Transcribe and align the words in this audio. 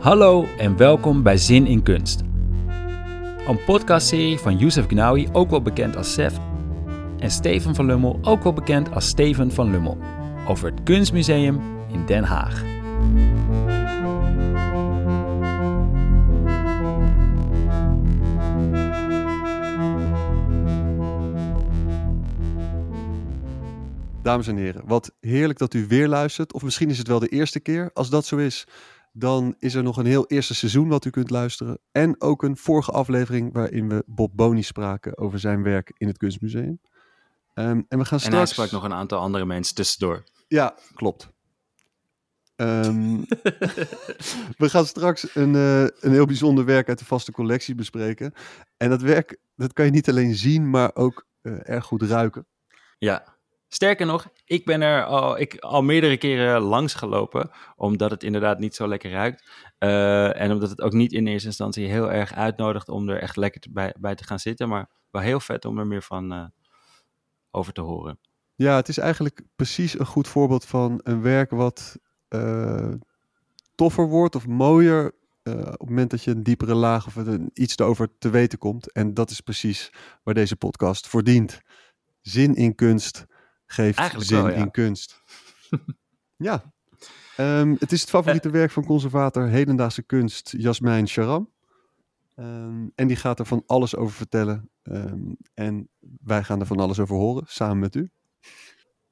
Hallo 0.00 0.46
en 0.58 0.76
welkom 0.76 1.22
bij 1.22 1.36
Zin 1.36 1.66
in 1.66 1.82
Kunst. 1.82 2.22
Een 3.46 3.64
podcastserie 3.66 4.38
van 4.38 4.56
Youssef 4.56 4.86
Gnawi, 4.86 5.28
ook 5.32 5.50
wel 5.50 5.62
bekend 5.62 5.96
als 5.96 6.12
Sef, 6.12 6.38
en 7.18 7.30
Steven 7.30 7.74
van 7.74 7.86
Lummel, 7.86 8.18
ook 8.22 8.42
wel 8.42 8.52
bekend 8.52 8.94
als 8.94 9.06
Steven 9.08 9.52
van 9.52 9.70
Lummel, 9.70 9.98
over 10.46 10.70
het 10.70 10.82
Kunstmuseum 10.82 11.60
in 11.92 12.06
Den 12.06 12.24
Haag. 12.24 12.77
Dames 24.28 24.46
en 24.46 24.56
heren, 24.56 24.82
wat 24.86 25.14
heerlijk 25.20 25.58
dat 25.58 25.74
u 25.74 25.86
weer 25.86 26.08
luistert. 26.08 26.52
Of 26.52 26.62
misschien 26.62 26.90
is 26.90 26.98
het 26.98 27.08
wel 27.08 27.18
de 27.18 27.28
eerste 27.28 27.60
keer. 27.60 27.90
Als 27.94 28.10
dat 28.10 28.26
zo 28.26 28.36
is, 28.36 28.66
dan 29.12 29.54
is 29.58 29.74
er 29.74 29.82
nog 29.82 29.96
een 29.96 30.06
heel 30.06 30.26
eerste 30.26 30.54
seizoen 30.54 30.88
wat 30.88 31.04
u 31.04 31.10
kunt 31.10 31.30
luisteren. 31.30 31.78
En 31.92 32.20
ook 32.20 32.42
een 32.42 32.56
vorige 32.56 32.90
aflevering 32.90 33.52
waarin 33.52 33.88
we 33.88 34.04
Bob 34.06 34.32
Boni 34.34 34.62
spraken 34.62 35.18
over 35.18 35.38
zijn 35.38 35.62
werk 35.62 35.92
in 35.96 36.06
het 36.06 36.16
Kunstmuseum. 36.16 36.80
Ehm, 37.54 37.82
en 37.88 37.98
we 37.98 38.04
gaan 38.04 38.18
En 38.18 38.32
hij 38.32 38.46
straks... 38.46 38.50
sprak 38.50 38.70
nog 38.70 38.82
een 38.82 38.92
aantal 38.92 39.20
andere 39.20 39.44
mensen 39.44 39.74
tussendoor. 39.74 40.24
Ja, 40.48 40.74
klopt. 40.94 41.30
Ehm, 42.56 43.16
we 44.62 44.68
gaan 44.68 44.86
straks 44.86 45.34
een, 45.34 45.54
eh, 45.54 45.82
een 45.82 46.12
heel 46.12 46.26
bijzonder 46.26 46.64
werk 46.64 46.88
uit 46.88 46.98
de 46.98 47.04
vaste 47.04 47.32
collectie 47.32 47.74
bespreken. 47.74 48.32
En 48.76 48.90
dat 48.90 49.02
werk, 49.02 49.38
dat 49.56 49.72
kan 49.72 49.84
je 49.84 49.90
niet 49.90 50.08
alleen 50.08 50.34
zien, 50.34 50.70
maar 50.70 50.90
ook 50.94 51.26
eh, 51.42 51.68
erg 51.68 51.84
goed 51.84 52.02
ruiken. 52.02 52.46
Ja. 52.98 53.37
Sterker 53.68 54.06
nog, 54.06 54.28
ik 54.44 54.64
ben 54.64 54.80
er 54.80 55.04
al, 55.04 55.38
ik, 55.38 55.56
al 55.58 55.82
meerdere 55.82 56.16
keren 56.16 56.60
langs 56.60 56.94
gelopen, 56.94 57.50
omdat 57.76 58.10
het 58.10 58.22
inderdaad 58.22 58.58
niet 58.58 58.74
zo 58.74 58.88
lekker 58.88 59.10
ruikt. 59.10 59.48
Eh, 59.78 60.40
en 60.40 60.52
omdat 60.52 60.70
het 60.70 60.80
ook 60.80 60.92
niet 60.92 61.12
in 61.12 61.26
eerste 61.26 61.46
instantie 61.46 61.86
heel 61.86 62.12
erg 62.12 62.34
uitnodigt 62.34 62.88
om 62.88 63.08
er 63.08 63.20
echt 63.20 63.36
lekker 63.36 63.62
bij, 63.70 63.94
bij 64.00 64.14
te 64.14 64.24
gaan 64.24 64.38
zitten. 64.38 64.68
Maar 64.68 64.90
wel 65.10 65.22
heel 65.22 65.40
vet 65.40 65.64
om 65.64 65.78
er 65.78 65.86
meer 65.86 66.02
van 66.02 66.32
eh, 66.32 66.44
over 67.50 67.72
te 67.72 67.80
horen. 67.80 68.18
Ja, 68.54 68.76
het 68.76 68.88
is 68.88 68.98
eigenlijk 68.98 69.42
precies 69.56 69.98
een 69.98 70.06
goed 70.06 70.28
voorbeeld 70.28 70.64
van 70.64 71.00
een 71.02 71.22
werk 71.22 71.50
wat 71.50 71.98
eh, 72.28 72.92
toffer 73.74 74.08
wordt 74.08 74.34
of 74.34 74.46
mooier 74.46 75.16
op 75.48 75.78
het 75.78 75.88
moment 75.88 76.10
dat 76.10 76.24
je 76.24 76.30
een 76.30 76.42
diepere 76.42 76.74
laag 76.74 77.06
of 77.06 77.16
iets 77.52 77.78
erover 77.78 78.08
te 78.18 78.30
weten 78.30 78.58
komt. 78.58 78.92
En 78.92 79.14
dat 79.14 79.30
is 79.30 79.40
precies 79.40 79.92
waar 80.22 80.34
deze 80.34 80.56
podcast 80.56 81.08
voor 81.08 81.22
dient. 81.22 81.60
Zin 82.20 82.54
in 82.54 82.74
kunst 82.74 83.26
geeft 83.68 83.98
Eigenlijk 83.98 84.28
zin 84.28 84.42
wel, 84.42 84.50
ja. 84.50 84.56
in 84.56 84.70
kunst. 84.70 85.22
ja. 86.48 86.72
Ehm, 87.36 87.74
het 87.78 87.92
is 87.92 88.00
het 88.00 88.10
favoriete 88.10 88.50
werk 88.50 88.70
van 88.70 88.84
conservator 88.84 89.46
hedendaagse 89.46 90.02
kunst 90.02 90.54
Jasmijn 90.56 91.06
Charam. 91.06 91.50
Ehm, 92.34 92.86
en 92.94 93.06
die 93.06 93.16
gaat 93.16 93.38
er 93.38 93.46
van 93.46 93.62
alles 93.66 93.96
over 93.96 94.16
vertellen. 94.16 94.70
Ehm, 94.82 95.32
en 95.54 95.88
wij 96.24 96.42
gaan 96.44 96.60
er 96.60 96.66
van 96.66 96.80
alles 96.80 97.00
over 97.00 97.16
horen, 97.16 97.44
samen 97.46 97.78
met 97.78 97.94
u. 97.94 98.10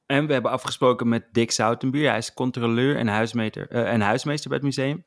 En 0.05 0.27
we 0.27 0.33
hebben 0.33 0.51
afgesproken 0.51 1.07
met 1.07 1.27
Dick 1.31 1.51
Zoutenbuur. 1.51 2.09
Hij 2.09 2.17
is 2.17 2.33
controleur 2.33 2.97
en, 2.97 3.07
huismeester, 3.07 3.69
eh, 3.69 3.91
en 3.93 4.01
huismeester 4.01 4.49
bij 4.49 4.57
het 4.57 4.67
museum. 4.67 5.05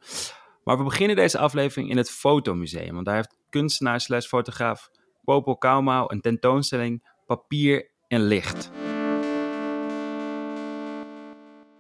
Maar 0.64 0.78
we 0.78 0.84
beginnen 0.84 1.16
deze 1.16 1.38
aflevering 1.38 1.90
in 1.90 1.96
het 1.96 2.10
Fotomuseum. 2.10 2.94
Want 2.94 3.06
daar 3.06 3.14
heeft 3.14 3.36
kunstenaar 3.50 4.00
slash 4.00 4.26
fotograaf 4.26 4.90
Popel 5.24 5.56
Kaumau 5.56 6.14
een 6.14 6.20
tentoonstelling 6.20 7.08
Papier 7.26 7.90
en 8.08 8.20
Licht. 8.22 8.70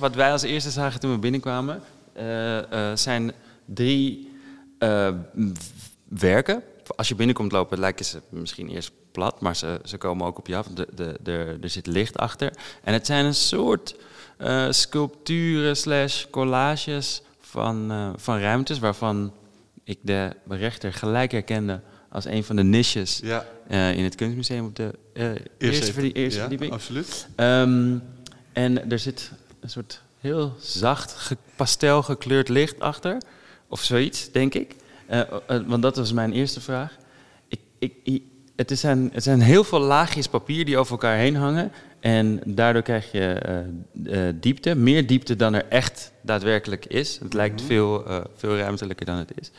Wat 0.00 0.14
wij 0.14 0.32
als 0.32 0.42
eerste 0.42 0.70
zagen 0.70 1.00
toen 1.00 1.12
we 1.12 1.18
binnenkwamen, 1.18 1.82
eh, 2.12 2.90
eh, 2.90 2.96
zijn 2.96 3.32
drie 3.64 4.30
eh, 4.78 5.14
werken. 6.08 6.62
Als 6.96 7.08
je 7.08 7.14
binnenkomt 7.14 7.52
lopen, 7.52 7.78
lijken 7.78 8.04
ze 8.04 8.20
misschien 8.28 8.68
eerst 8.68 8.90
plat, 9.12 9.40
maar 9.40 9.56
ze, 9.56 9.80
ze 9.84 9.96
komen 9.96 10.26
ook 10.26 10.38
op 10.38 10.46
je 10.46 10.56
af. 10.56 10.66
De, 10.66 10.88
de, 10.94 11.16
de, 11.22 11.58
er 11.60 11.68
zit 11.68 11.86
licht 11.86 12.18
achter. 12.18 12.52
En 12.82 12.92
het 12.92 13.06
zijn 13.06 13.24
een 13.24 13.34
soort 13.34 13.96
sculpturen 14.70 15.76
slash 15.76 16.24
collages 16.30 17.22
van, 17.40 17.92
van 18.16 18.38
ruimtes, 18.38 18.78
waarvan 18.78 19.32
ik 19.84 19.98
de 20.00 20.32
rechter 20.48 20.92
gelijk 20.92 21.32
herkende 21.32 21.80
als 22.08 22.24
een 22.24 22.44
van 22.44 22.56
de 22.56 22.62
niches 22.62 23.20
Ja, 23.22 23.44
in 23.68 24.04
het 24.04 24.14
kunstmuseum 24.14 24.64
op 24.64 24.76
de 24.76 24.90
eerste, 25.58 26.12
eerste 26.12 26.38
ja, 26.38 26.40
verdieping. 26.40 26.72
absoluut. 26.72 27.28
Ehm, 27.36 27.98
en 28.52 28.90
er 28.90 28.98
zit 28.98 29.30
een 29.60 29.70
soort 29.70 30.02
heel 30.18 30.54
zacht 30.58 31.12
ge 31.12 31.36
pastel 31.56 32.02
gekleurd 32.02 32.48
licht 32.48 32.80
achter. 32.80 33.22
Of 33.68 33.82
zoiets, 33.82 34.30
denk 34.30 34.54
ik. 34.54 34.76
Eh, 35.06 35.20
eh, 35.20 35.28
want 35.66 35.82
dat 35.82 35.96
was 35.96 36.12
mijn 36.12 36.32
eerste 36.32 36.60
vraag. 36.60 36.96
Ik, 37.48 37.92
ik, 38.02 38.22
het, 38.56 38.70
is 38.70 38.82
een, 38.82 39.10
het 39.12 39.22
zijn 39.22 39.40
heel 39.40 39.64
veel 39.64 39.80
laagjes 39.80 40.26
papier 40.26 40.64
die 40.64 40.78
over 40.78 40.92
elkaar 40.92 41.16
heen 41.16 41.36
hangen. 41.36 41.72
En 42.00 42.40
daardoor 42.44 42.82
krijg 42.82 43.12
je 43.12 43.32
eh, 43.32 44.28
eh, 44.28 44.34
diepte. 44.40 44.74
Meer 44.74 45.06
diepte 45.06 45.36
dan 45.36 45.54
er 45.54 45.66
echt 45.68 46.12
daadwerkelijk 46.22 46.86
is. 46.86 47.18
Het 47.18 47.32
lijkt 47.32 47.62
veel, 47.62 48.06
eh, 48.06 48.20
veel 48.36 48.56
ruimtelijker 48.56 49.06
dan 49.06 49.16
het 49.16 49.32
is. 49.40 49.50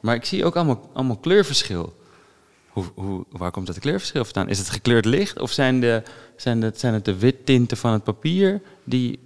Maar 0.00 0.14
ik 0.14 0.24
zie 0.24 0.44
ook 0.44 0.56
allemaal, 0.56 0.90
allemaal 0.92 1.16
kleurverschil. 1.16 1.96
Hoe, 2.68 2.84
hoe, 2.94 3.24
waar 3.30 3.50
komt 3.50 3.66
dat 3.66 3.78
kleurverschil 3.78 4.24
vandaan? 4.24 4.48
Is 4.48 4.58
het 4.58 4.70
gekleurd 4.70 5.04
licht 5.04 5.38
of 5.40 5.52
zijn, 5.52 5.80
de, 5.80 6.02
zijn, 6.36 6.62
het, 6.62 6.80
zijn 6.80 6.94
het 6.94 7.04
de 7.04 7.16
wittinten 7.18 7.76
van 7.76 7.92
het 7.92 8.04
papier 8.04 8.60
die... 8.84 9.24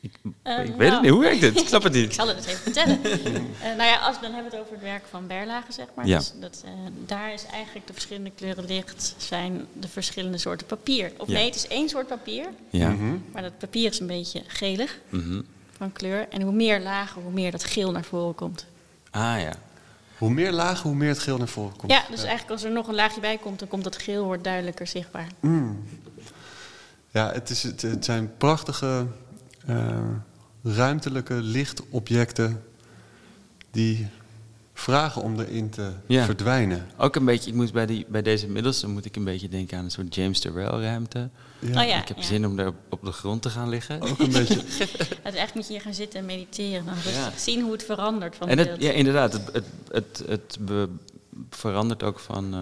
Ik, 0.00 0.12
Eh, 0.42 0.58
ik 0.64 0.66
weet 0.66 0.78
nou. 0.78 0.92
het 0.92 1.00
niet, 1.02 1.10
hoe 1.10 1.20
werkt 1.20 1.40
het? 1.40 1.60
Ik 1.60 1.66
snap 1.68 1.82
het 1.82 1.94
Ik 1.96 2.02
niet. 2.02 2.14
zal 2.14 2.28
het 2.28 2.36
eens 2.36 2.46
even 2.46 2.58
vertellen. 2.62 2.98
Eh, 3.62 3.76
nou 3.76 3.82
ja, 3.82 3.96
als, 3.98 4.20
dan 4.20 4.32
hebben 4.32 4.50
we 4.50 4.56
het 4.56 4.60
over 4.66 4.72
het 4.76 4.82
werk 4.82 5.02
van 5.10 5.26
Berlage, 5.26 5.72
zeg 5.72 5.86
maar. 5.94 6.06
Ja. 6.06 6.18
Dus 6.18 6.32
dat, 6.40 6.62
eh, 6.64 6.70
daar 7.06 7.32
is 7.32 7.44
eigenlijk 7.52 7.86
de 7.86 7.92
verschillende 7.92 8.30
kleuren 8.36 8.64
licht 8.64 9.14
zijn 9.16 9.66
de 9.72 9.88
verschillende 9.88 10.38
soorten 10.38 10.66
papier. 10.66 11.12
Of 11.16 11.26
Ja. 11.28 11.32
nee, 11.34 11.44
het 11.46 11.54
is 11.54 11.66
één 11.68 11.88
soort 11.88 12.06
papier, 12.06 12.46
Ja. 12.70 12.88
Mhm. 12.88 13.16
maar 13.32 13.42
dat 13.42 13.58
papier 13.58 13.90
is 13.90 14.00
een 14.00 14.06
beetje 14.06 14.42
gelig 14.46 14.98
Mhm. 15.08 15.40
van 15.76 15.92
kleur. 15.92 16.26
En 16.30 16.42
hoe 16.42 16.52
meer 16.52 16.80
lagen, 16.80 17.22
hoe 17.22 17.32
meer 17.32 17.50
dat 17.50 17.64
geel 17.64 17.90
naar 17.92 18.04
voren 18.04 18.34
komt. 18.34 18.66
Ah 19.10 19.40
ja. 19.40 19.52
Hoe 20.18 20.30
meer 20.30 20.52
lagen, 20.52 20.88
hoe 20.88 20.98
meer 20.98 21.08
het 21.08 21.18
geel 21.18 21.36
naar 21.38 21.48
voren 21.48 21.76
komt. 21.76 21.92
Ja, 21.92 22.02
dus 22.10 22.20
eigenlijk 22.20 22.50
als 22.50 22.64
er 22.64 22.70
nog 22.70 22.88
een 22.88 22.94
laagje 22.94 23.20
bij 23.20 23.38
komt, 23.38 23.58
dan 23.58 23.68
komt 23.68 23.84
dat 23.84 23.96
geel 23.98 24.24
wordt 24.24 24.44
duidelijker 24.44 24.86
zichtbaar. 24.86 25.26
Mm. 25.40 25.84
Ja, 27.10 27.32
het, 27.32 27.50
is, 27.50 27.62
het, 27.62 27.82
het 27.82 28.04
zijn 28.04 28.36
prachtige 28.36 29.06
eh, 29.68 29.98
ruimtelijke 30.62 31.34
lichtobjecten 31.34 32.62
die 33.70 34.06
vragen 34.74 35.22
om 35.22 35.40
erin 35.40 35.70
te 35.70 35.90
Ja. 36.06 36.24
verdwijnen. 36.24 36.86
Ook 36.96 37.16
een 37.16 37.24
beetje, 37.24 37.50
ik 37.50 37.56
moet 37.56 37.72
bij, 37.72 37.86
die, 37.86 38.06
bij 38.08 38.22
deze 38.22 38.48
middelste 38.48 38.88
moet 38.88 39.04
ik 39.04 39.16
een 39.16 39.24
beetje 39.24 39.48
denken 39.48 39.78
aan 39.78 39.84
een 39.84 39.90
soort 39.90 40.14
James 40.14 40.40
Turrell 40.40 40.80
ruimte. 40.80 41.28
Ja, 41.58 41.82
oh 41.82 41.88
ja, 41.88 42.00
ik 42.02 42.08
heb 42.08 42.16
ja. 42.16 42.22
zin 42.22 42.46
om 42.46 42.56
daar 42.56 42.66
op, 42.66 42.74
op 42.88 43.04
de 43.04 43.12
grond 43.12 43.42
te 43.42 43.50
gaan 43.50 43.68
liggen. 43.68 44.00
Ook 44.02 44.18
een 44.18 44.32
beetje. 44.32 44.54
Het, 44.78 45.22
eigenlijk 45.22 45.54
moet 45.54 45.66
je 45.66 45.72
hier 45.72 45.80
gaan 45.82 45.94
zitten 45.94 46.20
en 46.20 46.26
mediteren. 46.26 46.84
Dan 46.84 46.94
rustig 46.94 47.14
Ja. 47.14 47.30
zien 47.36 47.62
hoe 47.62 47.72
het 47.72 47.84
verandert 47.84 48.36
van 48.36 48.48
En 48.48 48.58
het 48.58 48.68
het, 48.68 48.78
beeld. 48.78 48.90
ja, 48.92 48.96
inderdaad, 48.98 49.32
het, 49.32 49.50
het, 49.52 49.64
het, 49.90 50.22
het 50.28 50.58
be- 50.60 50.88
verandert 51.50 52.02
ook 52.02 52.18
van, 52.18 52.54
eh, 52.54 52.60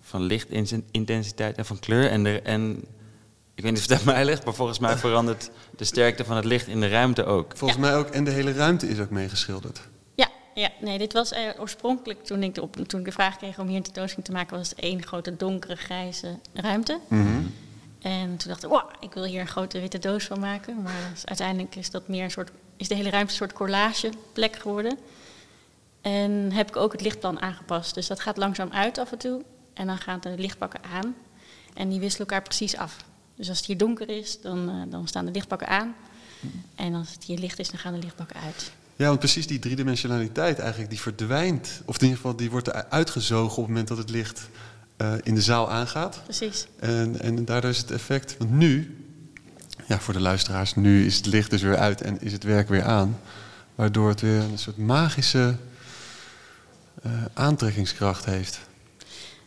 van 0.00 0.22
lichtintensiteit 0.22 1.56
en 1.56 1.64
van 1.66 1.78
kleur. 1.78 2.10
En, 2.10 2.26
er, 2.26 2.42
en 2.42 2.84
ik 3.54 3.62
weet 3.62 3.72
niet 3.72 3.82
of 3.82 3.88
het 3.88 3.98
aan 3.98 4.14
mij 4.14 4.24
ligt, 4.24 4.44
maar 4.44 4.54
volgens 4.54 4.78
mij 4.78 4.96
verandert 4.96 5.50
de 5.76 5.84
sterkte 5.84 6.24
van 6.24 6.36
het 6.36 6.44
licht 6.44 6.66
in 6.66 6.80
de 6.80 6.88
ruimte 6.88 7.24
ook. 7.24 7.56
Volgens 7.56 7.80
mij 7.80 7.96
ook. 7.96 8.08
En 8.08 8.24
de 8.24 8.30
hele 8.30 8.52
ruimte 8.52 8.88
is 8.88 8.98
ook 8.98 9.10
meegeschilderd. 9.10 9.80
Ja, 10.14 10.28
ja, 10.54 10.70
nee, 10.80 10.98
dit 10.98 11.12
was 11.12 11.32
eh, 11.32 11.42
oorspronkelijk 11.58 12.24
toen 12.24 12.42
ik, 12.42 12.54
de, 12.54 12.62
op, 12.62 12.76
toen 12.76 13.00
ik 13.00 13.06
de 13.06 13.12
vraag 13.12 13.36
kreeg 13.36 13.58
om 13.58 13.66
hier 13.66 13.76
een 13.76 13.82
tentoonstelling 13.82 14.26
te 14.26 14.32
maken, 14.32 14.56
was 14.56 14.68
het 14.68 14.78
één 14.78 15.06
grote 15.06 15.36
donkere 15.36 15.76
grijze 15.76 16.38
ruimte. 16.52 16.98
En 18.00 18.36
toen 18.36 18.48
dacht 18.48 18.64
ik, 18.64 18.70
wow, 18.70 18.90
ik 19.00 19.12
wil 19.12 19.24
hier 19.24 19.40
een 19.40 19.46
grote 19.46 19.80
witte 19.80 19.98
doos 19.98 20.24
van 20.24 20.40
maken. 20.40 20.82
Maar 20.82 21.10
dus 21.12 21.26
uiteindelijk 21.26 21.76
is 21.76 21.90
dat 21.90 22.08
meer 22.08 22.24
een 22.24 22.30
soort, 22.30 22.50
is 22.76 22.88
de 22.88 22.94
hele 22.94 23.10
ruimte 23.10 23.30
een 23.30 23.36
soort 23.36 23.52
collageplek 23.52 24.56
geworden. 24.56 24.98
En 26.00 26.52
heb 26.52 26.68
ik 26.68 26.76
ook 26.76 26.92
het 26.92 27.00
lichtplan 27.00 27.40
aangepast. 27.40 27.94
Dus 27.94 28.06
dat 28.06 28.20
gaat 28.20 28.36
langzaam 28.36 28.70
uit 28.72 28.98
af 28.98 29.12
en 29.12 29.18
toe. 29.18 29.42
En 29.74 29.86
dan 29.86 29.98
gaan 29.98 30.20
de 30.20 30.34
lichtpakken 30.36 30.80
aan. 30.82 31.14
En 31.74 31.88
die 31.88 32.00
wisselen 32.00 32.28
elkaar 32.28 32.42
precies 32.42 32.76
af. 32.76 32.96
Dus 33.34 33.48
als 33.48 33.58
het 33.58 33.66
hier 33.66 33.78
donker 33.78 34.08
is, 34.08 34.40
dan, 34.40 34.68
eh, 34.68 34.90
dan 34.90 35.08
staan 35.08 35.24
de 35.24 35.32
lichtpakken 35.32 35.68
aan. 35.68 35.94
En 36.74 36.94
als 36.94 37.12
het 37.12 37.24
hier 37.24 37.38
licht 37.38 37.58
is, 37.58 37.70
dan 37.70 37.78
gaan 37.78 37.92
de 37.92 37.98
lichtpakken 37.98 38.40
uit. 38.40 38.72
Ja, 38.96 39.06
want 39.06 39.18
precies 39.18 39.46
die 39.46 39.58
driedimensionaliteit 39.58 40.58
eigenlijk, 40.58 40.90
die 40.90 41.00
verdwijnt. 41.00 41.82
Of 41.84 41.96
in 41.96 42.02
ieder 42.02 42.16
geval, 42.16 42.36
die 42.36 42.50
wordt 42.50 42.90
uitgezogen 42.90 43.56
op 43.56 43.56
het 43.56 43.68
moment 43.68 43.88
dat 43.88 43.98
het 43.98 44.10
licht 44.10 44.48
eh, 44.96 45.12
in 45.22 45.34
de 45.34 45.42
zaal 45.42 45.70
aangaat. 45.70 46.20
Precies. 46.24 46.66
En, 46.78 47.20
en 47.20 47.44
daardoor 47.44 47.70
is 47.70 47.78
het 47.78 47.90
effect, 47.90 48.36
want 48.38 48.50
nu, 48.50 48.96
ja, 49.86 50.00
voor 50.00 50.14
de 50.14 50.20
luisteraars, 50.20 50.74
nu 50.74 51.06
is 51.06 51.16
het 51.16 51.26
licht 51.26 51.50
dus 51.50 51.62
weer 51.62 51.76
uit 51.76 52.00
en 52.00 52.20
is 52.20 52.32
het 52.32 52.42
werk 52.42 52.68
weer 52.68 52.84
aan. 52.84 53.18
Waardoor 53.74 54.08
het 54.08 54.20
weer 54.20 54.40
een 54.40 54.58
soort 54.58 54.76
magische 54.76 55.56
eh, 57.02 57.12
aantrekkingskracht 57.32 58.24
heeft. 58.24 58.60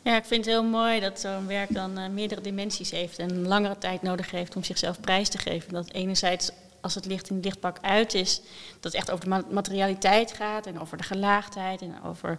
Ja, 0.08 0.16
ik 0.16 0.26
vind 0.26 0.46
het 0.46 0.54
heel 0.54 0.64
mooi 0.64 1.00
dat 1.00 1.20
zo'n 1.20 1.48
werk 1.48 1.74
dan 1.74 1.98
eh, 1.98 2.10
meerdere 2.10 2.42
dimensies 2.42 2.92
heeft 2.92 3.20
en 3.20 3.30
een 3.30 3.48
langere 3.48 3.78
tijd 3.78 4.02
nodig 4.02 4.32
heeft 4.32 4.56
om 4.56 4.64
zichzelf 4.64 5.00
prijs 5.00 5.30
te 5.30 5.38
geven. 5.38 5.74
Dat 5.74 5.92
enerzijds 5.92 6.52
als 6.82 6.96
het 6.96 7.06
licht 7.06 7.30
in 7.30 7.36
het 7.36 7.46
lichtbak 7.46 7.78
uit 7.82 8.14
is, 8.14 8.42
dat 8.80 8.84
het 8.92 8.94
echt 8.94 9.12
over 9.12 9.24
de 9.24 9.30
ma- 9.30 9.44
materialiteit 9.52 10.34
gaat 10.34 10.66
en 10.66 10.80
over 10.80 10.98
de 10.98 11.04
gelaagdheid 11.04 11.82
en 11.82 11.96
over 12.04 12.38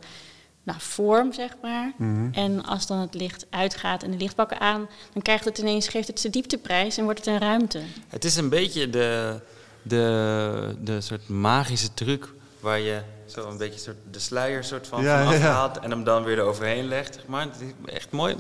nou, 0.63 0.79
vorm, 0.81 1.33
zeg 1.33 1.57
maar. 1.63 1.93
Mhm. 1.97 2.29
En 2.33 2.65
als 2.65 2.87
dan 2.87 2.99
het 2.99 3.15
licht 3.15 3.47
uitgaat 3.51 4.03
en 4.03 4.11
de 4.11 4.17
lichtbakken 4.17 4.61
aan, 4.61 4.89
dan 5.13 5.23
krijgt 5.23 5.45
het 5.45 5.59
ineens, 5.59 5.89
geeft 5.89 6.09
het 6.09 6.21
zijn 6.21 6.33
diepteprijs 6.33 6.97
en 6.97 7.05
wordt 7.05 7.19
het 7.19 7.29
een 7.29 7.39
ruimte. 7.39 7.81
Het 8.09 8.25
is 8.25 8.37
een 8.37 8.49
beetje 8.49 8.91
de, 8.91 9.41
de, 9.83 10.77
de 10.81 11.01
soort 11.01 11.29
magische 11.29 11.95
truc 11.95 12.29
waar 12.61 12.79
je 12.79 13.01
zo 13.27 13.49
een 13.51 13.57
beetje 13.59 13.81
soort 13.81 13.97
de 14.11 14.19
sluier 14.19 14.65
soort 14.65 14.87
van 14.87 15.03
Ja, 15.03 15.19
vanaf 15.25 15.41
ja. 15.41 15.51
haalt 15.51 15.79
en 15.79 15.91
hem 15.91 16.05
dan 16.05 16.25
weer 16.25 16.39
eroverheen 16.39 16.89
legt. 16.89 17.15
Zeg 17.15 17.27
maar. 17.27 17.43
Het 17.43 17.61
is 17.61 17.93
echt 17.95 18.11
mooi, 18.11 18.37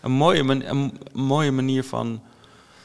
een, 0.00 0.10
mooie 0.12 0.42
man- 0.42 0.62
een 0.62 0.98
mooie 1.12 1.50
manier 1.50 1.84
van... 1.84 2.22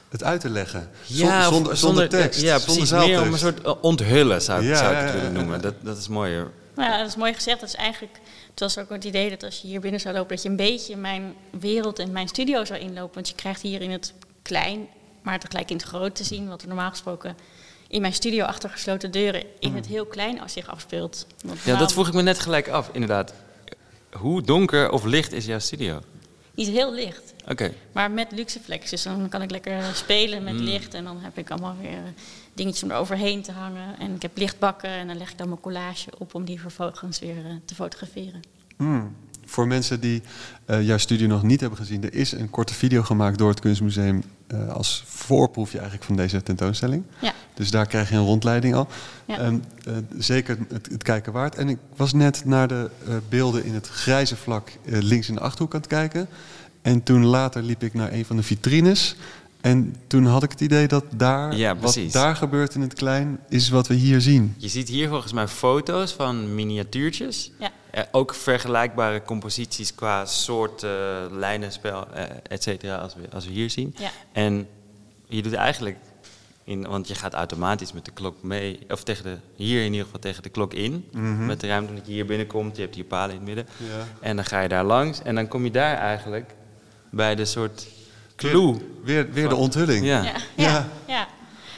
Het 0.10 0.24
uit 0.24 0.42
te 0.42 0.50
leggen. 0.50 0.90
Zon- 1.06 1.28
Ja, 1.28 1.48
of 1.48 1.54
zonder, 1.54 1.78
zonder 1.78 2.10
tekst. 2.10 2.42
Ja, 2.42 2.60
zonder 2.60 2.76
precies. 2.88 3.08
Meer 3.08 3.22
om 3.22 3.32
een 3.34 3.38
soort 3.40 3.62
eh, 3.62 3.74
onthullen 3.82 4.42
zou, 4.42 4.62
ik- 4.62 4.68
Ja, 4.68 4.76
zou 4.78 4.92
ik 4.92 4.98
ja, 4.98 5.04
het 5.04 5.14
willen 5.14 5.34
noemen. 5.34 5.62
Dat, 5.62 5.74
dat 5.82 5.98
is 5.98 6.08
mooier. 6.08 6.52
Nou 6.76 6.92
ja, 6.92 6.98
dat 6.98 7.08
is 7.08 7.16
mooi 7.16 7.34
gezegd. 7.34 7.60
Dat 7.60 7.70
is 7.70 7.76
eigenlijk, 7.76 8.20
het 8.50 8.60
was 8.60 8.78
ook 8.78 8.90
het 8.90 9.04
idee 9.04 9.30
dat 9.30 9.44
als 9.44 9.62
je 9.62 9.68
hier 9.68 9.80
binnen 9.80 10.00
zou 10.00 10.16
lopen, 10.16 10.30
dat 10.36 10.44
je 10.44 10.50
een 10.50 10.56
beetje 10.56 10.96
mijn 10.96 11.36
wereld 11.60 12.00
en 12.00 12.12
mijn 12.12 12.28
studio 12.28 12.66
zou 12.66 12.80
inlopen. 12.80 13.14
Want 13.14 13.28
je 13.30 13.36
krijgt 13.36 13.62
hier 13.62 13.82
in 13.82 13.92
het 13.92 14.14
klein, 14.42 14.88
maar 15.22 15.40
tegelijk 15.40 15.70
in 15.70 15.78
het 15.78 15.86
groot 15.86 16.16
te 16.16 16.24
zien, 16.24 16.48
wat 16.48 16.62
er 16.62 16.68
normaal 16.68 16.90
gesproken 16.90 17.36
in 17.88 18.02
mijn 18.02 18.14
studio 18.14 18.46
achter 18.46 18.70
gesloten 18.70 19.12
deuren 19.12 19.44
in 19.60 19.76
het 19.76 19.86
heel 19.86 20.06
klein 20.06 20.42
als 20.42 20.54
zich 20.54 20.68
afspeelt. 20.68 21.28
Want 21.46 21.60
Ja, 21.62 21.78
dat 21.78 21.94
vroeg 21.94 22.08
ik 22.08 22.14
me 22.14 22.22
net 22.22 22.40
gelijk 22.40 22.68
af, 22.68 22.90
inderdaad. 22.94 23.34
Hoe 24.12 24.42
donker 24.42 24.92
of 24.92 25.04
licht 25.06 25.32
is 25.32 25.46
jouw 25.46 25.60
studio? 25.60 26.00
Niet 26.56 26.68
heel 26.68 26.94
licht, 26.94 27.34
Oké. 27.48 27.74
maar 27.92 28.12
met 28.12 28.32
luxe 28.32 28.60
flex. 28.60 28.90
Dus 28.90 29.04
dan 29.04 29.30
kan 29.30 29.42
ik 29.42 29.52
lekker 29.52 29.84
spelen 29.94 30.44
met 30.44 30.54
Mm. 30.54 30.60
licht 30.64 30.94
en 30.94 31.04
dan 31.04 31.20
heb 31.22 31.38
ik 31.38 31.50
allemaal 31.50 31.76
weer 31.82 32.00
dingetjes 32.54 32.84
om 32.84 32.92
eroverheen 32.92 33.42
te 33.42 33.52
hangen. 33.52 34.00
En 34.00 34.16
ik 34.16 34.22
heb 34.22 34.38
lichtbakken 34.38 34.90
en 34.90 35.08
dan 35.08 35.18
leg 35.18 35.32
ik 35.32 35.38
dan 35.38 35.48
mijn 35.48 35.60
collage 35.60 36.10
op 36.18 36.36
om 36.36 36.46
die 36.46 36.62
vervolgens 36.62 37.20
weer 37.20 37.46
eh, 37.46 37.52
te 37.66 37.76
fotograferen. 37.76 38.42
Hmm. 38.78 39.16
Voor 39.48 39.68
mensen 39.68 40.00
die 40.00 40.22
eh, 40.66 40.86
jouw 40.86 40.98
studio 40.98 41.28
nog 41.28 41.44
niet 41.44 41.60
hebben 41.60 41.80
gezien, 41.80 42.04
er 42.04 42.14
is 42.14 42.32
een 42.32 42.50
korte 42.50 42.74
video 42.74 43.04
gemaakt 43.04 43.38
door 43.38 43.50
het 43.50 43.60
Kunstmuseum 43.60 44.24
eh, 44.48 44.70
als 44.70 45.04
voorproefje 45.08 45.78
eigenlijk 45.78 46.08
van 46.08 46.16
deze 46.16 46.44
tentoonstelling. 46.44 47.04
Ja. 47.22 47.34
Dus 47.58 47.72
daar 47.72 47.88
krijg 47.88 48.10
je 48.10 48.16
een 48.16 48.26
rondleiding 48.26 48.76
al. 48.76 48.88
Ja. 49.26 49.38
Ehm, 49.38 49.58
eh, 49.86 49.94
zeker 50.18 50.58
het, 50.70 50.88
het 50.92 51.04
kijken 51.04 51.34
waard. 51.34 51.56
En 51.56 51.70
ik 51.70 51.78
was 51.96 52.14
net 52.14 52.46
naar 52.46 52.68
de 52.68 52.90
eh, 53.08 53.16
beelden 53.30 53.66
in 53.66 53.74
het 53.74 53.88
grijze 53.88 54.36
vlak 54.36 54.70
eh, 54.86 55.02
links 55.02 55.30
in 55.30 55.36
de 55.36 55.42
achterhoek 55.42 55.74
aan 55.74 55.80
het 55.80 55.90
kijken. 55.90 56.28
En 56.82 57.04
toen 57.04 57.26
later 57.26 57.64
liep 57.64 57.84
ik 57.84 57.94
naar 57.94 58.14
een 58.14 58.26
van 58.26 58.36
de 58.36 58.44
vitrines. 58.44 59.16
En 59.62 59.96
toen 60.08 60.26
had 60.26 60.44
ik 60.44 60.52
het 60.52 60.62
idee 60.62 60.88
dat 60.88 61.04
daar, 61.16 61.56
Ja, 61.56 61.78
wat 61.78 62.00
daar 62.12 62.36
gebeurt 62.36 62.76
in 62.76 62.82
het 62.82 62.94
klein, 62.94 63.40
is 63.50 63.70
wat 63.70 63.88
we 63.88 63.94
hier 63.94 64.22
zien. 64.22 64.54
Je 64.58 64.68
ziet 64.68 64.90
hier 64.90 65.10
volgens 65.10 65.34
mij 65.34 65.48
foto's 65.48 66.12
van 66.12 66.56
miniatuurtjes. 66.56 67.52
Ja. 67.60 67.72
Eh, 67.98 68.04
ook 68.12 68.34
vergelijkbare 68.34 69.22
composities 69.24 69.96
qua 69.96 70.26
soort 70.26 70.84
eh, 70.84 70.92
lijnenspel, 71.32 72.08
eh 72.14 72.24
et 72.48 72.64
cetera, 72.64 72.98
als 72.98 73.16
we, 73.16 73.22
als 73.34 73.46
we 73.46 73.52
hier 73.52 73.70
zien. 73.70 73.96
Ja. 73.98 74.10
En 74.32 74.68
je 75.28 75.42
doet 75.42 75.54
eigenlijk, 75.54 75.98
in, 76.64 76.88
want 76.88 77.08
je 77.08 77.16
gaat 77.16 77.34
automatisch 77.34 77.94
met 77.94 78.06
de 78.06 78.12
klok 78.12 78.44
mee, 78.44 78.80
of 78.90 79.04
tegen 79.04 79.24
de, 79.24 79.38
hier 79.56 79.80
in 79.84 79.92
ieder 79.92 80.06
geval 80.06 80.20
tegen 80.20 80.44
de 80.44 80.50
klok 80.50 80.74
in. 80.74 81.06
Mhm. 81.12 81.46
Met 81.46 81.60
de 81.60 81.68
ruimte 81.68 81.94
dat 81.94 82.06
je 82.06 82.12
hier 82.12 82.26
binnenkomt, 82.26 82.76
je 82.76 82.82
hebt 82.82 82.96
hier 82.96 83.04
palen 83.04 83.30
in 83.30 83.36
het 83.36 83.46
midden. 83.46 83.66
Ja. 83.78 84.08
En 84.22 84.36
dan 84.36 84.46
ga 84.46 84.60
je 84.62 84.68
daar 84.68 84.84
langs 84.84 85.22
en 85.22 85.36
dan 85.36 85.48
kom 85.48 85.64
je 85.64 85.72
daar 85.72 85.98
eigenlijk 85.98 86.54
bij 87.12 87.36
de 87.36 87.46
soort 87.46 87.88
clue. 88.36 88.76
Weer, 89.04 89.32
weer 89.32 89.44
de 89.44 89.50
Van- 89.50 89.60
onthulling. 89.60 90.06
Ja. 90.06 90.24
Ja, 90.56 90.88
Ja. 91.08 91.28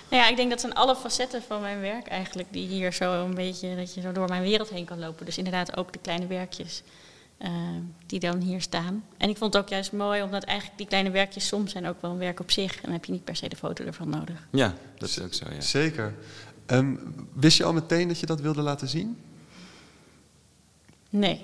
Nou 0.10 0.24
ja, 0.24 0.30
ik 0.30 0.36
denk 0.36 0.50
dat 0.50 0.60
zijn 0.60 0.74
alle 0.74 0.96
facetten 0.96 1.42
van 1.48 1.62
mijn 1.62 1.80
werk 1.80 2.08
eigenlijk 2.08 2.48
die 2.52 2.68
hier 2.68 2.94
zo 2.94 3.26
een 3.26 3.34
beetje, 3.34 3.76
dat 3.76 3.94
je 3.94 4.02
zo 4.02 4.12
door 4.12 4.28
mijn 4.28 4.42
wereld 4.42 4.70
heen 4.70 4.86
kan 4.86 5.00
lopen. 5.00 5.26
Dus 5.26 5.38
inderdaad 5.38 5.78
ook 5.78 5.94
de 5.94 6.00
kleine 6.00 6.28
werkjes 6.28 6.84
eh, 7.38 7.52
die 8.06 8.20
dan 8.20 8.42
hier 8.42 8.62
staan. 8.62 9.04
En 9.18 9.30
ik 9.30 9.38
vond 9.38 9.54
het 9.54 9.64
ook 9.64 9.70
juist 9.70 9.92
mooi, 9.92 10.22
omdat 10.22 10.44
eigenlijk 10.44 10.78
die 10.78 10.88
kleine 10.88 11.10
werkjes 11.10 11.48
soms 11.48 11.72
zijn 11.72 11.88
ook 11.88 12.02
wel 12.02 12.12
een 12.12 12.18
werk 12.18 12.40
op 12.40 12.52
zich. 12.52 12.76
En 12.76 12.82
dan 12.82 12.92
heb 12.92 13.06
je 13.06 13.12
niet 13.12 13.24
per 13.24 13.36
se 13.36 13.50
de 13.50 13.56
foto 13.56 13.86
ervan 13.86 14.10
nodig. 14.10 14.48
Ja, 14.52 14.74
dat 14.98 15.10
is 15.10 15.20
ook 15.22 15.34
zo, 15.34 15.46
ja. 15.54 15.62
Zeker. 15.62 16.14
Ehm, 16.66 16.96
wist 17.34 17.58
je 17.58 17.64
al 17.64 17.74
meteen 17.74 18.08
dat 18.08 18.20
je 18.20 18.26
dat 18.26 18.42
wilde 18.42 18.62
laten 18.62 18.88
zien? 18.88 19.18
Nee. 21.10 21.42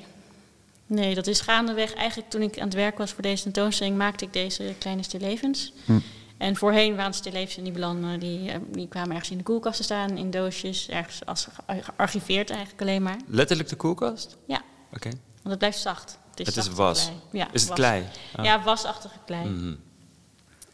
Nee, 0.87 1.15
dat 1.15 1.27
is 1.27 1.41
gaandeweg. 1.41 1.93
Eigenlijk 1.93 2.29
toen 2.29 2.41
ik 2.41 2.59
aan 2.59 2.65
het 2.65 2.73
werk 2.73 2.97
was 2.97 3.11
voor 3.11 3.23
deze 3.23 3.43
tentoonstelling, 3.43 3.97
maakte 3.97 4.25
ik 4.25 4.33
deze 4.33 4.73
kleine 4.77 5.03
stillevens. 5.03 5.73
Hm. 5.85 5.99
En 6.37 6.55
voorheen 6.55 6.95
waren 6.95 7.13
stillevens 7.13 7.57
en 7.57 7.63
die 7.63 7.71
belanden, 7.71 8.19
die, 8.19 8.51
eh, 8.51 8.59
die 8.71 8.87
kwamen 8.87 9.09
ergens 9.11 9.29
in 9.31 9.37
de 9.37 9.43
koelkast 9.43 9.77
te 9.77 9.83
staan, 9.83 10.17
in 10.17 10.31
doosjes, 10.31 10.89
ergens 10.89 11.25
als 11.25 11.47
ge- 11.67 11.81
gearchiveerd 11.83 12.49
eigenlijk 12.49 12.81
alleen 12.81 13.03
maar. 13.03 13.17
Letterlijk 13.27 13.69
de 13.69 13.75
koelkast? 13.75 14.37
Ja, 14.47 14.61
Oké. 14.93 15.09
want 15.09 15.49
het 15.49 15.57
blijft 15.57 15.79
zacht. 15.79 16.17
Het 16.35 16.47
is 16.47 16.53
zachte 16.53 16.73
was. 16.73 17.01
klei. 17.03 17.17
Ja, 17.31 17.47
Is 17.51 17.59
het 17.61 17.69
was. 17.69 17.77
klei? 17.77 18.03
Ah. 18.35 18.45
Ja, 18.45 18.63
wasachtige 18.63 19.15
klei. 19.25 19.49
Mhm. 19.49 19.73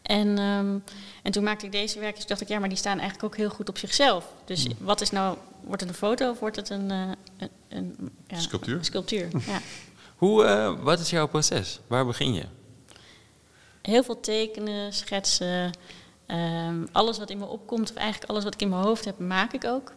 En, 0.02 0.38
ehm, 0.38 0.78
en 1.22 1.32
toen 1.32 1.42
maakte 1.44 1.66
ik 1.66 1.72
deze 1.72 1.98
werkjes, 1.98 2.18
toen 2.20 2.28
dacht 2.28 2.40
ik, 2.40 2.48
ja, 2.48 2.58
maar 2.58 2.68
die 2.68 2.78
staan 2.78 2.98
eigenlijk 2.98 3.24
ook 3.24 3.36
heel 3.36 3.50
goed 3.50 3.68
op 3.68 3.78
zichzelf. 3.78 4.32
Dus 4.44 4.66
Mm. 4.68 4.74
wat 4.78 5.00
is 5.00 5.10
nou, 5.10 5.36
wordt 5.64 5.80
het 5.80 5.90
een 5.90 5.96
foto 5.96 6.30
of 6.30 6.38
wordt 6.38 6.56
het 6.56 6.70
een, 6.70 6.90
eh, 6.90 7.10
een, 7.38 7.50
een 7.68 8.10
ja, 8.26 8.38
Sculptuur? 8.40 8.76
een 8.78 8.84
sculptuur, 8.84 9.28
ja. 9.46 9.58
Hoe, 10.16 10.44
eh, 10.44 10.74
wat 10.82 11.00
is 11.00 11.10
jouw 11.10 11.26
proces? 11.28 11.80
Waar 11.86 12.06
begin 12.06 12.32
je? 12.34 12.44
Heel 13.82 14.02
veel 14.02 14.20
tekenen, 14.20 14.92
schetsen. 14.92 15.72
ehm, 16.26 16.86
alles 16.92 17.18
wat 17.18 17.30
in 17.30 17.38
me 17.38 17.46
opkomt, 17.46 17.90
of 17.90 17.96
eigenlijk 17.96 18.30
alles 18.30 18.44
wat 18.44 18.54
ik 18.54 18.60
in 18.62 18.68
mijn 18.68 18.82
hoofd 18.82 19.04
heb, 19.04 19.18
maak 19.18 19.52
ik 19.52 19.64
ook. 19.64 19.92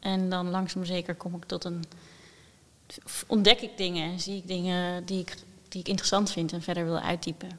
En 0.00 0.30
dan 0.30 0.50
langzaam 0.50 0.84
zeker 0.84 1.14
kom 1.14 1.34
ik 1.34 1.44
tot 1.44 1.64
een. 1.64 1.84
ontdek 3.26 3.60
ik 3.60 3.76
dingen 3.76 4.10
en 4.12 4.20
zie 4.20 4.36
ik 4.36 4.46
dingen 4.46 5.04
die 5.04 5.20
ik, 5.20 5.34
die 5.68 5.80
ik 5.80 5.88
interessant 5.88 6.30
vind 6.30 6.52
en 6.52 6.62
verder 6.62 6.84
wil 6.84 6.98
uitdiepen. 6.98 7.58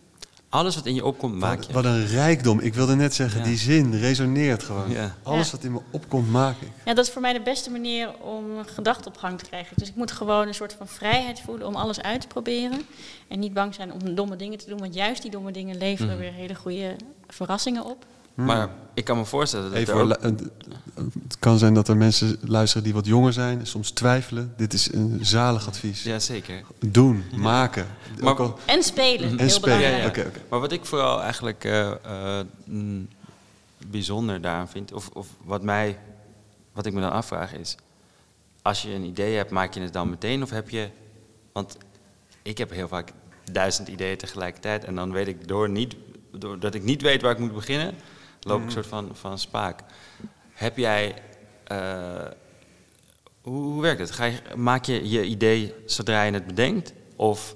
Alles 0.56 0.76
wat 0.76 0.86
in 0.86 0.94
je 0.96 1.06
opkomt, 1.06 1.36
maak 1.36 1.58
Wat, 1.58 1.66
je. 1.68 1.74
wat 1.74 1.86
een 1.86 2.06
rijkdom. 2.08 2.60
Ik 2.60 2.74
wilde 2.74 2.96
net 2.96 3.14
zeggen, 3.14 3.40
Ja. 3.40 3.46
die 3.46 3.58
zin 3.58 3.96
resoneert 4.00 4.64
gewoon. 4.64 4.90
Ja. 4.92 5.16
Alles 5.24 5.46
Ja. 5.46 5.52
wat 5.52 5.64
in 5.64 5.72
me 5.72 5.80
opkomt, 5.92 6.30
maak 6.32 6.56
ik. 6.62 6.68
Ja, 6.86 6.94
dat 6.94 7.06
is 7.06 7.12
voor 7.12 7.22
mij 7.22 7.34
de 7.34 7.42
beste 7.42 7.70
manier 7.72 8.10
om 8.22 8.58
een 8.58 8.66
gedachte 8.66 9.10
op 9.10 9.18
gang 9.18 9.38
te 9.40 9.46
krijgen. 9.46 9.74
Dus 9.80 9.88
ik 9.88 9.96
moet 9.96 10.12
gewoon 10.12 10.48
een 10.48 10.54
soort 10.54 10.74
van 10.78 10.88
vrijheid 10.88 11.40
voelen 11.40 11.68
om 11.68 11.76
alles 11.76 12.02
uit 12.02 12.22
te 12.22 12.28
proberen. 12.28 12.82
En 13.28 13.40
niet 13.40 13.54
bang 13.54 13.74
zijn 13.74 13.94
om 13.94 14.16
domme 14.16 14.36
dingen 14.36 14.58
te 14.58 14.70
doen, 14.70 14.80
want 14.80 14.94
juist 14.94 15.22
die 15.22 15.32
domme 15.32 15.52
dingen 15.52 15.78
leveren 15.78 16.12
Mhm. 16.14 16.22
weer 16.22 16.34
hele 16.34 16.56
goede 16.56 16.96
verrassingen 17.28 17.86
op. 17.86 18.06
Maar 18.36 18.70
ik 18.94 19.04
kan 19.04 19.18
me 19.18 19.26
voorstellen 19.26 19.70
dat 19.72 19.80
Even 19.80 19.96
ook... 19.96 20.18
het 20.22 21.40
kan 21.40 21.58
zijn 21.58 21.74
dat 21.74 21.88
er 21.88 21.98
mensen 21.98 22.38
luisteren 22.42 22.84
die 22.84 22.94
wat 22.94 23.06
jonger 23.06 23.34
zijn, 23.34 23.68
soms 23.68 23.92
twijfelen. 23.92 24.54
Dit 24.58 24.74
is 24.74 24.94
een 24.94 25.20
zalig 25.22 25.68
advies. 25.68 26.04
Ja, 26.04 26.20
zeker. 26.20 26.64
Doen, 26.80 27.24
maken. 27.36 27.88
Maar- 28.22 28.36
al- 28.36 28.60
En 28.66 28.84
spelen, 28.84 29.30
En 29.30 29.40
heel 29.40 29.50
spelen, 29.50 29.78
belangrijk. 29.78 30.16
Ja, 30.16 30.22
ja. 30.22 30.28
Oké, 30.28 30.38
oké. 30.38 30.46
Maar 30.50 30.60
wat 30.60 30.72
ik 30.72 30.86
vooral 30.86 31.22
eigenlijk 31.22 31.64
eh, 31.64 31.92
eh, 31.92 32.46
mm, 32.64 33.08
bijzonder 33.88 34.42
daaraan 34.42 34.70
vind, 34.70 34.94
of, 34.94 35.10
of 35.14 35.28
wat, 35.44 35.64
mij, 35.64 35.98
wat 36.74 36.86
ik 36.86 36.94
me 36.94 37.02
dan 37.02 37.12
afvraag 37.12 37.54
is, 37.54 37.76
als 38.62 38.82
je 38.82 38.90
een 38.94 39.04
idee 39.04 39.36
hebt, 39.36 39.52
maak 39.52 39.74
je 39.74 39.82
het 39.82 39.94
dan 39.94 40.10
meteen 40.10 40.44
of 40.44 40.50
heb 40.50 40.70
je, 40.70 40.90
want 41.52 41.78
ik 42.42 42.58
heb 42.58 42.70
heel 42.72 42.88
vaak 42.88 43.12
duizend 43.52 43.88
ideeën 43.88 44.18
tegelijkertijd 44.18 44.84
en 44.84 44.96
dan 44.96 45.12
weet 45.12 45.28
ik 45.28 45.48
door 45.48 45.70
niet, 45.70 45.96
doordat 46.32 46.74
ik 46.74 46.84
niet 46.84 47.02
weet 47.02 47.22
waar 47.22 47.32
ik 47.32 47.40
moet 47.40 47.54
beginnen, 47.54 47.94
loop 48.46 48.60
ik 48.60 48.66
een 48.66 48.72
soort 48.72 48.88
van, 48.88 49.10
van 49.16 49.40
spaak. 49.40 49.80
Heb 50.52 50.78
jij, 50.78 51.16
eh, 51.64 52.28
hoe, 53.42 53.64
hoe 53.64 53.82
werkt 53.82 54.00
het? 54.00 54.12
Ga 54.12 54.26
je, 54.26 54.42
maak 54.56 54.86
je 54.86 55.10
je 55.10 55.26
idee 55.26 55.74
zodra 55.86 56.24
je 56.24 56.32
het 56.32 56.48
bedenkt 56.48 56.94
of 57.16 57.56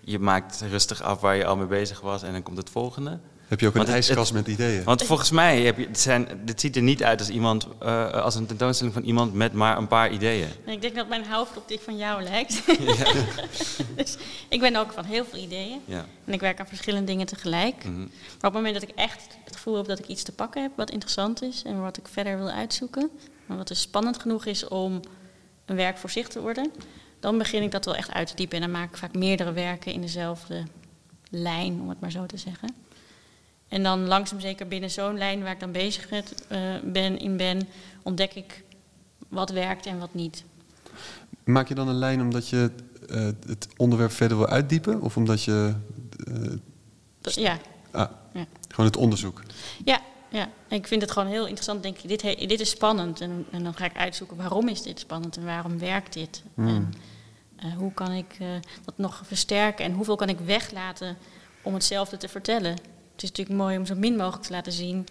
je 0.00 0.18
maakt 0.18 0.60
rustig 0.60 1.02
af 1.02 1.20
waar 1.20 1.36
je 1.36 1.46
al 1.46 1.56
mee 1.56 1.66
bezig 1.66 2.00
was 2.00 2.22
en 2.22 2.32
dan 2.32 2.42
komt 2.42 2.56
het 2.56 2.70
volgende. 2.70 3.20
Heb 3.50 3.60
je 3.60 3.66
ook 3.66 3.72
een 3.74 3.78
Want 3.84 3.94
het- 3.94 4.06
ijskast 4.06 4.32
met 4.32 4.46
ideeën? 4.46 4.84
Want 4.84 5.02
volgens 5.02 5.30
mij 5.30 5.62
heb 5.62 5.78
je, 5.78 5.86
het 5.86 6.00
zijn, 6.00 6.28
dit 6.44 6.60
ziet 6.60 6.76
er 6.76 6.82
niet 6.82 7.02
uit 7.02 7.18
als, 7.20 7.28
iemand, 7.28 7.66
eh, 7.78 8.10
als 8.10 8.34
een 8.34 8.46
tentoonstelling 8.46 8.94
van 8.94 9.04
iemand 9.04 9.34
met 9.34 9.52
maar 9.52 9.76
een 9.78 9.86
paar 9.86 10.12
ideeën. 10.12 10.48
En 10.66 10.72
ik 10.72 10.80
denk 10.80 10.94
dat 10.94 11.08
mijn 11.08 11.26
hoofd 11.26 11.56
op 11.56 11.68
die 11.68 11.78
van 11.80 11.96
jou 11.96 12.22
lijkt. 12.22 12.62
dus 13.96 14.16
ik 14.48 14.60
ben 14.60 14.76
ook 14.76 14.92
van 14.92 15.04
heel 15.04 15.24
veel 15.24 15.38
ideeën. 15.38 15.80
Ja. 15.84 16.04
En 16.24 16.32
ik 16.32 16.40
werk 16.40 16.60
aan 16.60 16.66
verschillende 16.66 17.06
dingen 17.06 17.26
tegelijk. 17.26 17.84
Mhm. 17.84 17.98
Maar 17.98 18.06
op 18.06 18.42
het 18.42 18.52
moment 18.52 18.74
dat 18.74 18.82
ik 18.82 18.90
echt 18.94 19.26
het 19.44 19.56
gevoel 19.56 19.76
heb 19.76 19.86
dat 19.86 19.98
ik 19.98 20.06
iets 20.06 20.22
te 20.22 20.32
pakken 20.32 20.62
heb 20.62 20.72
wat 20.76 20.90
interessant 20.90 21.42
is 21.42 21.62
en 21.62 21.80
wat 21.80 21.96
ik 21.96 22.08
verder 22.08 22.36
wil 22.38 22.50
uitzoeken, 22.50 23.10
en 23.48 23.56
wat 23.56 23.68
dus 23.68 23.80
spannend 23.80 24.20
genoeg 24.20 24.44
is 24.46 24.68
om 24.68 25.00
een 25.64 25.76
werk 25.76 25.98
voor 25.98 26.10
zich 26.10 26.28
te 26.28 26.40
worden, 26.40 26.70
dan 27.20 27.38
begin 27.38 27.62
ik 27.62 27.70
dat 27.70 27.84
wel 27.84 27.94
echt 27.94 28.12
uit 28.12 28.28
te 28.28 28.34
diepen. 28.34 28.56
En 28.56 28.62
dan 28.62 28.80
maak 28.80 28.90
ik 28.90 28.96
vaak 28.96 29.14
meerdere 29.14 29.52
werken 29.52 29.92
in 29.92 30.00
dezelfde 30.00 30.62
lijn, 31.30 31.80
om 31.80 31.88
het 31.88 32.00
maar 32.00 32.10
zo 32.10 32.26
te 32.26 32.36
zeggen. 32.36 32.74
En 33.70 33.82
dan 33.82 34.06
langzaam 34.06 34.40
zeker 34.40 34.68
binnen 34.68 34.90
zo'n 34.90 35.18
lijn 35.18 35.42
waar 35.42 35.52
ik 35.52 35.60
dan 35.60 35.72
bezig 35.72 36.10
met, 36.10 36.44
eh, 36.48 36.58
ben, 36.84 37.18
in 37.18 37.36
ben, 37.36 37.68
ontdek 38.02 38.34
ik 38.34 38.62
wat 39.28 39.50
werkt 39.50 39.86
en 39.86 39.98
wat 39.98 40.14
niet. 40.14 40.44
Maak 41.44 41.68
je 41.68 41.74
dan 41.74 41.88
een 41.88 41.98
lijn 41.98 42.20
omdat 42.20 42.48
je 42.48 42.70
eh, 43.08 43.24
het 43.46 43.68
onderwerp 43.76 44.12
verder 44.12 44.36
wil 44.36 44.46
uitdiepen? 44.46 45.00
Of 45.00 45.16
omdat 45.16 45.42
je... 45.44 45.74
eh, 46.26 47.34
ja, 47.34 47.58
ah, 47.90 48.10
Ja. 48.32 48.46
gewoon 48.68 48.86
het 48.86 48.96
onderzoek? 48.96 49.42
Ja, 49.84 50.00
ja. 50.28 50.48
ik 50.68 50.86
vind 50.86 51.02
het 51.02 51.10
gewoon 51.10 51.28
heel 51.28 51.44
interessant. 51.44 51.82
Denk 51.82 51.98
ik, 51.98 52.08
dit, 52.08 52.22
he- 52.22 52.46
dit 52.46 52.60
is 52.60 52.70
spannend. 52.70 53.20
En, 53.20 53.46
en 53.50 53.62
dan 53.64 53.74
ga 53.74 53.84
ik 53.84 53.96
uitzoeken 53.96 54.36
waarom 54.36 54.68
is 54.68 54.82
dit 54.82 54.98
spannend 55.00 55.36
en 55.36 55.44
waarom 55.44 55.78
werkt 55.78 56.12
dit. 56.12 56.42
Hmm. 56.54 56.88
En 57.56 57.72
hoe 57.72 57.92
kan 57.92 58.12
ik 58.12 58.36
dat 58.84 58.98
nog 58.98 59.20
versterken 59.24 59.84
en 59.84 59.92
hoeveel 59.92 60.16
kan 60.16 60.28
ik 60.28 60.38
weglaten 60.38 61.16
om 61.62 61.74
hetzelfde 61.74 62.16
te 62.16 62.28
vertellen. 62.28 62.76
Het 63.20 63.30
is 63.30 63.36
natuurlijk 63.36 63.64
mooi 63.64 63.78
om 63.78 63.86
zo 63.86 63.94
min 63.94 64.16
mogelijk 64.16 64.42
te 64.42 64.52
laten 64.52 64.72
zien 64.72 65.06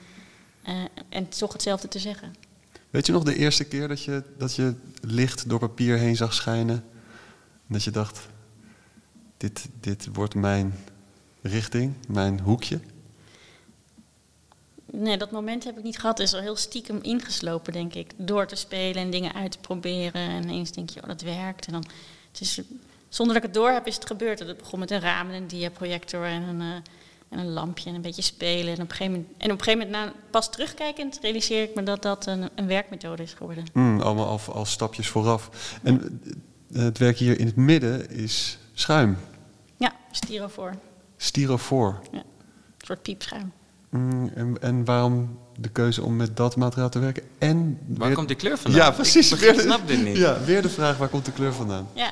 eh, 0.63 0.75
en 1.09 1.29
toch 1.29 1.53
hetzelfde 1.53 1.87
te 1.87 1.99
zeggen. 1.99 2.35
Weet 2.89 3.05
je 3.05 3.11
nog 3.11 3.23
de 3.23 3.35
eerste 3.35 3.63
keer 3.63 3.87
dat 3.87 4.03
je, 4.03 4.23
dat 4.37 4.55
je 4.55 4.73
licht 5.01 5.49
door 5.49 5.59
papier 5.59 5.97
heen 5.97 6.15
zag 6.15 6.33
schijnen? 6.33 6.75
En 7.67 7.73
dat 7.73 7.83
je 7.83 7.91
dacht, 7.91 8.27
dit, 9.37 9.67
dit 9.79 10.07
wordt 10.13 10.35
mijn 10.35 10.75
richting, 11.41 11.93
mijn 12.07 12.39
hoekje? 12.39 12.79
Nee, 14.85 15.17
dat 15.17 15.31
moment 15.31 15.63
heb 15.63 15.77
ik 15.77 15.83
niet 15.83 15.99
gehad. 15.99 16.17
Het 16.17 16.27
is 16.27 16.33
al 16.33 16.41
heel 16.41 16.55
stiekem 16.55 16.99
ingeslopen, 17.01 17.73
denk 17.73 17.93
ik. 17.93 18.11
Door 18.15 18.47
te 18.47 18.55
spelen 18.55 19.01
en 19.01 19.09
dingen 19.09 19.33
uit 19.33 19.51
te 19.51 19.59
proberen. 19.59 20.29
En 20.29 20.43
ineens 20.43 20.71
denk 20.71 20.89
je, 20.89 21.01
oh, 21.01 21.07
dat 21.07 21.21
werkt. 21.21 21.65
En 21.65 21.71
dan, 21.71 21.85
het 22.31 22.41
is, 22.41 22.61
zonder 23.09 23.33
dat 23.33 23.43
ik 23.43 23.49
het 23.49 23.53
door 23.53 23.69
heb, 23.69 23.87
is 23.87 23.95
het 23.95 24.05
gebeurd. 24.05 24.39
Het 24.39 24.57
begon 24.57 24.79
met 24.79 24.91
een 24.91 24.99
raam 24.99 25.29
en 25.29 25.35
een 25.35 25.47
diaprojector 25.47 26.25
en 26.25 26.41
een, 26.41 26.61
eh, 26.61 26.91
en 27.29 27.39
een 27.39 27.49
lampje 27.53 27.89
en 27.89 27.95
een 27.95 28.01
beetje 28.01 28.21
spelen. 28.21 28.75
En 28.75 28.81
op 28.81 28.89
een 28.89 28.95
gegeven 28.95 29.11
moment, 29.11 29.29
en 29.37 29.51
op 29.51 29.57
een 29.57 29.63
gegeven 29.63 29.87
moment 29.87 30.05
na, 30.05 30.13
pas 30.29 30.51
terugkijkend, 30.51 31.19
realiseer 31.21 31.63
ik 31.63 31.75
me 31.75 31.83
dat 31.83 32.01
dat 32.01 32.25
een, 32.25 32.49
een 32.55 32.67
werkmethode 32.67 33.23
is 33.23 33.33
geworden. 33.33 33.65
Hmm, 33.73 34.01
allemaal 34.01 34.25
al, 34.27 34.39
al 34.53 34.65
stapjes 34.65 35.07
vooraf. 35.07 35.49
En 35.83 36.21
eh, 36.73 36.81
het 36.81 36.97
werk 36.97 37.17
hier 37.17 37.39
in 37.39 37.45
het 37.45 37.55
midden 37.55 38.09
is 38.09 38.57
schuim, 38.73 39.17
Ja, 39.77 39.91
styrofoor. 40.11 40.73
styrofoor. 41.17 41.99
Een 42.11 42.23
soort 42.77 43.01
piepschuim. 43.01 43.51
Hmm, 43.89 44.31
en, 44.35 44.57
en 44.61 44.85
waarom 44.85 45.39
de 45.59 45.69
keuze 45.69 46.03
om 46.03 46.15
met 46.15 46.37
dat 46.37 46.55
materiaal 46.55 46.89
te 46.89 46.99
werken? 46.99 47.23
En 47.37 47.79
Waar 47.87 48.07
weer- 48.07 48.15
komt 48.15 48.27
die 48.27 48.37
kleur 48.37 48.57
vandaan? 48.57 48.81
Ja, 48.81 48.91
precies. 48.91 49.31
Ik, 49.31 49.39
Weer 49.39 49.59
snap 49.59 49.87
dit 49.87 50.03
niet. 50.03 50.17
Ja, 50.17 50.39
weer 50.43 50.61
de 50.61 50.69
vraag, 50.69 50.97
waar 50.97 51.07
komt 51.07 51.25
de 51.25 51.31
kleur 51.31 51.53
vandaan? 51.53 51.87
Ja, 51.93 52.11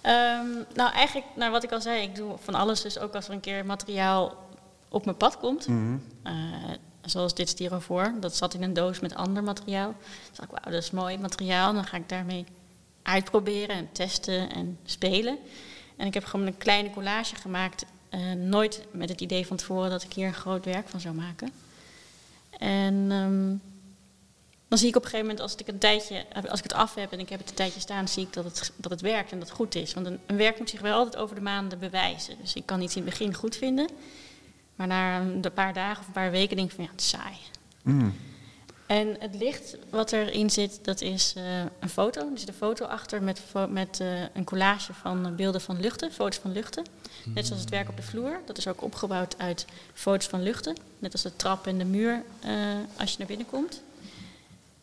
ehm, 0.00 0.46
nou 0.74 0.92
eigenlijk, 0.92 1.26
naar 1.36 1.50
wat 1.50 1.64
ik 1.64 1.72
al 1.72 1.80
zei, 1.80 2.02
ik 2.02 2.14
doe 2.16 2.32
van 2.40 2.54
alles. 2.54 2.80
Dus 2.82 2.98
ook 2.98 3.14
als 3.14 3.26
er 3.28 3.32
een 3.32 3.40
keer 3.40 3.66
materiaal 3.66 4.36
op 4.88 5.04
mijn 5.04 5.16
pad 5.16 5.38
komt, 5.38 5.66
Mhm. 5.68 5.96
eh, 6.22 6.32
zoals 7.04 7.34
dit 7.34 7.48
styrofoor, 7.48 8.14
dat 8.20 8.36
zat 8.36 8.54
in 8.54 8.62
een 8.62 8.72
doos 8.72 9.00
met 9.00 9.14
ander 9.14 9.42
materiaal. 9.42 9.88
Toen 9.92 10.34
dacht 10.34 10.50
ik, 10.52 10.58
wauw, 10.58 10.72
dat 10.72 10.82
is 10.82 10.90
mooi 10.90 11.18
materiaal. 11.18 11.72
Dan 11.74 11.84
ga 11.84 11.96
ik 11.96 12.08
daarmee 12.08 12.44
uitproberen 13.02 13.76
en 13.76 13.88
testen 13.92 14.50
en 14.52 14.78
spelen. 14.84 15.38
En 15.96 16.06
ik 16.06 16.14
heb 16.14 16.24
gewoon 16.24 16.46
een 16.46 16.58
kleine 16.58 16.90
collage 16.90 17.34
gemaakt, 17.36 17.84
eh, 18.08 18.32
nooit 18.32 18.86
met 18.90 19.08
het 19.08 19.20
idee 19.20 19.46
van 19.46 19.56
tevoren 19.56 19.90
dat 19.90 20.02
ik 20.02 20.12
hier 20.12 20.26
een 20.26 20.34
groot 20.34 20.64
werk 20.64 20.88
van 20.88 21.00
zou 21.00 21.14
maken. 21.14 21.50
En 22.58 23.06
ehm, 23.10 23.56
dan 24.68 24.78
zie 24.78 24.88
ik 24.88 24.96
op 24.96 25.02
een 25.04 25.10
gegeven 25.10 25.26
moment, 25.30 25.40
als 25.40 25.54
ik 25.54 25.68
een 25.68 25.78
tijdje, 25.78 26.24
als 26.48 26.58
ik 26.58 26.64
het 26.64 26.72
af 26.74 26.94
heb 26.94 27.12
en 27.12 27.18
ik 27.20 27.28
heb 27.28 27.38
het 27.40 27.48
een 27.48 27.54
tijdje 27.54 27.80
staan, 27.80 28.08
zie 28.08 28.22
ik 28.26 28.32
dat 28.32 28.44
het, 28.44 28.72
dat 28.76 28.90
het 28.90 29.00
werkt 29.00 29.32
en 29.32 29.38
dat 29.38 29.48
het 29.48 29.56
goed 29.56 29.74
is. 29.74 29.94
Want 29.94 30.06
een, 30.06 30.18
een 30.26 30.36
werk 30.36 30.58
moet 30.58 30.70
zich 30.70 30.80
wel 30.80 30.96
altijd 30.98 31.22
over 31.22 31.34
de 31.34 31.40
maanden 31.42 31.78
bewijzen. 31.78 32.36
Dus 32.40 32.54
ik 32.54 32.66
kan 32.66 32.80
iets 32.80 32.96
in 32.96 33.02
het 33.02 33.10
begin 33.10 33.34
goed 33.34 33.56
vinden, 33.56 33.88
maar 34.78 34.86
na 34.86 35.20
een 35.20 35.44
paar 35.54 35.72
dagen 35.72 36.00
of 36.00 36.06
een 36.06 36.12
paar 36.12 36.30
weken 36.30 36.56
denk 36.56 36.68
ik 36.68 36.74
van 36.74 36.84
ja, 36.84 36.90
het 36.90 37.00
is 37.00 37.08
saai. 37.08 37.34
Hmm. 37.82 38.14
En 38.86 39.16
het 39.18 39.34
licht 39.34 39.76
wat 39.90 40.12
erin 40.12 40.50
zit, 40.50 40.78
dat 40.82 41.00
is 41.00 41.32
eh, 41.36 41.60
een 41.80 41.88
foto. 41.88 42.20
Er 42.20 42.38
zit 42.38 42.48
een 42.48 42.54
foto 42.54 42.84
achter 42.84 43.22
met, 43.22 43.40
fo- 43.50 43.68
met 43.68 44.00
eh, 44.00 44.08
een 44.34 44.44
collage 44.44 44.94
van 44.94 45.26
eh, 45.26 45.32
beelden 45.32 45.60
van 45.60 45.80
luchten, 45.80 46.12
foto's 46.12 46.38
van 46.38 46.52
luchten. 46.52 46.84
Net 47.24 47.46
zoals 47.46 47.60
het 47.60 47.70
werk 47.70 47.88
op 47.88 47.96
de 47.96 48.02
vloer. 48.02 48.40
Dat 48.46 48.58
is 48.58 48.66
ook 48.68 48.82
opgebouwd 48.82 49.34
uit 49.38 49.66
foto's 49.94 50.26
van 50.26 50.42
luchten. 50.42 50.76
Net 50.98 51.12
als 51.12 51.22
de 51.22 51.36
trap 51.36 51.66
en 51.66 51.78
de 51.78 51.84
muur 51.84 52.22
eh, 52.40 52.50
als 52.96 53.10
je 53.10 53.18
naar 53.18 53.26
binnen 53.26 53.46
komt. 53.46 53.82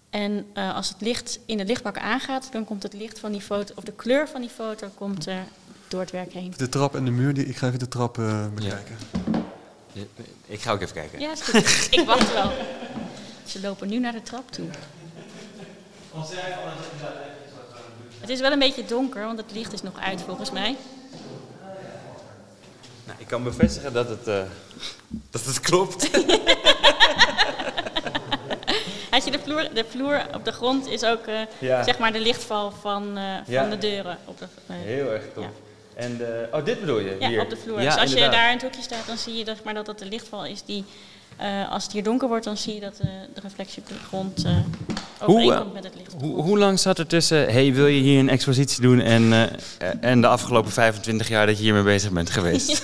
En 0.10 0.46
eh, 0.54 0.76
als 0.76 0.90
het 0.90 1.02
licht 1.02 1.40
in 1.46 1.58
de 1.58 1.66
lichtbak 1.66 1.98
aangaat, 1.98 2.52
dan 2.52 2.66
komt 2.66 2.84
het 2.84 2.94
licht 2.94 3.20
van 3.20 3.32
die 3.32 3.42
foto, 3.42 3.74
of 3.78 3.84
de 3.84 3.94
kleur 3.94 4.28
van 4.28 4.42
die 4.42 4.50
foto, 4.50 4.88
komt 4.96 5.26
er 5.26 5.44
door 5.88 6.00
het 6.00 6.12
werk 6.12 6.34
heen. 6.34 6.54
De 6.58 6.70
trap 6.70 6.96
en 6.96 7.06
de 7.06 7.12
muur, 7.12 7.34
die, 7.34 7.46
ik 7.46 7.58
ga 7.58 7.68
even 7.68 7.80
de 7.80 7.88
trap 7.88 8.14
bekijken. 8.56 8.98
Ik 10.46 10.62
ga 10.62 10.72
ook 10.72 10.82
even 10.82 10.94
kijken. 10.96 11.20
Ja, 11.20 11.32
is 11.32 11.42
goed. 11.42 11.88
ik 11.92 12.06
wacht 12.06 12.34
wel. 12.34 12.52
Ze 13.46 13.60
lopen 13.62 13.88
nu 13.88 14.00
naar 14.00 14.12
de 14.12 14.22
trap 14.22 14.52
toe. 14.52 14.68
Het 18.20 18.30
is 18.30 18.40
wel 18.40 18.52
een 18.52 18.60
beetje 18.60 18.86
donker, 18.86 19.26
want 19.26 19.38
het 19.38 19.52
licht 19.52 19.74
is 19.74 19.82
nog 19.82 20.00
uit 20.00 20.22
volgens 20.22 20.52
mij. 20.52 20.76
Nou, 23.06 23.18
ik 23.20 23.28
kan 23.28 23.44
bevestigen 23.44 23.94
dat 23.94 24.10
het, 24.10 24.28
eh, 24.28 24.42
dat 25.32 25.46
het 25.46 25.60
klopt. 25.60 26.10
Had 29.12 29.26
je 29.26 29.32
de 29.32 29.40
vloer, 29.44 29.70
de 29.74 29.86
vloer 29.90 30.26
op 30.34 30.46
de 30.46 30.52
grond 30.52 30.88
is 30.88 31.04
ook 31.04 31.26
eh, 31.26 31.40
Ja. 31.60 31.84
zeg 31.84 31.98
maar 31.98 32.12
de 32.14 32.20
lichtval 32.20 32.72
van, 32.72 33.18
eh, 33.18 33.34
van 33.34 33.54
Ja. 33.54 33.70
de 33.70 33.78
deuren. 33.78 34.18
Op 34.26 34.38
de, 34.40 34.46
Heel 34.68 35.08
erg 35.12 35.24
tof. 35.34 35.44
Ja. 35.44 35.50
En 35.96 36.18
de, 36.18 36.48
oh, 36.52 36.66
dit 36.66 36.80
bedoel 36.80 37.00
je? 37.00 37.18
ja, 37.20 37.28
hier. 37.28 37.42
op 37.42 37.50
de 37.50 37.58
vloer. 37.58 37.82
Ja, 37.82 37.94
dus 37.94 38.02
als 38.02 38.12
je 38.14 38.30
daar 38.30 38.48
in 38.48 38.54
het 38.54 38.62
hoekje 38.62 38.82
staat, 38.82 39.08
dan 39.08 39.18
zie 39.18 39.34
je 39.36 39.46
zeg 39.46 39.64
maar, 39.64 39.74
dat 39.74 39.86
dat 39.86 40.00
de 40.00 40.06
lichtval 40.06 40.46
is 40.46 40.64
die... 40.66 40.84
eh, 41.38 41.72
als 41.72 41.84
het 41.84 41.92
hier 41.92 42.04
donker 42.04 42.28
wordt, 42.28 42.46
dan 42.46 42.58
zie 42.58 42.74
je 42.74 42.80
dat 42.80 43.00
eh, 43.00 43.08
de 43.34 43.42
reflectie 43.42 43.82
op 43.82 43.88
de 43.88 43.96
grond 44.08 44.46
eh 44.46 44.58
overeenkomt 45.20 45.68
eh, 45.68 45.74
met 45.74 45.84
het 45.84 45.96
licht 45.96 46.14
Hoe, 46.20 46.42
hoe 46.42 46.58
lang 46.58 46.80
zat 46.80 47.00
er 47.00 47.08
tussen, 47.08 47.38
hey, 47.54 47.74
wil 47.74 47.88
je 47.88 48.02
hier 48.02 48.20
een 48.20 48.30
expositie 48.30 48.82
doen 48.82 49.00
en, 49.00 49.34
eh, 49.34 49.90
en 50.02 50.22
de 50.22 50.28
afgelopen 50.28 50.72
25 50.72 51.28
jaar 51.28 51.46
dat 51.46 51.58
je 51.58 51.64
hiermee 51.64 51.84
bezig 51.84 52.12
bent 52.12 52.30
geweest? 52.30 52.82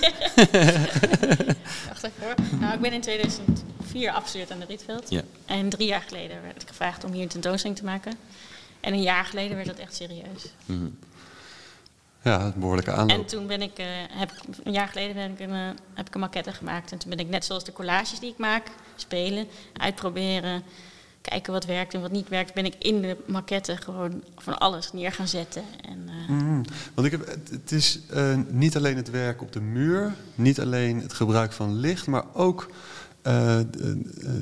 Wacht 1.88 2.04
even 2.04 2.12
hoor. 2.20 2.34
Nou, 2.60 2.74
ik 2.74 2.80
ben 2.80 2.92
in 2.92 3.00
2004 3.00 4.10
afgestudeerd 4.10 4.50
aan 4.50 4.58
de 4.58 4.66
Rietveld. 4.68 5.06
Ja. 5.08 5.22
En 5.46 5.68
drie 5.68 5.88
jaar 5.88 6.04
geleden 6.08 6.36
werd 6.42 6.62
ik 6.62 6.68
gevraagd 6.68 7.04
om 7.04 7.12
hier 7.12 7.22
een 7.22 7.28
tentoonstelling 7.28 7.78
te 7.78 7.84
maken. 7.84 8.12
En 8.80 8.92
een 8.92 9.02
jaar 9.02 9.24
geleden 9.24 9.56
werd 9.56 9.68
dat 9.68 9.78
echt 9.78 9.94
serieus. 9.94 10.52
Mhm. 10.66 10.86
Ja, 12.22 12.40
een 12.44 12.52
behoorlijke 12.56 12.92
aanloop. 12.92 13.18
En 13.18 13.24
toen 13.26 13.46
ben 13.46 13.62
ik, 13.62 13.78
eh, 13.78 13.86
heb, 14.10 14.30
ik- 14.32 14.56
een 14.64 14.72
jaar 14.72 14.88
geleden 14.88 15.14
ben 15.14 15.30
ik 15.30 15.40
een, 15.40 15.50
eh, 15.56 15.68
heb 15.94 16.06
ik 16.06 16.14
een 16.14 16.20
maquette 16.20 16.52
gemaakt. 16.52 16.92
En 16.92 16.98
toen 16.98 17.10
ben 17.10 17.18
ik 17.18 17.28
net 17.28 17.44
zoals 17.44 17.64
de 17.64 17.72
collages 17.72 18.20
die 18.20 18.30
ik 18.30 18.38
maak, 18.38 18.62
spelen, 18.96 19.46
uitproberen, 19.76 20.62
kijken 21.20 21.52
wat 21.52 21.64
werkt 21.64 21.94
en 21.94 22.00
wat 22.00 22.10
niet 22.10 22.28
werkt, 22.28 22.54
ben 22.54 22.64
ik 22.64 22.74
in 22.78 23.00
de 23.00 23.16
maquette 23.26 23.76
gewoon 23.76 24.22
van 24.36 24.58
alles 24.58 24.92
neer 24.92 25.12
gaan 25.12 25.28
zetten. 25.28 25.62
En, 25.88 25.98
eh, 26.08 26.28
Mhm. 26.28 26.62
Want 26.94 27.06
ik 27.06 27.12
heb, 27.12 27.26
het, 27.26 27.48
het 27.50 27.72
is 27.72 27.98
eh, 28.10 28.34
niet 28.48 28.76
alleen 28.76 28.96
het 28.96 29.10
werk 29.10 29.42
op 29.42 29.52
de 29.52 29.60
muur, 29.60 30.14
niet 30.34 30.60
alleen 30.60 31.00
het 31.00 31.12
gebruik 31.12 31.52
van 31.52 31.74
licht, 31.74 32.06
maar 32.06 32.24
ook 32.32 32.70
eh, 33.22 33.60
eh, 33.60 33.60
eh, 33.60 33.66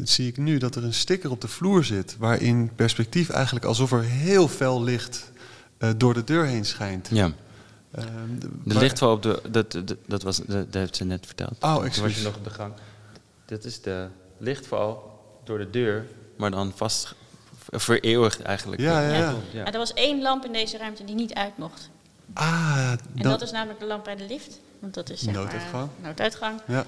zie 0.04 0.26
ik 0.28 0.36
nu 0.36 0.58
dat 0.58 0.74
er 0.74 0.84
een 0.84 0.94
sticker 0.94 1.30
op 1.30 1.40
de 1.40 1.48
vloer 1.48 1.84
zit, 1.84 2.16
waarin 2.18 2.70
perspectief 2.76 3.28
eigenlijk 3.30 3.64
alsof 3.64 3.92
er 3.92 4.02
heel 4.02 4.48
fel 4.48 4.82
licht 4.82 5.30
eh, 5.78 5.90
door 5.96 6.14
de 6.14 6.24
deur 6.24 6.46
heen 6.46 6.64
schijnt. 6.64 7.08
Ja, 7.10 7.30
Ehm, 7.94 8.06
de- 8.38 8.78
lichtval 8.78 9.12
op 9.12 9.22
de, 9.22 9.42
dat, 9.50 9.72
dat, 9.72 9.94
dat, 10.06 10.22
was, 10.22 10.36
dat, 10.36 10.46
dat 10.48 10.74
heeft 10.74 10.96
ze 10.96 11.04
net 11.04 11.26
verteld. 11.26 11.56
Oh, 11.60 11.84
Toen 11.84 12.02
was 12.02 12.16
je 12.16 12.22
nog 12.24 12.36
op 12.36 12.44
de 12.44 12.50
gang. 12.50 12.72
Dit 13.44 13.64
is 13.64 13.80
de 13.82 14.06
lichtval 14.38 15.18
door 15.44 15.58
de 15.58 15.70
deur, 15.70 16.06
maar 16.36 16.50
dan 16.50 16.72
vast 16.76 17.14
vereeuwigd 17.70 18.42
eigenlijk. 18.42 18.82
Ja, 18.82 19.00
ja, 19.00 19.14
ja. 19.18 19.34
ja. 19.52 19.72
Er 19.72 19.78
was 19.78 19.92
één 19.94 20.22
lamp 20.22 20.44
in 20.44 20.52
deze 20.52 20.76
ruimte 20.78 21.04
die 21.04 21.14
niet 21.14 21.34
uit 21.34 21.58
mocht. 21.58 21.90
Ah, 22.32 22.90
En 23.16 23.22
dat, 23.22 23.42
is 23.42 23.50
namelijk 23.50 23.80
de 23.80 23.86
lamp 23.86 24.04
bij 24.04 24.16
de 24.16 24.26
lift. 24.26 24.60
Want 24.78 24.94
dat 24.94 25.10
is 25.10 25.20
zeg 25.20 25.34
Nooduitgang. 25.34 25.72
maar 25.72 26.08
nooduitgang. 26.08 26.60
Ja. 26.66 26.84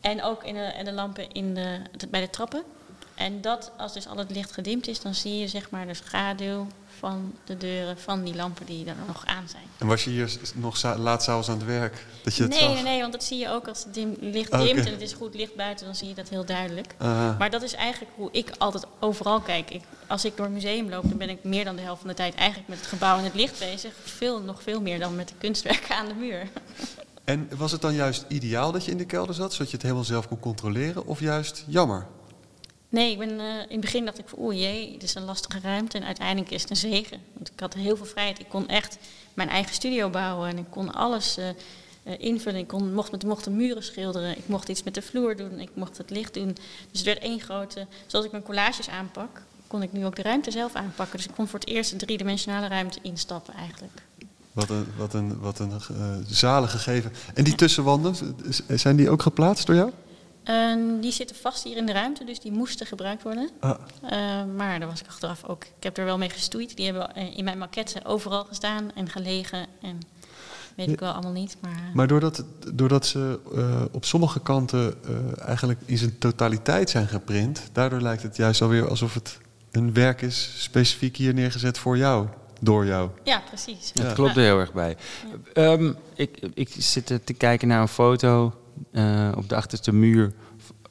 En 0.00 0.22
ook 0.22 0.44
in 0.44 0.54
de, 0.54 0.60
en 0.60 0.84
de 0.84 0.92
lampen 0.92 1.30
in 1.32 1.54
de, 1.54 1.78
de- 1.96 2.06
bij 2.06 2.20
de 2.20 2.30
trappen. 2.30 2.62
En 3.14 3.40
dat, 3.40 3.70
als 3.76 3.92
dus 3.92 4.06
al 4.06 4.16
het 4.16 4.30
licht 4.30 4.52
gedimd 4.52 4.88
is, 4.88 5.00
dan 5.00 5.14
zie 5.14 5.38
je 5.38 5.48
zeg 5.48 5.70
maar 5.70 5.86
de 5.86 5.94
schaduw 5.94 6.66
van 6.98 7.34
de 7.44 7.56
deuren 7.56 7.98
van 7.98 8.24
die 8.24 8.34
lampen 8.34 8.66
die 8.66 8.86
er 8.86 8.94
nog 9.06 9.26
aan 9.26 9.48
zijn. 9.48 9.62
En 9.78 9.86
was 9.86 10.04
je 10.04 10.10
hier 10.10 10.36
nog 10.54 10.96
laat 10.96 11.22
s'avonds 11.22 11.48
aan 11.48 11.56
het 11.56 11.66
werk? 11.66 12.06
Dat 12.24 12.36
je 12.36 12.42
het 12.42 12.52
Nee, 12.52 12.68
nee, 12.68 12.82
nee, 12.82 13.00
want 13.00 13.12
dat 13.12 13.24
zie 13.24 13.38
je 13.38 13.48
ook 13.48 13.68
als 13.68 13.84
het 13.84 13.94
dim, 13.94 14.16
licht 14.20 14.52
Oh, 14.52 14.60
dimt 14.60 14.86
en 14.86 14.92
het 14.92 15.00
is 15.00 15.12
goed 15.12 15.34
licht 15.34 15.54
buiten, 15.54 15.86
dan 15.86 15.94
zie 15.94 16.08
je 16.08 16.14
dat 16.14 16.28
heel 16.28 16.44
duidelijk. 16.44 16.94
Maar 17.38 17.50
dat 17.50 17.62
is 17.62 17.74
eigenlijk 17.74 18.12
hoe 18.16 18.28
ik 18.32 18.52
altijd 18.58 18.84
overal 19.00 19.40
kijk. 19.40 19.70
Ik, 19.70 19.82
als 20.06 20.24
ik 20.24 20.36
door 20.36 20.46
een 20.46 20.52
museum 20.52 20.88
loop, 20.88 21.08
dan 21.08 21.18
ben 21.18 21.28
ik 21.28 21.44
meer 21.44 21.64
dan 21.64 21.76
de 21.76 21.82
helft 21.82 22.00
van 22.00 22.10
de 22.10 22.16
tijd 22.16 22.34
eigenlijk 22.34 22.68
met 22.68 22.78
het 22.78 22.86
gebouw 22.86 23.18
en 23.18 23.24
het 23.24 23.34
licht 23.34 23.58
bezig. 23.58 23.92
Veel, 24.04 24.40
nog 24.40 24.62
veel 24.62 24.80
meer 24.80 24.98
dan 24.98 25.16
met 25.16 25.28
de 25.28 25.34
kunstwerken 25.38 25.96
aan 25.96 26.06
de 26.06 26.14
muur. 26.14 26.48
En 27.24 27.48
was 27.56 27.72
het 27.72 27.80
dan 27.80 27.94
juist 27.94 28.24
ideaal 28.28 28.72
dat 28.72 28.84
je 28.84 28.90
in 28.90 28.96
de 28.96 29.04
kelder 29.04 29.34
zat, 29.34 29.52
zodat 29.52 29.68
je 29.68 29.72
het 29.72 29.82
helemaal 29.82 30.04
zelf 30.04 30.28
kon 30.28 30.40
controleren, 30.40 31.06
of 31.06 31.20
juist 31.20 31.64
jammer? 31.66 32.06
Nee, 32.92 33.10
ik 33.10 33.18
ben, 33.18 33.40
eh, 33.40 33.46
in 33.46 33.66
het 33.68 33.80
begin 33.80 34.04
dacht 34.04 34.18
ik 34.18 34.28
van 34.28 34.38
oeh 34.38 34.54
jee, 34.54 34.92
dit 34.92 35.02
is 35.02 35.14
een 35.14 35.24
lastige 35.24 35.60
ruimte. 35.60 35.98
En 35.98 36.04
uiteindelijk 36.04 36.50
is 36.50 36.60
het 36.62 36.70
een 36.70 36.76
zegen. 36.76 37.18
Want 37.32 37.50
ik 37.52 37.60
had 37.60 37.74
heel 37.74 37.96
veel 37.96 38.06
vrijheid. 38.06 38.40
Ik 38.40 38.48
kon 38.48 38.68
echt 38.68 38.98
mijn 39.34 39.48
eigen 39.48 39.74
studio 39.74 40.10
bouwen 40.10 40.48
en 40.48 40.58
ik 40.58 40.70
kon 40.70 40.94
alles 40.94 41.36
eh, 41.36 41.48
eh, 41.48 41.54
invullen. 42.18 42.60
Ik 42.60 42.66
kon, 42.66 42.94
mocht, 42.94 43.10
met, 43.10 43.24
mocht 43.24 43.44
de 43.44 43.50
muren 43.50 43.82
schilderen, 43.82 44.36
ik 44.36 44.48
mocht 44.48 44.68
iets 44.68 44.82
met 44.82 44.94
de 44.94 45.02
vloer 45.02 45.36
doen, 45.36 45.60
ik 45.60 45.70
mocht 45.74 45.98
het 45.98 46.10
licht 46.10 46.34
doen. 46.34 46.52
Dus 46.90 46.98
het 46.98 47.02
werd 47.02 47.18
één 47.18 47.40
grote, 47.40 47.86
zoals 48.06 48.24
ik 48.24 48.30
mijn 48.30 48.42
collages 48.42 48.88
aanpak, 48.88 49.42
kon 49.66 49.82
ik 49.82 49.92
nu 49.92 50.06
ook 50.06 50.16
de 50.16 50.22
ruimte 50.22 50.50
zelf 50.50 50.74
aanpakken. 50.74 51.16
Dus 51.16 51.26
ik 51.26 51.34
kon 51.34 51.48
voor 51.48 51.58
het 51.58 51.68
eerst 51.68 51.92
een 51.92 51.98
driedimensionale 51.98 52.66
ruimte 52.66 52.98
instappen 53.02 53.54
eigenlijk. 53.54 54.02
Wat 54.52 54.70
een, 54.70 54.86
wat 54.96 55.14
een, 55.14 55.40
wat 55.40 55.58
een 55.58 55.70
eh, 55.70 56.16
zalig 56.26 56.70
gegeven. 56.70 57.12
En 57.34 57.44
die 57.44 57.54
tussenwanden, 57.54 58.14
zijn 58.68 58.96
die 58.96 59.10
ook 59.10 59.22
geplaatst 59.22 59.66
door 59.66 59.76
jou? 59.76 59.90
En 60.42 61.00
die 61.00 61.12
zitten 61.12 61.36
vast 61.36 61.64
hier 61.64 61.76
in 61.76 61.86
de 61.86 61.92
ruimte, 61.92 62.24
dus 62.24 62.40
die 62.40 62.52
moesten 62.52 62.86
gebruikt 62.86 63.22
worden. 63.22 63.50
Ah, 63.60 63.70
Eh, 64.02 64.44
maar 64.56 64.78
daar 64.78 64.88
was 64.88 65.00
ik 65.00 65.06
achteraf 65.08 65.44
ook. 65.44 65.64
Ik 65.64 65.82
heb 65.82 65.98
er 65.98 66.04
wel 66.04 66.18
mee 66.18 66.30
gestoeid. 66.30 66.76
Die 66.76 66.84
hebben 66.84 67.14
eh, 67.14 67.36
in 67.36 67.44
mijn 67.44 67.58
maquette 67.58 68.00
overal 68.04 68.44
gestaan 68.44 68.90
en 68.94 69.08
gelegen. 69.08 69.66
En 69.82 70.00
weet 70.76 70.88
ik 70.88 71.00
wel 71.00 71.12
allemaal 71.12 71.32
niet. 71.32 71.56
Maar, 71.60 71.90
maar 71.94 72.06
doordat, 72.06 72.36
het- 72.36 72.46
doordat 72.78 73.06
ze 73.06 73.38
eh, 73.54 73.82
op 73.92 74.04
sommige 74.04 74.40
kanten 74.40 74.94
eh, 75.04 75.46
eigenlijk 75.48 75.80
in 75.84 75.98
zijn 75.98 76.18
totaliteit 76.18 76.90
zijn 76.90 77.08
geprint, 77.08 77.62
daardoor 77.72 78.00
lijkt 78.00 78.22
het 78.22 78.36
juist 78.36 78.62
alweer 78.62 78.88
alsof 78.88 79.14
het 79.14 79.38
een 79.70 79.92
werk 79.94 80.22
is 80.22 80.54
specifiek 80.58 81.16
hier 81.16 81.34
neergezet 81.34 81.78
voor 81.78 81.96
jou, 81.96 82.26
door 82.60 82.86
jou. 82.86 83.10
ja, 83.24 83.42
precies. 83.48 83.92
Dat 83.94 84.06
Ja. 84.06 84.12
klopt 84.12 84.36
er 84.36 84.42
heel 84.42 84.58
erg 84.58 84.72
bij. 84.72 84.96
Ehm, 85.52 85.92
ik, 86.14 86.38
ik 86.54 86.68
zit 86.78 87.06
te 87.24 87.32
kijken 87.32 87.68
naar 87.68 87.80
een 87.80 87.88
foto 87.88 88.54
eh, 88.92 89.28
op 89.36 89.48
de 89.48 89.54
achterste 89.56 89.92
muur 89.92 90.32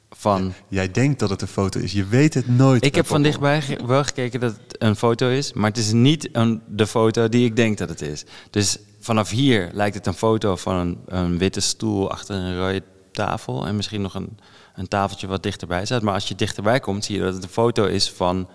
van... 0.09 0.53
Jij 0.67 0.91
denkt 0.91 1.19
dat 1.19 1.29
het 1.29 1.41
een 1.41 1.47
foto 1.47 1.79
is, 1.79 1.91
je 1.91 2.05
weet 2.05 2.33
het 2.33 2.47
nooit. 2.47 2.85
Ik 2.85 2.95
heb 2.95 3.07
van 3.07 3.21
dichtbij 3.23 3.61
ge- 3.61 3.85
wel 3.85 4.03
gekeken 4.03 4.39
dat 4.39 4.51
het 4.53 4.75
een 4.81 4.95
foto 4.95 5.29
is, 5.29 5.53
maar 5.53 5.69
het 5.69 5.77
is 5.77 5.91
niet 5.91 6.29
een, 6.31 6.61
de 6.67 6.87
foto 6.87 7.29
die 7.29 7.45
ik 7.45 7.55
denk 7.55 7.77
dat 7.77 7.89
het 7.89 8.01
is. 8.01 8.23
Dus 8.49 8.77
vanaf 8.99 9.29
hier 9.29 9.69
lijkt 9.73 9.95
het 9.95 10.05
een 10.05 10.13
foto 10.13 10.55
van 10.55 10.75
een, 10.75 10.97
een 11.05 11.37
witte 11.37 11.59
stoel 11.59 12.11
achter 12.11 12.35
een 12.35 12.57
rode 12.57 12.83
tafel 13.11 13.67
en 13.67 13.75
misschien 13.75 14.01
nog 14.01 14.13
een, 14.15 14.37
een 14.75 14.87
tafeltje 14.87 15.27
wat 15.27 15.43
dichterbij 15.43 15.85
staat. 15.85 16.01
Maar 16.01 16.13
als 16.13 16.27
je 16.27 16.35
dichterbij 16.35 16.79
komt, 16.79 17.05
zie 17.05 17.15
je 17.17 17.21
dat 17.23 17.33
het 17.33 17.43
een 17.43 17.49
foto 17.49 17.85
is 17.85 18.11
van 18.11 18.47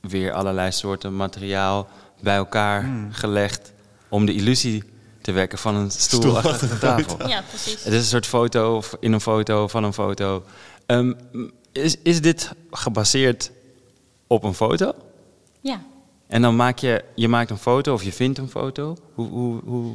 weer 0.00 0.32
allerlei 0.32 0.72
soorten 0.72 1.16
materiaal 1.16 1.88
bij 2.22 2.36
elkaar 2.36 3.08
gelegd 3.10 3.72
om 4.08 4.26
de 4.26 4.34
illusie 4.34 4.82
te 5.24 5.32
wekken 5.32 5.58
van 5.58 5.74
een 5.74 5.90
stoel, 5.90 6.20
Stoel 6.20 6.36
achter 6.36 6.68
de 6.68 6.78
tafel. 6.78 7.28
Ja, 7.28 7.42
precies. 7.48 7.84
Het 7.84 7.92
is 7.92 7.98
een 7.98 8.04
soort 8.04 8.26
foto 8.26 8.76
of 8.76 8.96
in 9.00 9.12
een 9.12 9.20
foto 9.20 9.68
van 9.68 9.84
een 9.84 9.92
foto. 9.92 10.44
Ehm, 10.86 11.12
is, 11.72 11.96
is 12.02 12.20
dit 12.20 12.50
gebaseerd 12.70 13.50
op 14.26 14.44
een 14.44 14.54
foto? 14.54 14.92
Ja. 15.60 15.82
En 16.26 16.42
dan 16.42 16.56
maak 16.56 16.78
je, 16.78 17.04
je 17.14 17.28
maakt 17.28 17.50
een 17.50 17.58
foto 17.58 17.92
of 17.92 18.02
je 18.02 18.12
vindt 18.12 18.38
een 18.38 18.48
foto. 18.48 18.96
Hoe, 19.14 19.28
hoe, 19.28 19.60
hoe, 19.64 19.94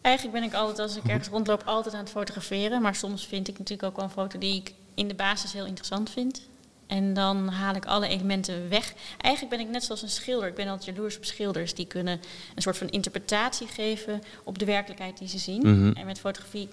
Eigenlijk 0.00 0.40
ben 0.40 0.48
ik 0.48 0.54
altijd, 0.54 0.78
als 0.78 0.96
ik 0.96 1.04
ergens 1.04 1.28
rondloop, 1.28 1.62
altijd 1.64 1.94
aan 1.94 2.00
het 2.00 2.10
fotograferen. 2.10 2.82
Maar 2.82 2.94
soms 2.94 3.26
vind 3.26 3.48
ik 3.48 3.58
natuurlijk 3.58 3.88
ook 3.88 3.96
wel 3.96 4.04
een 4.04 4.10
foto 4.10 4.38
die 4.38 4.56
ik 4.56 4.74
in 4.94 5.08
de 5.08 5.14
basis 5.14 5.52
heel 5.52 5.66
interessant 5.66 6.10
vind. 6.10 6.40
En 6.86 7.14
dan 7.14 7.48
haal 7.48 7.74
ik 7.74 7.84
alle 7.86 8.06
elementen 8.08 8.68
weg. 8.68 8.94
Eigenlijk 9.18 9.56
ben 9.56 9.66
ik 9.66 9.72
net 9.72 9.84
zoals 9.84 10.02
een 10.02 10.08
schilder. 10.08 10.48
Ik 10.48 10.54
ben 10.54 10.68
altijd 10.68 10.96
jaloers 10.96 11.16
op 11.16 11.24
schilders. 11.24 11.74
Die 11.74 11.86
kunnen 11.86 12.20
een 12.54 12.62
soort 12.62 12.76
van 12.78 12.88
interpretatie 12.88 13.66
geven 13.66 14.22
op 14.44 14.58
de 14.58 14.64
werkelijkheid 14.64 15.18
die 15.18 15.28
ze 15.28 15.38
zien. 15.38 15.60
Mhm. 15.60 15.96
En 15.96 16.06
met 16.06 16.20
fotografie 16.20 16.68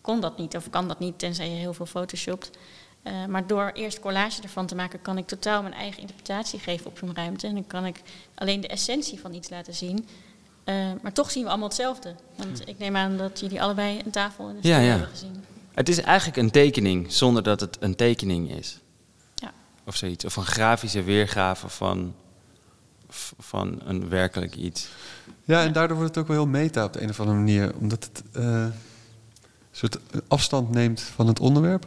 kon 0.00 0.20
dat 0.20 0.38
niet, 0.38 0.56
of 0.56 0.70
kan 0.70 0.88
dat 0.88 0.98
niet, 0.98 1.18
tenzij 1.18 1.48
je 1.50 1.56
heel 1.56 1.74
veel 1.74 1.86
photoshopt. 1.86 2.50
Eh, 3.02 3.24
maar 3.26 3.46
door 3.46 3.70
eerst 3.74 4.00
collage 4.00 4.42
ervan 4.42 4.66
te 4.66 4.74
maken, 4.74 5.02
kan 5.02 5.18
ik 5.18 5.26
totaal 5.26 5.62
mijn 5.62 5.74
eigen 5.74 6.00
interpretatie 6.00 6.58
geven 6.58 6.86
op 6.86 6.98
zo'n 6.98 7.14
ruimte. 7.14 7.46
En 7.46 7.54
dan 7.54 7.66
kan 7.66 7.86
ik 7.86 8.00
alleen 8.34 8.60
de 8.60 8.68
essentie 8.68 9.20
van 9.20 9.34
iets 9.34 9.48
laten 9.50 9.74
zien. 9.74 10.08
Eh, 10.64 10.74
maar 11.02 11.12
toch 11.12 11.30
zien 11.30 11.42
we 11.42 11.48
allemaal 11.48 11.68
hetzelfde. 11.68 12.14
Want 12.36 12.62
ik 12.68 12.78
neem 12.78 12.96
aan 12.96 13.16
dat 13.16 13.40
jullie 13.40 13.62
allebei 13.62 14.00
een 14.04 14.10
tafel 14.10 14.48
en 14.48 14.50
een 14.54 14.58
stoel 14.58 14.72
Ja, 14.72 14.78
ja. 14.78 14.88
hebben 14.90 15.08
gezien. 15.08 15.44
het 15.74 15.88
is 15.88 16.00
eigenlijk 16.00 16.36
een 16.36 16.50
tekening 16.50 17.12
zonder 17.12 17.42
dat 17.42 17.60
het 17.60 17.76
een 17.80 17.96
tekening 17.96 18.50
is. 18.50 18.78
Of 19.90 19.96
zoiets. 19.96 20.24
Of 20.24 20.36
een 20.36 20.44
grafische 20.44 21.02
weergave 21.02 21.68
van, 21.68 22.14
van 23.38 23.80
een 23.84 24.08
werkelijk 24.08 24.54
iets. 24.54 24.88
Ja, 25.44 25.62
en 25.62 25.72
daardoor 25.72 25.96
wordt 25.96 26.14
het 26.14 26.24
ook 26.24 26.30
wel 26.30 26.42
heel 26.42 26.52
meta 26.52 26.84
op 26.84 26.92
de 26.92 27.02
een 27.02 27.08
of 27.08 27.20
andere 27.20 27.38
manier. 27.38 27.74
Omdat 27.76 28.04
het 28.04 28.22
eh, 28.32 28.42
een 28.42 28.72
soort 29.70 29.98
afstand 30.28 30.70
neemt 30.70 31.00
van 31.00 31.26
het 31.26 31.40
onderwerp. 31.40 31.86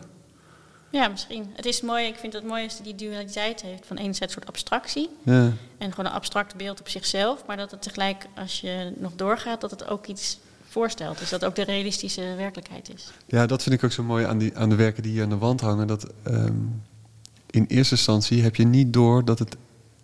ja, 0.90 1.08
misschien. 1.08 1.52
Het 1.56 1.66
is 1.66 1.82
mooi, 1.82 2.06
ik 2.06 2.16
vind 2.16 2.34
het 2.34 2.44
mooi 2.46 2.64
als 2.64 2.82
die 2.82 2.96
dualiteit 2.96 3.62
heeft 3.62 3.86
van 3.86 3.98
enerzijds 3.98 4.36
een 4.36 4.42
soort 4.42 4.54
abstractie. 4.54 5.10
Ja. 5.24 5.52
En 5.78 5.90
gewoon 5.92 6.06
een 6.06 6.18
abstract 6.18 6.56
beeld 6.56 6.80
op 6.80 6.90
zichzelf. 6.90 7.46
Maar 7.48 7.58
dat 7.58 7.72
het 7.72 7.82
tegelijk, 7.82 8.26
als 8.36 8.62
je 8.62 8.94
nog 8.98 9.12
doorgaat, 9.16 9.62
dat 9.62 9.72
het 9.72 9.88
ook 9.88 10.08
iets 10.08 10.40
voorstelt. 10.70 11.20
Dus 11.20 11.30
dat 11.30 11.46
ook 11.46 11.56
de 11.56 11.64
realistische 11.64 12.36
werkelijkheid 12.38 12.94
is. 12.94 13.12
ja, 13.26 13.46
dat 13.46 13.64
vind 13.64 13.76
ik 13.76 13.84
ook 13.84 13.92
zo 13.92 14.04
mooi 14.04 14.26
aan, 14.26 14.38
die, 14.38 14.58
aan 14.58 14.70
de 14.70 14.76
werken 14.76 15.04
die 15.04 15.12
hier 15.12 15.24
aan 15.24 15.30
de 15.30 15.38
wand 15.38 15.62
hangen. 15.62 15.88
Dat 15.88 16.08
ehm, 16.24 16.54
in 17.54 17.66
eerste 17.68 17.96
instantie 17.96 18.42
heb 18.42 18.56
je 18.56 18.66
niet 18.66 18.94
door 18.94 19.26
dat 19.26 19.40
het 19.40 19.56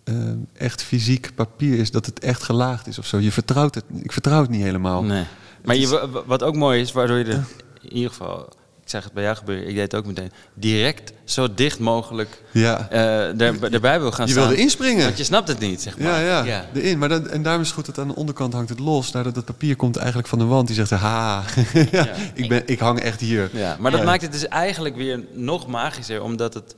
ehm, 0.04 0.36
echt 0.52 0.82
fysiek 0.82 1.30
papier 1.34 1.78
is. 1.78 1.90
Dat 1.90 2.06
het 2.06 2.18
echt 2.18 2.42
gelaagd 2.42 2.86
is 2.86 2.98
of 2.98 3.06
zo. 3.06 3.18
Je 3.18 3.32
vertrouwt 3.32 3.74
het. 3.74 3.84
Ik 4.02 4.12
vertrouw 4.12 4.40
het 4.40 4.50
niet 4.50 4.62
helemaal. 4.62 5.02
Nee. 5.02 5.24
Maar 5.64 5.76
is- 5.76 5.90
je, 5.90 6.08
wa- 6.10 6.22
wat 6.26 6.42
ook 6.42 6.54
mooi 6.56 6.80
is, 6.80 6.92
waardoor 6.92 7.18
je 7.18 7.24
er 7.24 7.44
in 7.82 7.92
ieder 7.92 8.10
geval, 8.10 8.40
ik 8.82 8.88
zeg 8.96 9.04
het 9.04 9.12
bij 9.12 9.22
jou 9.22 9.36
gebeuren, 9.36 9.68
ik 9.68 9.74
deed 9.74 9.82
het 9.82 9.94
ook 9.94 10.06
meteen, 10.06 10.30
direct 10.54 11.12
zo 11.24 11.54
dicht 11.54 11.78
mogelijk 11.78 12.42
Ja. 12.50 12.88
eh, 12.90 13.40
er, 13.40 13.72
erbij 13.72 14.00
wil 14.00 14.12
gaan 14.12 14.26
Je 14.26 14.32
staan. 14.32 14.46
wilde 14.46 14.62
inspringen. 14.62 15.04
Want 15.04 15.18
je 15.18 15.24
snapt 15.24 15.48
het 15.48 15.58
niet, 15.58 15.82
zeg 15.82 15.98
maar. 15.98 16.22
Ja, 16.24 16.44
ja, 16.44 16.66
erin. 16.74 16.98
Maar 16.98 17.08
dan, 17.08 17.28
en 17.28 17.42
daarom 17.42 17.60
is 17.62 17.66
het 17.68 17.76
goed 17.76 17.86
dat 17.86 17.98
aan 17.98 18.08
de 18.08 18.14
onderkant 18.16 18.52
hangt 18.52 18.68
het 18.68 18.78
los. 18.78 19.10
Daardoor 19.12 19.32
dat 19.32 19.44
papier 19.44 19.76
komt 19.76 19.96
eigenlijk 19.96 20.28
van 20.28 20.38
de 20.38 20.44
wand. 20.44 20.66
Die 20.66 20.76
zegt, 20.76 20.90
ha, 20.90 21.42
ja, 21.92 22.08
ik, 22.34 22.48
ben, 22.48 22.62
ik 22.66 22.78
hang 22.78 23.00
echt 23.00 23.20
hier. 23.20 23.50
Ja, 23.52 23.76
maar 23.80 23.90
dat 23.90 24.00
Ja. 24.00 24.06
maakt 24.06 24.22
het 24.22 24.32
dus 24.32 24.48
eigenlijk 24.48 24.96
weer 24.96 25.20
nog 25.34 25.66
magischer, 25.66 26.22
omdat 26.22 26.54
het, 26.54 26.74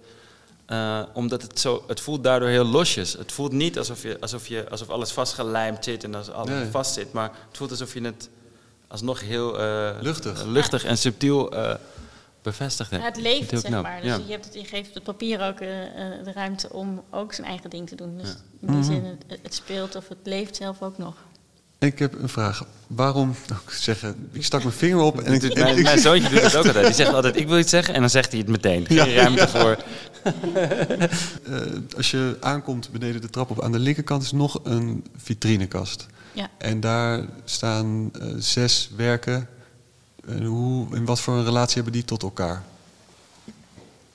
eh, 0.73 1.03
omdat 1.13 1.43
het 1.43 1.61
zo, 1.61 1.85
het 1.87 2.01
voelt 2.01 2.25
daardoor 2.25 2.49
heel 2.49 2.65
losjes. 2.65 3.13
Het 3.13 3.33
voelt 3.33 3.53
niet 3.53 3.79
alsof, 3.79 4.03
je, 4.03 4.17
alsof, 4.21 4.47
je, 4.49 4.69
alsof 4.71 4.89
alles 4.91 5.11
vastgelijmd 5.13 5.85
zit 5.85 6.05
en 6.05 6.15
als 6.15 6.31
alles 6.31 6.51
Nee. 6.51 6.71
vast 6.71 6.95
zit, 6.95 7.13
maar 7.13 7.31
het 7.49 7.57
voelt 7.57 7.71
alsof 7.71 7.95
je 7.95 8.01
het 8.01 8.29
alsnog 8.89 9.21
heel 9.21 9.59
eh, 9.59 9.91
Luchtig. 10.01 10.45
luchtig 10.45 10.85
en 10.85 10.99
subtiel 10.99 11.53
eh, 11.53 11.75
bevestigd 12.43 12.91
hebt. 12.91 13.03
Ja, 13.03 13.09
het 13.09 13.17
Dat 13.19 13.25
leeft, 13.25 13.61
zeg 13.61 13.83
maar. 13.83 14.01
Dus 14.01 14.11
Ja. 14.11 14.21
je, 14.27 14.33
hebt 14.33 14.45
het, 14.45 14.55
je 14.55 14.65
geeft 14.65 14.95
het 14.95 15.03
papier 15.03 15.43
ook 15.49 15.59
eh, 15.61 15.83
eh, 15.85 16.25
de 16.25 16.33
ruimte 16.33 16.73
om 16.73 17.03
ook 17.11 17.33
zijn 17.33 17.47
eigen 17.47 17.71
ding 17.71 17.89
te 17.89 17.95
doen. 17.95 18.19
Dus 18.19 18.29
Ja. 18.29 18.35
in 18.61 18.67
die 18.67 18.77
Mhm. 18.77 18.83
zin, 18.85 19.05
het, 19.05 19.39
het 19.43 19.55
speelt 19.55 19.97
of 19.97 20.09
het 20.09 20.19
leeft 20.23 20.57
zelf 20.57 20.83
ook 20.83 20.99
nog. 20.99 21.15
Ik 21.83 21.99
heb 21.99 22.23
een 22.23 22.29
vraag. 22.29 22.65
Waarom, 22.87 23.31
ik, 23.67 23.73
zeg, 23.73 24.03
ik 24.33 24.45
stak 24.45 24.63
mijn 24.63 24.75
vinger 24.75 24.99
op 25.01 25.21
en 25.21 25.33
ik... 25.33 25.43
en 25.43 25.63
Mijn, 25.63 25.77
ik- 25.77 25.83
mijn 25.83 25.99
zoontje 25.99 26.29
doet 26.29 26.43
het 26.43 26.57
ook 26.57 26.67
altijd. 26.67 26.87
Die 26.87 26.95
zegt 26.95 27.13
altijd, 27.15 27.37
ik 27.37 27.49
wil 27.49 27.59
iets 27.59 27.71
zeggen 27.71 27.95
en 27.95 28.01
dan 28.01 28.11
zegt 28.11 28.31
hij 28.31 28.41
het 28.41 28.49
meteen. 28.49 28.87
Geen 28.87 28.97
Ja. 29.11 29.23
ruimte 29.23 29.49
voor. 29.49 29.77
eh, 30.23 31.61
als 31.97 32.11
je 32.11 32.37
aankomt 32.41 32.91
beneden 32.93 33.21
de 33.21 33.31
trap 33.31 33.51
op, 33.51 33.63
aan 33.63 33.73
de 33.73 33.79
linkerkant 33.79 34.23
is 34.23 34.33
nog 34.33 34.61
een 34.63 35.05
vitrinekast. 35.17 36.07
Ja. 36.33 36.49
En 36.59 36.81
daar 36.81 37.25
staan 37.45 38.11
eh, 38.21 38.29
zes 38.39 38.91
werken. 38.97 39.49
En 40.27 40.45
hoe, 40.45 40.97
in 40.97 41.05
wat 41.05 41.21
voor 41.21 41.35
een 41.35 41.45
relatie 41.45 41.75
hebben 41.75 41.93
die 41.93 42.05
tot 42.05 42.23
elkaar? 42.23 42.63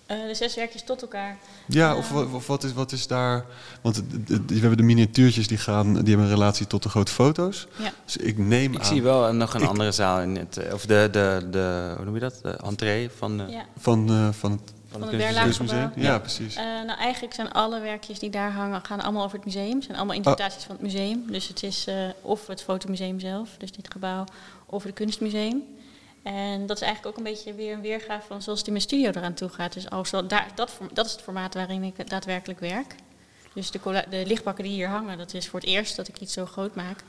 Eh, 0.08 0.18
de 0.28 0.36
zes 0.36 0.56
werkjes 0.56 0.84
tot 0.84 1.02
elkaar. 1.02 1.38
Ja, 1.68 1.96
of, 1.96 2.10
wa- 2.10 2.26
of 2.34 2.48
wat, 2.48 2.64
is, 2.64 2.74
wat 2.74 2.92
is 2.92 3.08
daar... 3.08 3.46
Want 3.82 4.04
we 4.28 4.60
hebben 4.60 4.78
de 4.78 4.84
miniatuurtjes 4.84 5.48
die, 5.48 5.58
gaan, 5.58 5.94
die 5.94 6.04
hebben 6.08 6.26
een 6.26 6.30
relatie 6.34 6.68
tot 6.68 6.84
de 6.84 6.90
grote 6.90 7.12
foto's. 7.12 7.68
Ja. 7.78 7.92
Dus 8.06 8.18
ik 8.18 8.38
neem 8.38 8.74
Ik 8.74 8.80
aan... 8.80 8.86
zie 8.86 9.02
wel 9.02 9.34
nog 9.34 9.54
een 9.54 9.62
Ik- 9.62 9.68
andere 9.68 9.92
zaal 9.92 10.22
in 10.22 10.36
het, 10.36 10.58
eh, 10.58 10.74
of 10.74 10.86
de, 10.86 11.08
de, 11.12 11.48
de, 11.52 11.94
hoe 11.96 12.06
noem 12.06 12.14
je 12.14 12.20
dat? 12.20 12.40
De 12.42 12.50
entree 12.50 13.10
van, 13.18 13.42
eh 13.42 13.50
Ja. 13.50 13.66
Van, 13.78 14.10
eh, 14.10 14.28
van 14.32 14.52
het 14.52 14.62
Van 14.92 15.02
het 15.02 15.40
kunstmuseum. 15.42 15.92
Ja, 15.96 16.02
Ja. 16.04 16.20
precies. 16.20 16.56
Eh, 16.56 16.64
nou, 16.64 17.00
eigenlijk 17.00 17.34
zijn 17.34 17.52
alle 17.52 17.80
werkjes 17.80 18.20
die 18.20 18.30
daar 18.30 18.52
hangen, 18.52 18.82
gaan 18.86 19.02
allemaal 19.02 19.24
over 19.24 19.36
het 19.38 19.46
museum. 19.46 19.82
zijn 19.82 19.98
allemaal 19.98 20.16
interpretaties 20.16 20.64
van 20.64 20.76
het 20.76 20.84
museum. 20.84 21.24
Dus 21.32 21.48
het 21.48 21.64
is 21.64 21.88
eh, 21.88 21.96
of 22.22 22.48
het 22.48 22.64
fotomuseum 22.64 23.20
zelf, 23.20 23.50
dus 23.58 23.72
dit 23.72 23.92
gebouw, 23.92 24.24
of 24.66 24.84
het 24.84 24.94
kunstmuseum. 24.94 25.64
En 26.24 26.66
dat 26.66 26.76
is 26.76 26.84
eigenlijk 26.84 27.18
ook 27.18 27.26
een 27.26 27.32
beetje 27.32 27.54
weer 27.54 27.74
een 27.74 27.82
weergave 27.82 28.28
van 28.28 28.42
zoals 28.42 28.62
in 28.64 28.72
mijn 28.72 28.84
studio 28.84 29.10
eraan 29.10 29.34
toe 29.34 29.50
gaat. 29.50 29.74
Dus 29.74 29.90
als 29.90 30.10
zo, 30.10 30.26
daar, 30.26 30.48
dat, 30.56 30.80
dat 30.94 31.06
is 31.06 31.12
het 31.12 31.22
formaat 31.22 31.54
waarin 31.54 31.84
ik 31.84 32.10
daadwerkelijk 32.10 32.60
werk. 32.60 32.96
Dus 33.54 33.72
de, 33.72 34.06
de 34.10 34.26
lichtbakken 34.26 34.64
die 34.64 34.74
hier 34.74 34.88
hangen, 34.88 35.18
dat 35.18 35.34
is 35.34 35.48
voor 35.48 35.60
het 35.60 35.70
eerst 35.70 35.96
dat 35.96 36.08
ik 36.08 36.20
iets 36.20 36.34
zo 36.34 36.46
groot 36.46 36.76
maak. 36.76 37.04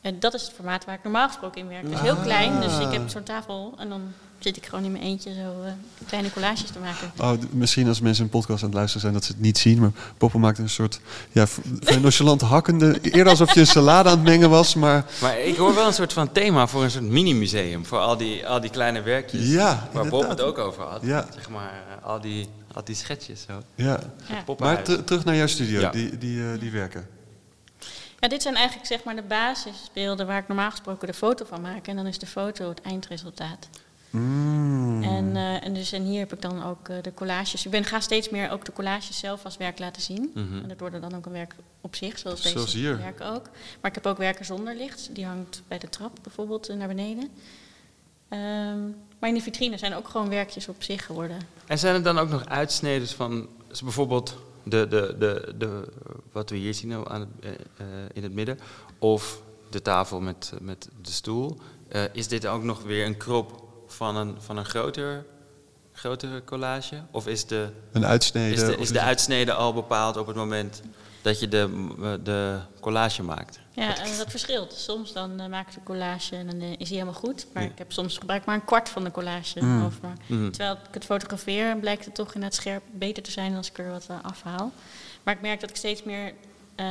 En 0.00 0.20
dat 0.20 0.34
is 0.34 0.42
het 0.42 0.52
formaat 0.52 0.84
waar 0.84 0.94
ik 0.94 1.02
normaal 1.02 1.28
gesproken 1.28 1.60
in 1.60 1.68
werk. 1.68 1.90
Dus 1.90 2.00
heel 2.00 2.16
klein, 2.16 2.60
dus 2.60 2.78
ik 2.78 2.92
heb 2.92 3.08
zo'n 3.08 3.22
tafel 3.22 3.74
en 3.78 3.88
dan 3.88 4.12
zit 4.38 4.56
ik 4.56 4.66
gewoon 4.66 4.84
in 4.84 4.92
mijn 4.92 5.04
eentje 5.04 5.34
zo 5.34 5.62
eh, 5.62 5.72
kleine 6.06 6.32
collages 6.32 6.70
te 6.70 6.78
maken. 6.78 7.12
Oh, 7.20 7.32
misschien 7.50 7.88
als 7.88 8.00
mensen 8.00 8.24
een 8.24 8.30
podcast 8.30 8.62
aan 8.62 8.68
het 8.68 8.74
luisteren 8.78 9.00
zijn 9.02 9.12
dat 9.12 9.24
ze 9.24 9.32
het 9.32 9.40
niet 9.40 9.58
zien. 9.58 9.78
Maar 9.80 9.90
Poppel 10.18 10.38
maakt 10.38 10.58
een 10.58 10.68
soort 10.68 11.00
ja, 11.32 11.46
nonchalant 12.00 12.40
hakkende. 12.40 12.98
Eerder 13.02 13.28
alsof 13.28 13.54
je 13.54 13.60
een 13.60 13.66
salade 13.66 14.08
aan 14.08 14.14
het 14.16 14.24
mengen 14.26 14.50
was. 14.50 14.74
Maar 14.74 15.04
Maar 15.20 15.38
ik 15.40 15.56
hoor 15.56 15.74
wel 15.74 15.86
een 15.86 15.92
soort 15.92 16.12
van 16.12 16.32
thema 16.32 16.66
voor 16.66 16.82
een 16.84 16.90
soort 16.90 17.04
mini-museum. 17.04 17.86
Voor 17.86 17.98
al 17.98 18.16
die, 18.16 18.46
al 18.48 18.60
die 18.60 18.70
kleine 18.70 19.02
werkjes. 19.02 19.48
Ja, 19.48 19.88
waar 19.92 20.08
Bob 20.08 20.28
het 20.28 20.40
ook 20.40 20.58
over 20.58 20.82
had. 20.82 21.02
Ja. 21.02 21.26
Zeg 21.34 21.48
maar, 21.48 21.72
eh, 22.00 22.06
al 22.06 22.20
die, 22.20 22.48
al 22.72 22.84
die 22.84 22.94
schetsjes 22.94 23.44
zo. 23.48 23.62
ja. 23.74 23.98
Ja. 24.28 24.54
Maar 24.58 24.82
ter- 24.82 25.04
terug 25.04 25.24
naar 25.24 25.36
jouw 25.36 25.46
studio, 25.46 25.80
Ja. 25.80 25.90
die, 25.90 26.18
die, 26.18 26.52
eh, 26.52 26.60
die 26.60 26.70
werken. 26.70 27.06
Ja, 28.20 28.28
dit 28.28 28.42
zijn 28.42 28.54
eigenlijk 28.54 28.86
zeg 28.86 29.04
maar 29.04 29.16
de 29.16 29.22
basisbeelden 29.22 30.26
waar 30.26 30.38
ik 30.38 30.48
normaal 30.48 30.70
gesproken 30.70 31.06
de 31.08 31.14
foto 31.14 31.44
van 31.48 31.60
maak. 31.60 31.86
En 31.86 31.96
dan 31.96 32.06
is 32.06 32.18
de 32.18 32.26
foto 32.26 32.68
het 32.68 32.80
eindresultaat. 32.80 33.68
Mm. 34.10 35.02
En, 35.02 35.36
eh, 35.36 35.64
en, 35.64 35.74
dus, 35.74 35.92
en 35.92 36.02
hier 36.02 36.18
heb 36.18 36.32
ik 36.32 36.42
dan 36.42 36.64
ook 36.64 36.88
eh, 36.88 36.96
de 37.02 37.14
collages. 37.14 37.64
Ik 37.64 37.70
ben, 37.70 37.84
ga 37.84 38.00
steeds 38.00 38.28
meer 38.28 38.50
ook 38.50 38.64
de 38.64 38.72
collages 38.72 39.18
zelf 39.18 39.44
als 39.44 39.56
werk 39.56 39.78
laten 39.78 40.02
zien. 40.02 40.30
Mhm. 40.34 40.62
En 40.62 40.68
dat 40.68 40.80
worden 40.80 41.00
dan 41.00 41.14
ook 41.14 41.26
een 41.26 41.32
werk 41.32 41.54
op 41.80 41.94
zich, 41.94 42.18
zoals, 42.18 42.42
Zoals 42.42 42.64
deze 42.72 42.78
hier. 42.78 42.98
werken 42.98 43.26
ook. 43.26 43.44
Maar 43.80 43.90
ik 43.90 43.94
heb 43.94 44.06
ook 44.06 44.18
werken 44.18 44.44
zonder 44.44 44.76
licht. 44.76 45.08
Die 45.12 45.24
hangt 45.24 45.62
bij 45.68 45.78
de 45.78 45.88
trap 45.88 46.18
bijvoorbeeld 46.22 46.68
eh, 46.68 46.76
naar 46.76 46.88
beneden. 46.88 47.28
Ehm, 48.28 48.80
Maar 49.18 49.28
in 49.28 49.34
de 49.34 49.42
vitrine 49.42 49.78
zijn 49.78 49.94
ook 49.94 50.08
gewoon 50.08 50.28
werkjes 50.28 50.68
op 50.68 50.82
zich 50.82 51.06
geworden. 51.06 51.38
En 51.66 51.78
zijn 51.78 51.94
er 51.94 52.02
dan 52.02 52.18
ook 52.18 52.28
nog 52.28 52.46
uitsneden 52.46 53.08
van, 53.08 53.48
bijvoorbeeld 53.82 54.36
de, 54.62 54.88
de, 54.88 55.16
de, 55.18 55.54
de, 55.58 55.92
wat 56.32 56.50
we 56.50 56.56
hier 56.56 56.74
zien 56.74 57.08
aan 57.08 57.20
het, 57.20 57.28
eh, 57.40 57.50
eh, 57.50 57.86
in 58.12 58.22
het 58.22 58.32
midden, 58.32 58.58
of 58.98 59.42
de 59.70 59.82
tafel 59.82 60.20
met, 60.20 60.52
met 60.60 60.88
de 61.02 61.10
stoel. 61.10 61.56
Is 62.12 62.28
dit 62.28 62.46
ook 62.46 62.62
nog 62.62 62.82
weer 62.82 63.06
een 63.06 63.16
krop 63.16 63.67
van 63.92 64.16
een, 64.16 64.36
van 64.38 64.56
een 64.56 64.64
groter, 64.64 65.26
grotere 65.92 66.44
collage? 66.44 67.02
Of 67.10 67.26
is 67.26 67.46
de, 67.46 67.68
Een 67.92 68.06
uitsnede. 68.06 68.54
is 68.54 68.60
de, 68.60 68.76
is 68.76 68.88
de 68.92 69.00
uitsnede 69.00 69.52
al 69.52 69.72
bepaald 69.74 70.16
op 70.16 70.26
het 70.26 70.36
moment 70.36 70.82
dat 71.22 71.40
je 71.40 71.48
de, 71.48 71.86
eh, 72.02 72.12
de 72.24 72.58
collage 72.80 73.22
maakt? 73.22 73.60
Ja, 73.70 73.98
en 73.98 74.16
dat 74.16 74.30
verschilt. 74.30 74.72
Soms 74.72 75.12
dan 75.12 75.40
eh, 75.40 75.46
maak 75.48 75.68
ik 75.68 75.74
de 75.74 75.82
collage 75.82 76.36
en 76.36 76.46
dan 76.46 76.60
eh, 76.60 76.70
is 76.70 76.88
hij 76.88 76.98
helemaal 76.98 77.20
goed. 77.20 77.46
Maar 77.52 77.62
Ja. 77.62 77.68
ik 77.68 77.78
heb 77.78 77.92
soms 77.92 78.18
gebruik 78.18 78.44
maar 78.44 78.54
een 78.54 78.64
kwart 78.64 78.88
van 78.88 79.04
de 79.04 79.10
collage. 79.10 79.64
Mm. 79.64 79.84
Of 79.84 80.00
maar, 80.00 80.16
Mhm. 80.26 80.50
Terwijl 80.50 80.72
ik 80.88 80.94
het 80.94 81.04
fotografeer, 81.04 81.76
blijkt 81.76 82.04
het 82.04 82.14
toch 82.14 82.34
in 82.34 82.42
het 82.42 82.54
scherp 82.54 82.82
beter 82.92 83.22
te 83.22 83.30
zijn 83.30 83.56
als 83.56 83.68
ik 83.70 83.78
er 83.78 83.90
wat 83.90 84.06
afhaal. 84.22 84.72
Maar 85.22 85.34
ik 85.34 85.40
merk 85.40 85.60
dat 85.60 85.70
ik 85.70 85.76
steeds 85.76 86.02
meer 86.02 86.32
eh, 86.74 86.86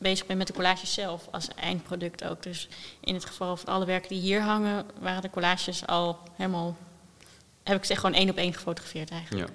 bezig 0.00 0.26
ben 0.26 0.36
met 0.36 0.46
de 0.46 0.52
collages 0.52 0.92
zelf 0.92 1.28
als 1.30 1.48
eindproduct 1.54 2.24
ook. 2.24 2.42
Dus 2.42 2.68
in 3.00 3.14
het 3.14 3.24
geval 3.24 3.56
van 3.56 3.74
alle 3.74 3.84
werken 3.84 4.08
die 4.08 4.20
hier 4.20 4.42
hangen, 4.42 4.84
waren 5.00 5.22
de 5.22 5.30
collages 5.30 5.86
al 5.86 6.18
helemaal... 6.36 6.76
Heb 7.62 7.76
ik 7.76 7.84
ze 7.84 7.96
gewoon 7.96 8.14
één 8.14 8.30
op 8.30 8.36
één 8.36 8.54
gefotografeerd 8.54 9.10
eigenlijk. 9.10 9.48
Ja. 9.48 9.54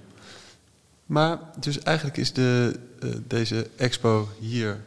Maar 1.05 1.39
dus 1.59 1.79
eigenlijk 1.79 2.17
is 2.17 2.33
de, 2.33 2.79
eh, 2.99 3.09
deze 3.27 3.69
expo 3.75 4.29
hier 4.39 4.83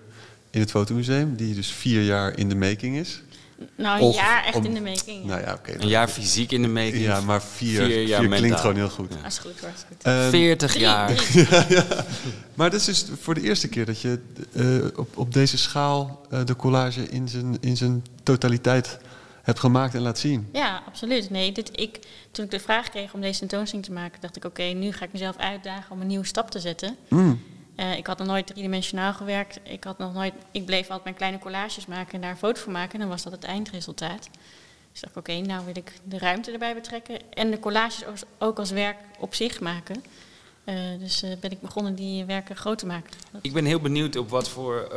in 0.51 0.61
het 0.61 0.71
Fotomuseum, 0.71 1.37
die 1.37 1.55
dus 1.55 1.73
vier 1.73 2.03
jaar 2.03 2.38
in 2.38 2.49
de 2.49 2.55
making 2.55 2.97
is. 2.97 3.23
Nou, 3.77 3.99
een 3.99 4.05
Of 4.05 4.14
jaar 4.14 4.44
echt 4.44 4.57
om- 4.57 4.64
in 4.64 4.75
de 4.75 4.81
making. 4.81 5.25
Nou 5.25 5.40
ja, 5.40 5.53
oké. 5.53 5.75
Een 5.79 5.88
jaar 5.88 6.09
fysiek 6.09 6.53
in 6.53 6.62
de 6.62 6.68
making. 6.68 7.03
Ja, 7.03 7.21
maar 7.21 7.42
vier, 7.42 7.77
Vier 7.77 7.87
vier, 7.87 8.07
jaar 8.07 8.18
klinkt 8.21 8.40
mentaal. 8.40 8.59
gewoon 8.61 8.77
heel 8.77 8.88
goed. 8.88 9.09
Ja. 9.14 9.23
Dat 9.23 9.33
is 9.33 9.38
goed 9.38 9.61
hoor, 9.61 9.71
is 9.75 9.85
goed. 9.88 10.03
Ehm, 10.03 10.31
40 10.31 10.71
Drie, 10.71 10.83
jaar. 10.83 11.14
drie. 11.14 11.47
Maar 12.55 12.71
dat 12.71 12.81
is 12.81 12.85
dus 12.87 13.07
voor 13.21 13.35
de 13.35 13.40
eerste 13.42 13.68
keer 13.68 13.85
dat 13.87 14.01
je 14.01 14.18
eh, 14.53 14.99
op, 14.99 15.16
op 15.16 15.33
deze 15.35 15.59
schaal 15.59 16.21
eh, 16.31 16.44
de 16.44 16.57
collage 16.57 17.09
in 17.09 17.29
zijn, 17.29 17.57
in 17.61 17.77
zijn 17.77 18.05
totaliteit 18.23 18.99
hebt 19.42 19.59
gemaakt 19.61 19.94
en 19.94 20.01
laat 20.01 20.18
zien. 20.18 20.49
Ja, 20.53 20.83
absoluut. 20.87 21.31
Nee, 21.31 21.53
dit, 21.53 21.71
ik, 21.81 21.99
toen 22.31 22.44
ik 22.44 22.51
de 22.51 22.61
vraag 22.61 22.88
kreeg 22.90 23.12
om 23.14 23.21
deze 23.21 23.38
tentoonstelling 23.38 23.87
te 23.87 23.92
maken, 23.92 24.21
dacht 24.21 24.37
ik: 24.37 24.44
oké, 24.44 24.62
nu 24.62 24.92
ga 24.92 25.05
ik 25.05 25.12
mezelf 25.12 25.37
uitdagen 25.37 25.90
om 25.92 26.01
een 26.01 26.07
nieuwe 26.07 26.27
stap 26.27 26.51
te 26.51 26.61
zetten. 26.61 26.97
Mm. 27.09 27.42
Eh, 27.78 27.96
ik 27.96 28.06
had 28.06 28.18
nog 28.18 28.26
nooit 28.26 28.46
driedimensionaal 28.46 29.12
gewerkt. 29.12 29.60
Ik, 29.62 29.84
had 29.84 29.98
nog 29.98 30.14
nooit, 30.14 30.34
ik 30.50 30.66
bleef 30.66 30.82
altijd 30.82 31.04
mijn 31.04 31.16
kleine 31.16 31.38
collages 31.38 31.86
maken 31.86 32.12
en 32.12 32.20
daar 32.20 32.30
een 32.30 32.36
foto 32.36 32.60
van 32.60 32.72
maken. 32.72 32.92
En 32.92 33.00
dan 33.00 33.08
was 33.08 33.22
dat 33.22 33.32
het 33.32 33.44
eindresultaat. 33.44 34.28
Dus 34.92 35.00
dacht 35.00 35.16
ik: 35.16 35.18
oké, 35.18 35.40
nou 35.40 35.64
wil 35.64 35.76
ik 35.76 35.92
de 36.04 36.18
ruimte 36.18 36.52
erbij 36.52 36.74
betrekken 36.74 37.18
en 37.30 37.50
de 37.50 37.58
collages 37.58 38.04
ook 38.38 38.58
als 38.58 38.70
werk 38.70 38.96
op 39.18 39.34
zich 39.34 39.60
maken. 39.60 40.04
Eh, 40.64 40.74
dus 40.98 41.22
eh, 41.22 41.30
ben 41.40 41.50
ik 41.50 41.60
begonnen 41.60 41.94
die 41.94 42.24
werken 42.24 42.56
groot 42.56 42.78
te 42.78 42.86
maken. 42.86 43.10
Ik 43.40 43.52
ben 43.52 43.64
heel 43.64 43.80
benieuwd 43.80 44.16
op 44.16 44.28
wat 44.28 44.48
voor, 44.48 44.88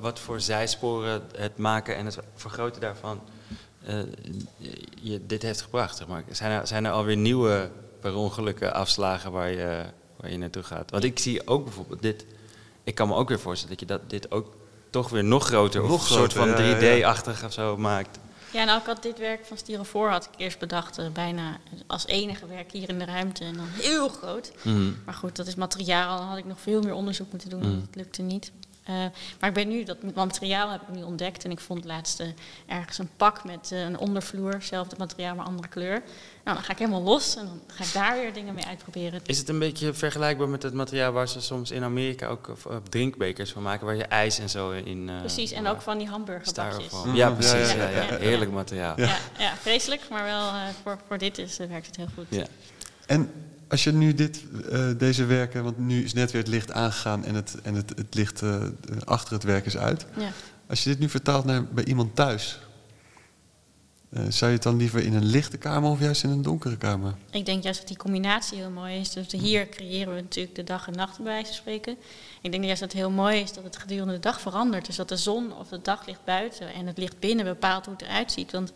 wat 0.00 0.18
voor 0.18 0.40
zijsporen 0.40 1.22
het 1.36 1.56
maken 1.56 1.96
en 1.96 2.04
het 2.04 2.18
vergroten 2.34 2.80
daarvan 2.80 3.20
je 5.00 5.26
dit 5.26 5.42
heeft 5.42 5.60
gebracht. 5.60 6.06
Maar. 6.06 6.24
zijn, 6.30 6.50
er, 6.50 6.66
zijn 6.66 6.84
er 6.84 6.92
alweer 6.92 7.16
nieuwe 7.16 7.70
per 8.00 8.14
ongelukken 8.14 8.74
afslagen 8.74 9.32
waar 9.32 9.50
je, 9.50 9.84
waar 10.20 10.30
je 10.30 10.38
naartoe 10.38 10.62
gaat? 10.62 10.90
Want 10.90 11.04
ik 11.04 11.18
zie 11.18 11.46
ook 11.46 11.64
bijvoorbeeld 11.64 12.02
dit. 12.02 12.24
Ik 12.84 12.94
kan 12.94 13.08
me 13.08 13.14
ook 13.14 13.28
weer 13.28 13.40
voorstellen 13.40 13.76
dat 13.78 13.88
je 13.88 13.94
dat, 13.96 14.10
dit 14.10 14.30
ook 14.30 14.54
toch 14.90 15.08
weer 15.08 15.24
nog 15.24 15.46
groter 15.46 15.82
of 15.82 15.90
een 15.90 16.06
soort 16.06 16.32
van 16.32 16.46
groter, 16.46 16.64
ja, 16.64 16.76
ja, 16.80 16.94
ja. 16.94 17.14
3D-achtig 17.14 17.44
of 17.44 17.52
zo 17.52 17.76
maakt. 17.76 18.18
Ja, 18.52 18.64
nou, 18.64 18.80
ik 18.80 18.86
had 18.86 19.02
dit 19.02 19.18
werk 19.18 19.46
van 19.46 19.56
Styrofoor 19.56 20.08
had 20.10 20.24
ik 20.24 20.40
eerst 20.40 20.58
bedacht, 20.58 20.98
eh, 20.98 21.08
bijna 21.12 21.58
als 21.86 22.06
enige 22.06 22.46
werk 22.46 22.72
hier 22.72 22.88
in 22.88 22.98
de 22.98 23.04
ruimte 23.04 23.44
en 23.44 23.54
dan 23.54 23.66
heel 23.68 24.08
groot. 24.08 24.52
Mhm. 24.62 24.90
Maar 25.04 25.14
goed, 25.14 25.36
dat 25.36 25.46
is 25.46 25.54
materiaal. 25.54 26.18
Dan 26.18 26.26
had 26.26 26.38
ik 26.38 26.44
nog 26.44 26.60
veel 26.60 26.82
meer 26.82 26.94
onderzoek 26.94 27.30
moeten 27.30 27.50
doen. 27.50 27.62
Mm. 27.62 27.80
Dat 27.80 27.94
lukte 27.94 28.22
niet. 28.22 28.52
Eh, 28.88 28.94
maar 29.40 29.48
ik 29.48 29.54
ben 29.54 29.68
nu, 29.68 29.84
dat 29.84 29.96
materiaal 30.14 30.70
heb 30.70 30.80
ik 30.82 30.94
nu 30.94 31.02
ontdekt. 31.02 31.44
En 31.44 31.50
ik 31.50 31.60
vond 31.60 31.84
laatst 31.84 32.20
eh, 32.20 32.26
ergens 32.66 32.98
een 32.98 33.08
pak 33.16 33.44
met 33.44 33.72
eh, 33.72 33.80
een 33.80 33.98
ondervloer. 33.98 34.52
Hetzelfde 34.52 34.96
materiaal, 34.98 35.34
maar 35.34 35.46
andere 35.46 35.68
kleur. 35.68 36.02
Nou, 36.44 36.56
dan 36.56 36.62
ga 36.62 36.72
ik 36.72 36.78
helemaal 36.78 37.02
los 37.02 37.36
en 37.36 37.44
dan 37.46 37.60
ga 37.66 37.84
ik 37.84 37.92
daar 37.92 38.14
weer 38.20 38.32
dingen 38.32 38.54
mee 38.54 38.64
uitproberen. 38.66 39.20
Is 39.26 39.38
het 39.38 39.48
een 39.48 39.58
beetje 39.58 39.94
vergelijkbaar 39.94 40.48
met 40.48 40.62
het 40.62 40.74
materiaal 40.74 41.12
waar 41.12 41.28
ze 41.28 41.40
soms 41.40 41.70
in 41.70 41.82
Amerika 41.82 42.26
ook 42.26 42.52
drinkbekers 42.88 43.50
van 43.52 43.62
maken, 43.62 43.86
waar 43.86 43.96
je 43.96 44.04
ijs 44.04 44.38
en 44.38 44.48
zo 44.50 44.70
in. 44.70 45.08
eh, 45.08 45.18
Precies, 45.20 45.52
en 45.52 45.66
ook 45.66 45.82
van 45.82 45.98
die 45.98 46.08
hamburgerbakjes. 46.08 46.84
Styrofoam. 46.84 47.14
Ja, 47.14 47.28
Mhm. 47.28 47.38
precies. 47.38 47.72
Ja, 47.72 47.76
Ja, 47.82 47.88
ja, 47.88 48.02
ja, 48.02 48.12
ja. 48.12 48.16
Heerlijk 48.18 48.50
materiaal. 48.50 49.00
Ja, 49.00 49.16
ja, 49.38 49.56
vreselijk, 49.56 50.08
maar 50.10 50.24
wel 50.24 50.48
eh, 50.48 50.54
voor, 50.82 50.98
voor 51.06 51.18
dit 51.18 51.38
is, 51.38 51.56
werkt 51.56 51.86
het 51.86 51.96
heel 51.96 52.08
goed. 52.14 52.26
Ja. 52.28 52.46
En 53.06 53.32
als 53.68 53.84
je 53.84 53.92
nu 53.92 54.14
dit, 54.14 54.44
eh, 54.70 54.88
deze 54.98 55.24
werken, 55.24 55.64
want 55.64 55.78
nu 55.78 56.04
is 56.04 56.12
net 56.12 56.30
weer 56.30 56.40
het 56.42 56.50
licht 56.50 56.72
aangegaan 56.72 57.24
en 57.24 57.34
het, 57.34 57.56
en 57.62 57.74
het, 57.74 57.92
het 57.96 58.14
licht 58.14 58.42
eh, 58.42 58.62
achter 59.04 59.34
het 59.34 59.42
werk 59.42 59.66
is 59.66 59.76
uit. 59.76 60.06
Ja. 60.16 60.32
Als 60.66 60.82
je 60.82 60.90
dit 60.90 60.98
nu 60.98 61.08
vertaalt 61.08 61.44
naar 61.44 61.64
bij 61.64 61.84
iemand 61.84 62.16
thuis, 62.16 62.58
eh, 64.10 64.22
zou 64.28 64.50
je 64.50 64.56
het 64.56 64.62
dan 64.62 64.76
liever 64.76 65.00
in 65.04 65.14
een 65.14 65.24
lichte 65.24 65.56
kamer 65.56 65.90
of 65.90 66.00
juist 66.00 66.22
in 66.22 66.30
een 66.30 66.42
donkere 66.42 66.76
kamer? 66.76 67.14
Ik 67.30 67.46
denk 67.46 67.62
juist 67.62 67.78
dat 67.78 67.88
die 67.88 67.96
combinatie 67.96 68.58
heel 68.58 68.70
mooi 68.70 69.00
is. 69.00 69.10
Dus 69.10 69.32
hier 69.32 69.68
creëren 69.68 70.14
we 70.14 70.20
natuurlijk 70.20 70.54
de 70.54 70.64
dag 70.64 70.86
en 70.86 70.92
nacht 70.92 71.16
bij 71.16 71.26
wijze 71.26 71.46
van 71.46 71.54
spreken. 71.54 71.96
Ik 72.42 72.50
denk 72.50 72.64
juist 72.64 72.80
dat 72.80 72.92
het 72.92 73.00
heel 73.00 73.10
mooi 73.10 73.40
is 73.40 73.52
dat 73.52 73.64
het 73.64 73.76
gedurende 73.76 74.12
de 74.12 74.18
dag 74.18 74.40
verandert. 74.40 74.86
Dus 74.86 74.96
dat 74.96 75.08
de 75.08 75.16
zon 75.16 75.52
of 75.52 75.70
het 75.70 75.84
daglicht 75.84 76.24
buiten 76.24 76.74
en 76.74 76.86
het 76.86 76.98
licht 76.98 77.18
binnen 77.18 77.44
bepaalt 77.44 77.84
hoe 77.84 77.94
het 77.94 78.02
eruit 78.02 78.32
ziet. 78.32 78.52
Want 78.52 78.72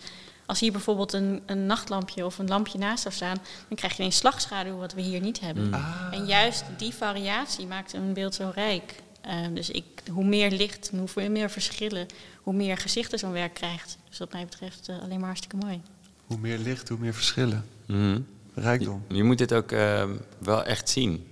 als 0.52 0.60
hier 0.60 0.72
bijvoorbeeld 0.72 1.12
een, 1.12 1.42
een 1.46 1.66
nachtlampje 1.66 2.24
of 2.24 2.38
een 2.38 2.48
lampje 2.48 2.78
naast 2.78 3.02
zou 3.02 3.14
staan, 3.14 3.38
dan 3.68 3.76
krijg 3.76 3.96
je 3.96 4.02
een 4.02 4.12
slagschaduw 4.12 4.76
wat 4.76 4.92
we 4.92 5.00
hier 5.00 5.20
niet 5.20 5.40
hebben. 5.40 5.66
Mm. 5.66 5.74
En 6.10 6.26
juist 6.26 6.64
die 6.76 6.94
variatie 6.94 7.66
maakt 7.66 7.92
een 7.92 8.12
beeld 8.12 8.34
zo 8.34 8.52
rijk. 8.54 8.94
Eh, 9.20 9.34
dus 9.54 9.70
ik, 9.70 9.84
hoe 10.10 10.24
meer 10.24 10.50
licht, 10.50 10.90
hoe 11.14 11.28
meer 11.28 11.50
verschillen, 11.50 12.06
hoe 12.42 12.54
meer 12.54 12.76
gezichten 12.76 13.18
zo'n 13.18 13.32
werk 13.32 13.54
krijgt. 13.54 13.98
Dus 14.08 14.18
wat 14.18 14.32
mij 14.32 14.44
betreft 14.44 14.88
eh, 14.88 15.02
alleen 15.02 15.18
maar 15.18 15.28
hartstikke 15.28 15.56
mooi. 15.56 15.80
Hoe 16.26 16.38
meer 16.38 16.58
licht, 16.58 16.88
hoe 16.88 16.98
meer 16.98 17.14
verschillen. 17.14 17.64
Mhm. 17.86 18.20
Rijkdom. 18.54 19.04
Je, 19.08 19.14
je 19.14 19.24
moet 19.24 19.38
dit 19.38 19.52
ook 19.52 19.72
eh, 19.72 20.04
wel 20.38 20.64
echt 20.64 20.88
zien. 20.88 21.26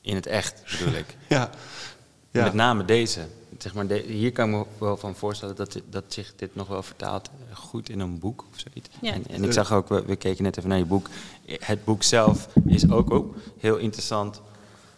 In 0.00 0.14
het 0.14 0.26
echt, 0.26 0.62
bedoel 0.70 0.94
ik. 1.04 1.16
Ja. 1.28 1.50
ja. 2.30 2.44
Met 2.44 2.54
name 2.54 2.84
deze. 2.84 3.26
Zeg 3.62 3.74
maar, 3.74 3.86
de- 3.86 4.04
hier 4.06 4.32
kan 4.32 4.48
ik 4.50 4.56
me 4.56 4.64
wel 4.78 4.96
van 4.96 5.14
voorstellen 5.14 5.56
dat, 5.56 5.80
dat 5.90 6.04
zich 6.08 6.32
dit 6.36 6.54
nog 6.54 6.68
wel 6.68 6.82
vertaalt 6.82 7.28
eh, 7.50 7.56
goed 7.56 7.88
in 7.88 8.00
een 8.00 8.18
boek 8.18 8.44
of 8.52 8.58
zoiets. 8.60 8.88
Ja. 9.00 9.12
En, 9.12 9.24
en 9.30 9.44
ik 9.44 9.52
zag 9.52 9.72
ook, 9.72 9.88
we, 9.88 10.02
we 10.04 10.16
keken 10.16 10.42
net 10.44 10.56
even 10.56 10.68
naar 10.68 10.78
je 10.78 10.84
boek. 10.84 11.08
Het 11.46 11.84
boek 11.84 12.02
zelf 12.02 12.48
is 12.66 12.90
ook, 12.90 13.10
ook 13.10 13.34
heel 13.58 13.76
interessant 13.76 14.40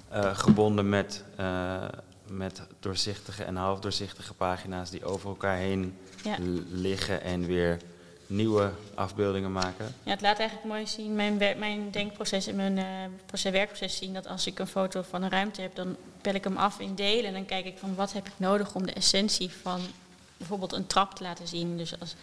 eh, 0.09 0.37
gebonden 0.37 0.89
met, 0.89 1.25
eh, 1.37 1.83
met 2.27 2.63
doorzichtige 2.81 3.45
en 3.45 3.57
halfdoorzichtige 3.57 4.35
pagina's 4.35 4.91
die 4.91 5.05
over 5.05 5.29
elkaar 5.29 5.57
heen 5.57 5.97
Ja. 6.23 6.37
liggen 6.71 7.23
en 7.23 7.47
weer 7.47 7.79
nieuwe 8.27 8.71
afbeeldingen 8.95 9.53
maken. 9.53 9.95
Ja, 10.03 10.11
het 10.11 10.21
laat 10.21 10.39
eigenlijk 10.39 10.69
mooi 10.69 10.87
zien, 10.87 11.15
mijn, 11.15 11.37
mijn 11.59 11.91
denkproces 11.91 12.47
en 12.47 12.57
mijn 12.57 12.79
proces, 13.27 13.51
werkproces 13.53 13.97
zien, 13.97 14.13
dat 14.15 14.27
als 14.27 14.47
ik 14.47 14.59
een 14.59 14.67
foto 14.67 15.03
van 15.03 15.23
een 15.23 15.31
ruimte 15.31 15.61
heb, 15.61 15.75
dan 15.75 15.97
pel 16.25 16.35
ik 16.35 16.45
hem 16.45 16.57
af 16.57 16.79
in 16.81 16.95
delen 16.95 17.25
en 17.25 17.33
dan 17.33 17.45
kijk 17.47 17.65
ik 17.67 17.79
van 17.79 17.95
wat 17.95 18.13
heb 18.13 18.27
ik 18.27 18.33
nodig 18.37 18.75
om 18.75 18.87
de 18.87 18.93
essentie 18.93 19.51
van 19.63 19.81
bijvoorbeeld 20.37 20.73
een 20.73 20.87
trap 20.87 21.15
te 21.15 21.23
laten 21.23 21.49
zien. 21.49 21.77
Dus 21.77 22.01
als, 22.01 22.15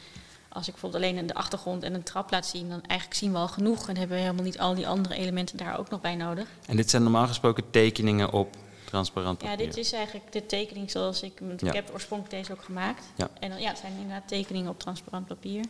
als 0.49 0.65
ik 0.67 0.71
bijvoorbeeld 0.73 1.03
alleen 1.03 1.27
de 1.27 1.33
achtergrond 1.33 1.83
en 1.83 1.93
een 1.93 2.03
trap 2.03 2.31
laat 2.31 2.45
zien, 2.45 2.69
dan 2.69 2.81
eigenlijk 2.85 3.19
zien 3.19 3.31
we 3.31 3.37
al 3.37 3.47
genoeg 3.47 3.89
en 3.89 3.97
hebben 3.97 4.15
we 4.17 4.21
helemaal 4.23 4.43
niet 4.45 4.59
al 4.59 4.75
die 4.75 4.87
andere 4.87 5.15
elementen 5.15 5.57
daar 5.57 5.79
ook 5.79 5.89
nog 5.89 6.01
bij 6.01 6.15
nodig. 6.15 6.47
En 6.67 6.75
dit 6.75 6.89
zijn 6.89 7.03
normaal 7.03 7.27
gesproken 7.27 7.63
tekeningen 7.71 8.31
op 8.31 8.55
transparant 8.85 9.41
Ja, 9.41 9.47
papier. 9.49 9.65
dit 9.65 9.77
is 9.77 9.91
eigenlijk 9.91 10.31
de 10.31 10.45
tekening 10.45 10.91
zoals 10.91 11.21
ik, 11.21 11.33
want 11.39 11.61
Ja. 11.61 11.67
ik 11.67 11.73
heb 11.73 11.89
oorspronkelijk 11.93 12.41
deze 12.41 12.51
ook 12.59 12.63
gemaakt. 12.65 13.03
Ja. 13.15 13.29
En 13.39 13.49
dan, 13.49 13.61
ja, 13.61 13.69
het 13.69 13.77
zijn 13.77 13.93
inderdaad 13.99 14.27
tekeningen 14.27 14.69
op 14.69 14.79
transparant 14.79 15.27
papier. 15.27 15.65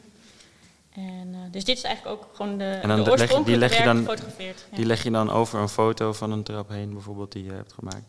En, 0.96 1.30
eh, 1.34 1.40
dus 1.52 1.64
dit 1.64 1.78
is 1.78 1.84
eigenlijk 1.84 2.22
ook 2.22 2.30
gewoon 2.36 2.58
de, 2.58 2.64
En 2.66 2.88
dan 2.88 3.04
de 3.04 3.18
leg 3.18 3.32
je- 3.32 3.44
die 3.44 3.58
leg 3.58 3.78
je 3.78 3.84
dan- 3.84 3.98
gefotografeerd. 3.98 4.66
Ja. 4.72 4.76
Die 4.78 4.86
leg 4.86 5.04
je 5.04 5.12
dan 5.12 5.30
over 5.32 5.60
een 5.60 5.70
foto 5.70 6.14
van 6.14 6.32
een 6.32 6.44
trap 6.44 6.70
heen, 6.70 6.94
bijvoorbeeld, 6.94 7.32
die 7.32 7.44
je 7.44 7.52
hebt 7.52 7.74
gemaakt. 7.74 8.04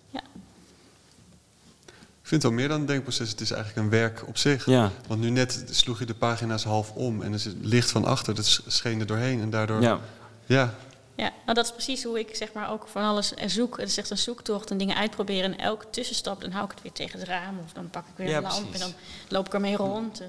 Ik 2.22 2.28
vind 2.28 2.42
het 2.42 2.52
wel 2.52 2.60
meer 2.60 2.68
dan 2.68 2.80
een 2.80 2.86
denkproces. 2.86 3.30
Het 3.30 3.40
is 3.40 3.50
eigenlijk 3.50 3.82
een 3.84 3.90
werk 3.90 4.24
op 4.26 4.36
zich. 4.36 4.66
Ja, 4.66 4.90
Want 5.06 5.20
nu 5.20 5.30
net 5.30 5.64
sloeg 5.70 5.98
je 5.98 6.04
de 6.06 6.14
pagina's 6.14 6.64
half 6.64 6.90
om 6.90 7.22
en 7.22 7.32
er 7.32 7.38
zit 7.38 7.54
licht 7.60 7.90
van 7.90 8.04
achter. 8.04 8.34
Dat 8.34 8.60
scheen 8.66 9.00
er 9.00 9.06
doorheen 9.06 9.40
en 9.40 9.50
daardoor... 9.50 9.80
ja. 9.82 9.98
Ja, 10.46 10.74
Ja, 11.16 11.30
nou 11.44 11.54
dat 11.54 11.64
is 11.64 11.72
precies 11.72 12.04
hoe 12.04 12.18
ik 12.18 12.34
zeg 12.36 12.52
maar 12.52 12.70
ook 12.70 12.88
van 12.88 13.02
alles 13.02 13.32
zoek. 13.46 13.78
Het 13.80 13.88
is 13.88 13.96
echt 13.98 14.10
een 14.10 14.18
zoektocht 14.18 14.70
en 14.70 14.76
dingen 14.78 14.96
uitproberen. 14.96 15.52
En 15.52 15.58
elke 15.58 15.84
tussenstap, 15.90 16.40
dan 16.40 16.50
hou 16.50 16.64
ik 16.64 16.70
het 16.70 16.82
weer 16.82 16.92
tegen 16.92 17.18
het 17.18 17.28
raam. 17.28 17.58
Of 17.64 17.72
dan 17.72 17.90
pak 17.90 18.02
ik 18.06 18.12
weer 18.16 18.28
Ja, 18.28 18.36
een 18.36 18.42
lamp 18.42 18.54
precies. 18.54 18.72
en 18.74 18.80
dan 18.80 18.92
loop 19.28 19.46
ik 19.46 19.54
ermee 19.54 19.76
rond. 19.76 20.20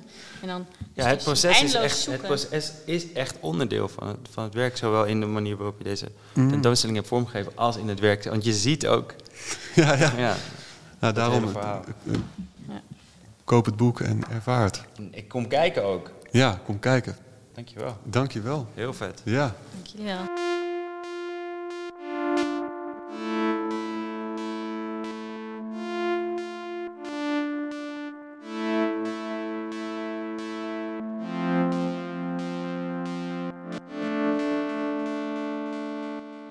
En 0.42 0.48
dan, 0.48 0.66
ja 0.94 1.06
het, 1.06 1.24
proces 1.24 1.62
is 1.62 1.74
echt, 1.74 2.06
het 2.06 2.22
proces 2.22 2.72
is 2.86 3.12
echt 3.14 3.36
onderdeel 3.40 3.88
van 3.90 4.08
het, 4.08 4.18
van 4.32 4.44
het 4.44 4.54
werk. 4.54 4.78
Zowel 4.78 5.06
in 5.06 5.20
de 5.20 5.26
manier 5.26 5.58
waarop 5.58 5.78
je 5.78 5.84
deze 5.84 6.12
Mhm. 6.34 6.50
tentoonstelling 6.50 6.98
hebt 6.98 7.10
vormgegeven, 7.10 7.52
als 7.56 7.78
in 7.78 7.88
het 7.88 8.00
werk. 8.00 8.24
Want 8.24 8.44
je 8.44 8.54
ziet 8.54 8.88
ook... 8.88 9.14
ja, 9.76 9.94
ja. 9.94 10.12
Ja, 10.18 10.36
Nou, 11.00 11.14
daarom 11.14 11.52
koop 13.44 13.66
het 13.66 13.76
boek 13.76 14.00
en 14.00 14.22
ervaar 14.32 14.64
het. 14.64 14.82
ik 15.12 15.28
kom 15.28 15.48
kijken 15.48 15.84
ook. 15.84 16.12
Ja, 16.32 16.62
kom 16.66 16.80
kijken. 16.80 17.18
Dankjewel. 17.54 17.98
Dankjewel. 18.04 18.68
Heel 18.74 18.94
vet. 18.94 19.22
Ja. 19.26 19.56
Dank 19.84 20.33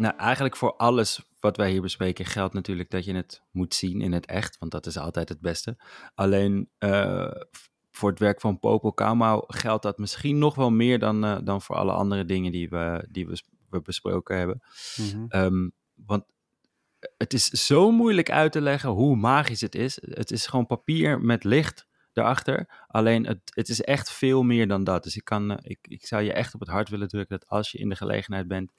Nou, 0.03 0.17
eigenlijk 0.17 0.57
voor 0.57 0.77
alles 0.77 1.23
wat 1.41 1.57
wij 1.57 1.71
hier 1.71 1.81
bespreken 1.81 2.25
geldt 2.25 2.55
natuurlijk 2.55 2.91
dat 2.91 3.05
je 3.05 3.15
het 3.15 3.43
moet 3.51 3.75
zien 3.75 4.01
in 4.01 4.13
het 4.13 4.27
echt, 4.27 4.59
want 4.59 4.73
dat 4.73 4.87
is 4.87 4.99
altijd 4.99 5.29
het 5.29 5.41
beste. 5.41 5.77
Alleen 6.15 6.71
eh, 6.79 7.31
voor 7.91 8.11
het 8.11 8.19
werk 8.19 8.41
van 8.41 8.59
Popel 8.59 8.93
Kamau 8.93 9.45
geldt 9.47 9.83
dat 9.83 9.99
misschien 9.99 10.39
nog 10.39 10.55
wel 10.55 10.71
meer 10.71 10.99
dan, 10.99 11.25
eh, 11.25 11.39
dan 11.45 11.63
voor 11.63 11.77
alle 11.77 11.93
andere 11.93 12.25
dingen 12.25 12.53
die 12.53 12.69
we, 12.69 13.07
die 13.11 13.27
we, 13.27 13.43
we 13.71 13.83
besproken 13.83 14.37
hebben. 14.37 14.63
Mhm. 14.97 15.25
Ehm, 15.29 15.69
want 15.95 16.25
het 17.17 17.33
is 17.33 17.49
zo 17.49 17.91
moeilijk 17.91 18.31
uit 18.31 18.53
te 18.53 18.61
leggen 18.61 18.91
hoe 18.91 19.17
magisch 19.17 19.61
het 19.61 19.75
is. 19.75 19.99
Het 20.01 20.31
is 20.31 20.47
gewoon 20.47 20.67
papier 20.67 21.21
met 21.21 21.45
licht 21.45 21.87
daarachter. 22.13 22.85
Alleen 22.87 23.27
het, 23.27 23.41
het 23.45 23.69
is 23.69 23.81
echt 23.81 24.13
veel 24.13 24.43
meer 24.43 24.69
dan 24.69 24.85
dat. 24.85 25.03
Dus 25.03 25.17
ik, 25.17 25.25
kan, 25.25 25.51
eh, 25.51 25.71
ik, 25.71 25.79
ik 25.83 26.07
zou 26.07 26.23
je 26.23 26.33
echt 26.33 26.55
op 26.55 26.61
het 26.61 26.69
hart 26.69 26.89
willen 26.89 27.09
drukken 27.09 27.39
dat 27.39 27.49
als 27.49 27.71
je 27.73 27.79
in 27.79 27.89
de 27.89 27.97
gelegenheid 27.97 28.49
bent 28.49 28.73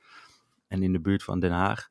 en 0.74 0.84
in 0.84 0.92
de 0.94 1.00
buurt 1.02 1.24
van 1.24 1.40
Den 1.40 1.52
Haag, 1.52 1.90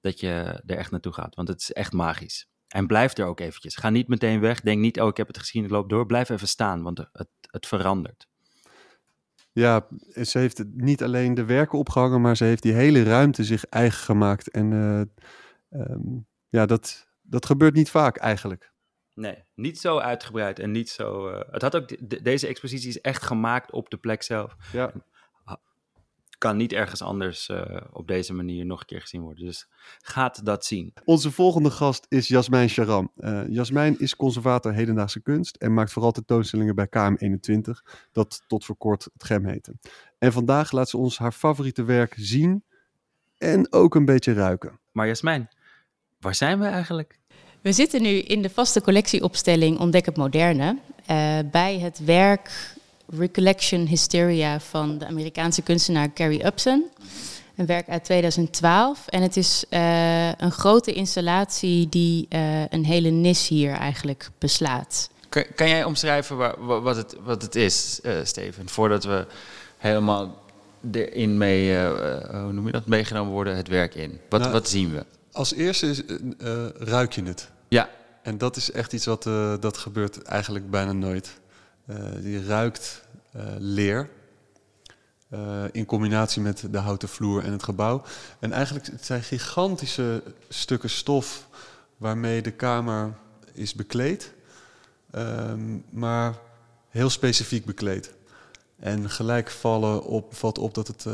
dat 0.00 0.20
je 0.20 0.28
er 0.66 0.76
echt 0.76 0.90
naartoe 0.90 1.12
gaat. 1.12 1.34
Want 1.34 1.48
het 1.48 1.60
is 1.60 1.72
echt 1.72 1.92
magisch. 1.92 2.48
En 2.68 2.86
blijf 2.86 3.16
er 3.16 3.26
ook 3.26 3.40
eventjes. 3.40 3.76
Ga 3.76 3.90
niet 3.90 4.08
meteen 4.08 4.40
weg. 4.40 4.60
Denk 4.60 4.80
niet, 4.80 5.00
oh 5.00 5.08
ik 5.08 5.16
heb 5.16 5.26
het 5.26 5.38
gezien, 5.38 5.64
ik 5.64 5.70
loop 5.70 5.88
door. 5.88 6.06
Blijf 6.06 6.28
even 6.28 6.48
staan, 6.48 6.82
want 6.82 6.98
het, 7.12 7.28
het 7.40 7.66
verandert. 7.66 8.26
Ja, 9.52 9.86
ze 10.22 10.38
heeft 10.38 10.58
het 10.58 10.74
niet 10.74 11.02
alleen 11.02 11.34
de 11.34 11.44
werken 11.44 11.78
opgehangen, 11.78 12.20
maar 12.20 12.36
ze 12.36 12.44
heeft 12.44 12.62
die 12.62 12.72
hele 12.72 13.02
ruimte 13.02 13.44
zich 13.44 13.64
eigen 13.64 14.02
gemaakt. 14.04 14.50
En 14.50 14.72
eh, 14.72 15.80
ehm, 15.80 16.00
ja, 16.48 16.66
dat, 16.66 17.06
dat 17.22 17.46
gebeurt 17.46 17.74
niet 17.74 17.90
vaak 17.90 18.16
eigenlijk. 18.16 18.72
Nee, 19.14 19.44
niet 19.54 19.80
zo 19.80 19.98
uitgebreid 19.98 20.58
en 20.58 20.70
niet 20.70 20.90
zo... 20.90 21.28
eh, 21.28 21.52
het 21.52 21.62
had 21.62 21.76
ook, 21.76 22.08
de- 22.08 22.22
deze 22.22 22.46
expositie 22.46 22.88
is 22.88 23.00
echt 23.00 23.22
gemaakt 23.22 23.72
op 23.72 23.90
de 23.90 23.96
plek 23.96 24.22
zelf. 24.22 24.56
Ja. 24.72 24.92
Kan 26.38 26.56
niet 26.56 26.72
ergens 26.72 27.02
anders 27.02 27.48
eh, 27.48 27.76
op 27.92 28.06
deze 28.08 28.32
manier 28.34 28.66
nog 28.66 28.80
een 28.80 28.86
keer 28.86 29.00
gezien 29.00 29.20
worden. 29.20 29.44
Dus 29.44 29.68
gaat 30.02 30.44
dat 30.44 30.64
zien. 30.64 30.92
Onze 31.04 31.30
volgende 31.30 31.70
gast 31.70 32.06
is 32.08 32.28
Jasmijn 32.28 32.68
Charam. 32.68 33.10
Eh 33.16 33.42
Jasmijn 33.48 33.98
is 33.98 34.16
conservator 34.16 34.72
hedendaagse 34.72 35.20
kunst 35.20 35.56
en 35.56 35.74
maakt 35.74 35.92
vooral 35.92 36.12
tentoonstellingen 36.12 36.74
bij 36.74 36.86
KM21, 36.86 37.70
dat 38.12 38.42
tot 38.46 38.64
voor 38.64 38.76
kort 38.76 39.04
het 39.04 39.24
GEM 39.24 39.44
heette. 39.46 39.74
En 40.18 40.32
vandaag 40.32 40.72
laat 40.72 40.88
ze 40.88 40.96
ons 40.96 41.18
haar 41.18 41.32
favoriete 41.32 41.84
werk 41.84 42.14
zien 42.16 42.64
en 43.38 43.72
ook 43.72 43.94
een 43.94 44.04
beetje 44.04 44.32
ruiken. 44.32 44.78
Maar 44.92 45.06
Jasmijn, 45.06 45.48
waar 46.20 46.34
zijn 46.34 46.58
we 46.58 46.66
eigenlijk? 46.66 47.18
We 47.62 47.72
zitten 47.72 48.02
nu 48.02 48.08
in 48.08 48.42
de 48.42 48.50
vaste 48.50 48.80
collectieopstelling 48.80 49.78
Ontdek 49.78 50.06
het 50.06 50.16
Moderne. 50.16 50.78
eh, 51.06 51.38
bij 51.50 51.78
het 51.78 52.04
werk 52.04 52.74
Recollection 53.06 53.86
Hysteria 53.86 54.60
van 54.60 54.98
de 54.98 55.06
Amerikaanse 55.06 55.62
kunstenaar 55.62 56.12
Carrie 56.12 56.46
Upson. 56.46 56.90
Een 57.56 57.66
werk 57.66 57.88
uit 57.88 58.04
2012. 58.04 59.06
En 59.08 59.22
het 59.22 59.36
is 59.36 59.64
eh, 59.68 60.28
een 60.28 60.50
grote 60.50 60.92
installatie 60.92 61.88
die 61.88 62.26
eh, 62.28 62.68
een 62.68 62.84
hele 62.84 63.10
nis 63.10 63.48
hier 63.48 63.72
eigenlijk 63.72 64.28
beslaat. 64.38 65.10
Kan, 65.28 65.44
kan 65.54 65.68
jij 65.68 65.84
omschrijven 65.84 66.36
waar, 66.36 66.82
wat, 66.82 66.96
het, 66.96 67.16
wat 67.24 67.42
het 67.42 67.54
is, 67.54 68.00
eh, 68.02 68.12
Steven? 68.24 68.68
Voordat 68.68 69.04
we 69.04 69.26
helemaal 69.78 70.42
erin 70.92 71.38
mee, 71.38 71.78
hoe 72.30 72.52
noem 72.52 72.66
je 72.66 72.72
dat, 72.72 72.86
meegenomen 72.86 73.32
worden, 73.32 73.56
het 73.56 73.68
werk 73.68 73.94
in. 73.94 74.20
Wat, 74.28 74.40
Nou, 74.40 74.52
wat 74.52 74.68
zien 74.68 74.92
we? 74.92 75.04
Als 75.32 75.54
eerste 75.54 75.86
is, 75.86 76.02
ruik 76.78 77.12
je 77.12 77.22
het. 77.22 77.50
Ja, 77.68 77.88
En 78.24 78.38
dat 78.38 78.56
is 78.56 78.70
echt 78.70 78.92
iets 78.92 79.06
wat 79.06 79.26
eh, 79.26 79.54
dat 79.60 79.76
gebeurt 79.76 80.22
eigenlijk 80.22 80.70
bijna 80.70 80.92
nooit. 80.92 81.40
Eh 81.86 82.22
je 82.22 82.44
ruikt 82.46 83.02
eh, 83.32 83.44
leer. 83.58 84.10
eh, 85.28 85.64
in 85.72 85.84
combinatie 85.86 86.42
met 86.42 86.64
de 86.70 86.78
houten 86.78 87.08
vloer 87.08 87.44
en 87.44 87.52
het 87.52 87.62
gebouw. 87.62 88.02
En 88.38 88.52
eigenlijk 88.52 88.86
het 88.86 89.04
zijn 89.04 89.22
gigantische 89.22 90.22
stukken 90.48 90.90
stof 90.90 91.48
waarmee 91.96 92.42
de 92.42 92.50
kamer 92.50 93.14
is 93.52 93.74
bekleed. 93.74 94.32
Ehm, 95.10 95.78
maar 95.90 96.34
heel 96.88 97.10
specifiek 97.10 97.64
bekleed. 97.64 98.12
En 98.84 99.10
gelijk 99.10 99.50
vallen 99.50 100.04
op, 100.04 100.34
valt 100.34 100.58
op 100.58 100.74
dat 100.74 100.86
het, 100.86 101.06
eh, 101.06 101.12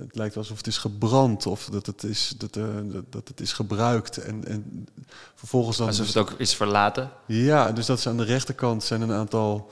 het 0.00 0.14
lijkt 0.16 0.36
alsof 0.36 0.56
het 0.56 0.66
is 0.66 0.78
gebrand 0.78 1.46
of 1.46 1.68
dat 1.72 1.86
het 1.86 2.02
is, 2.02 2.34
dat, 2.38 2.56
eh, 2.56 2.64
dat- 2.82 3.04
dat 3.12 3.28
het 3.28 3.40
is 3.40 3.52
gebruikt. 3.52 4.16
En, 4.16 4.44
en 4.46 4.86
vervolgens 5.34 5.76
dan. 5.76 5.86
alsof 5.86 6.06
het 6.06 6.16
ook 6.16 6.30
is 6.36 6.54
verlaten. 6.54 7.10
Ja, 7.26 7.72
dus 7.72 7.86
dat 7.86 7.98
is 7.98 8.06
aan 8.06 8.16
de 8.16 8.24
rechterkant 8.24 8.82
zijn 8.84 9.00
een 9.00 9.12
aantal, 9.12 9.70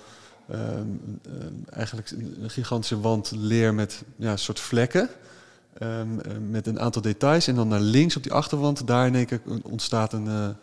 ehm, 0.48 0.62
ehm, 0.62 1.52
eigenlijk 1.70 2.10
een 2.10 2.50
gigantische 2.50 3.00
wand 3.00 3.30
leer 3.36 3.74
met 3.74 4.02
ja, 4.16 4.30
een 4.30 4.38
soort 4.38 4.60
vlekken. 4.60 5.08
ehm, 5.78 6.18
eh, 6.20 6.32
met 6.50 6.66
een 6.66 6.80
aantal 6.80 7.02
details. 7.02 7.46
En 7.46 7.54
dan 7.54 7.68
naar 7.68 7.80
links 7.80 8.16
op 8.16 8.22
die 8.22 8.32
achterwand, 8.32 8.86
daar 8.86 9.06
in 9.06 9.14
één 9.14 9.26
keer 9.26 9.40
ontstaat 9.62 10.12
een, 10.12 10.56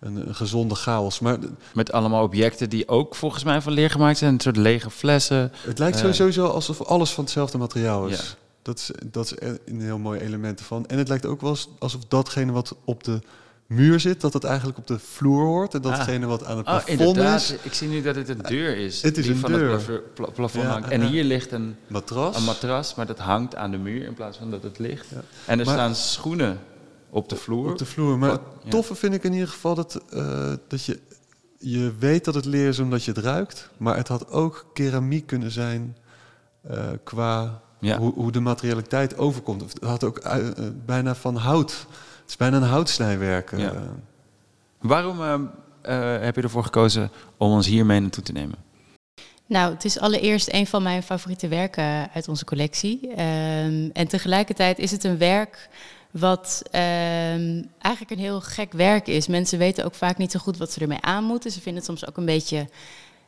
een, 0.00 0.28
een 0.28 0.34
gezonde 0.34 0.74
chaos. 0.74 1.18
Maar 1.20 1.38
Met 1.74 1.92
allemaal 1.92 2.22
objecten 2.22 2.70
die 2.70 2.88
ook 2.88 3.14
volgens 3.14 3.44
mij 3.44 3.60
van 3.60 3.72
leer 3.72 3.90
gemaakt 3.90 4.18
zijn. 4.18 4.34
Een 4.34 4.40
soort 4.40 4.56
lege 4.56 4.90
flessen. 4.90 5.52
het 5.62 5.78
lijkt 5.78 6.02
Eh. 6.02 6.12
sowieso 6.12 6.46
alsof 6.46 6.82
alles 6.82 7.10
van 7.10 7.24
hetzelfde 7.24 7.58
materiaal 7.58 8.06
is. 8.06 8.16
Ja. 8.18 8.24
Dat 8.62 8.78
is, 8.78 8.90
dat 9.06 9.24
is 9.24 9.32
e- 9.48 9.56
een 9.66 9.80
heel 9.80 9.98
mooi 9.98 10.20
element 10.20 10.58
ervan. 10.58 10.86
En 10.86 10.98
het 10.98 11.08
lijkt 11.08 11.26
ook 11.26 11.40
wel 11.40 11.56
alsof 11.78 12.00
datgene 12.08 12.52
wat 12.52 12.76
op 12.84 13.04
de 13.04 13.20
muur 13.66 14.00
zit, 14.00 14.20
dat 14.20 14.32
het 14.32 14.44
eigenlijk 14.44 14.78
op 14.78 14.86
de 14.86 14.98
vloer 14.98 15.44
hoort. 15.44 15.74
En 15.74 15.82
datgene 15.82 16.26
wat 16.26 16.44
aan 16.44 16.56
het 16.56 16.66
Oh, 16.66 16.84
plafond 16.84 17.16
is, 17.16 17.54
Ik 17.62 17.72
zie 17.72 17.88
nu 17.88 18.02
dat 18.02 18.14
het 18.14 18.28
een 18.28 18.38
deur 18.48 18.76
is. 18.76 19.02
Het 19.02 19.16
is 19.18 19.24
die 19.24 19.32
een 19.34 19.38
van 19.40 19.52
deur. 19.52 19.70
het 19.72 19.84
plafo- 19.86 20.02
pla- 20.14 20.30
plafond 20.30 20.64
Ja, 20.64 20.70
hangt. 20.70 20.88
En 20.88 21.00
ja. 21.00 21.06
hier 21.06 21.24
ligt 21.24 21.52
een, 21.52 21.76
matras. 21.86 22.36
een 22.36 22.44
matras, 22.44 22.94
maar 22.94 23.06
dat 23.06 23.18
hangt 23.18 23.54
aan 23.56 23.70
de 23.70 23.76
muur 23.78 24.04
in 24.04 24.14
plaats 24.14 24.38
van 24.38 24.50
dat 24.50 24.62
het 24.62 24.78
ligt. 24.78 25.06
Ja. 25.14 25.20
En 25.46 25.58
er 25.58 25.64
Maar- 25.64 25.74
staan 25.74 25.94
schoenen 25.94 26.58
op 27.10 27.28
de 27.28 27.36
vloer. 27.36 27.70
Op 27.70 27.78
de 27.78 27.86
vloer. 27.86 28.18
Maar 28.18 28.30
het 28.30 28.40
ja. 28.62 28.70
toffe 28.70 28.94
vind 28.94 29.14
ik 29.14 29.24
in 29.24 29.32
ieder 29.32 29.48
geval 29.48 29.74
dat, 29.74 30.00
eh, 30.10 30.52
dat 30.68 30.84
je, 30.84 31.00
je 31.58 31.92
weet 31.98 32.24
dat 32.24 32.34
het 32.34 32.44
leer 32.44 32.68
is 32.68 32.78
omdat 32.78 33.04
je 33.04 33.12
het 33.12 33.24
ruikt. 33.24 33.68
Maar 33.76 33.96
het 33.96 34.08
had 34.08 34.30
ook 34.30 34.66
keramiek 34.72 35.26
kunnen 35.26 35.50
zijn 35.50 35.96
eh, 36.62 36.86
qua 37.04 37.60
Ja. 37.80 37.98
hoe, 37.98 38.12
hoe 38.12 38.32
de 38.32 38.40
materialiteit 38.40 39.18
overkomt. 39.18 39.60
Het 39.60 39.82
had 39.82 40.04
ook 40.04 40.18
eh, 40.18 40.36
bijna 40.86 41.14
van 41.14 41.36
hout. 41.36 41.86
Het 42.20 42.28
is 42.28 42.36
bijna 42.36 42.56
een 42.56 42.62
houtsnijwerk. 42.62 43.56
Ja. 43.56 43.72
Waarom 44.80 45.22
ehm, 45.22 45.42
eh, 45.82 46.20
heb 46.20 46.36
je 46.36 46.42
ervoor 46.42 46.64
gekozen 46.64 47.10
om 47.36 47.50
ons 47.50 47.66
hiermee 47.66 48.00
naartoe 48.00 48.22
te 48.22 48.32
nemen? 48.32 48.56
Nou, 49.46 49.72
het 49.72 49.84
is 49.84 49.98
allereerst 49.98 50.52
een 50.52 50.66
van 50.66 50.82
mijn 50.82 51.02
favoriete 51.02 51.48
werken 51.48 52.10
uit 52.14 52.28
onze 52.28 52.44
collectie. 52.44 53.14
Ehm, 53.14 53.88
en 53.92 54.08
tegelijkertijd 54.08 54.78
is 54.78 54.90
het 54.90 55.04
een 55.04 55.18
werk 55.18 55.68
wat 56.10 56.62
ehm, 56.70 57.62
eigenlijk 57.78 58.10
een 58.10 58.18
heel 58.18 58.40
gek 58.40 58.72
werk 58.72 59.06
is. 59.06 59.26
Mensen 59.26 59.58
weten 59.58 59.84
ook 59.84 59.94
vaak 59.94 60.18
niet 60.18 60.30
zo 60.30 60.38
goed 60.38 60.56
wat 60.56 60.72
ze 60.72 60.80
ermee 60.80 61.00
aan 61.00 61.24
moeten. 61.24 61.50
Ze 61.50 61.60
vinden 61.60 61.82
het 61.82 61.90
soms 61.90 62.08
ook 62.08 62.16
een 62.16 62.24
beetje, 62.24 62.58
een 62.58 62.68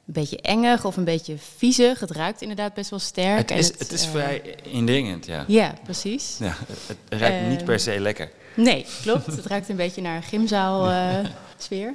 beetje 0.05 0.41
engig 0.41 0.85
of 0.85 0.97
een 0.97 1.05
beetje 1.05 1.35
viezig. 1.57 2.01
Het 2.01 2.11
ruikt 2.11 2.41
inderdaad 2.41 2.75
best 2.75 2.91
wel 2.91 2.99
sterk. 2.99 3.39
Het 3.39 3.51
en 3.51 3.59
is, 3.59 3.67
het 3.79 3.93
is 3.93 4.05
eh, 4.05 4.11
vrij 4.11 4.57
indringend, 4.63 5.27
ja. 5.27 5.45
Ja, 5.47 5.75
precies. 5.85 6.37
ja 6.39 6.57
het, 6.87 6.97
ruikt 7.09 7.49
niet 7.49 7.57
Ehm, 7.57 7.65
per 7.65 7.81
se 7.81 8.01
lekker. 8.01 8.31
Nee, 8.57 8.87
klopt. 9.03 9.27
Het 9.37 9.47
ruikt 9.47 9.69
een 9.69 9.77
beetje 9.77 10.03
naar 10.03 10.17
een 10.17 10.23
gymzaal-sfeer. 10.23 11.95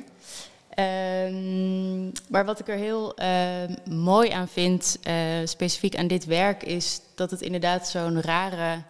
Ehm, 0.69 2.03
maar 2.27 2.45
wat 2.45 2.59
ik 2.59 2.67
er 2.67 2.77
heel 2.77 3.15
mooi 3.89 4.29
aan 4.29 4.47
vind, 4.47 4.97
eh, 5.03 5.15
specifiek 5.43 5.95
aan 5.95 6.07
dit 6.07 6.25
werk, 6.25 6.63
is 6.63 6.99
dat 7.15 7.31
het 7.31 7.41
inderdaad 7.41 7.89
zo'n 7.89 8.21
rare 8.21 8.83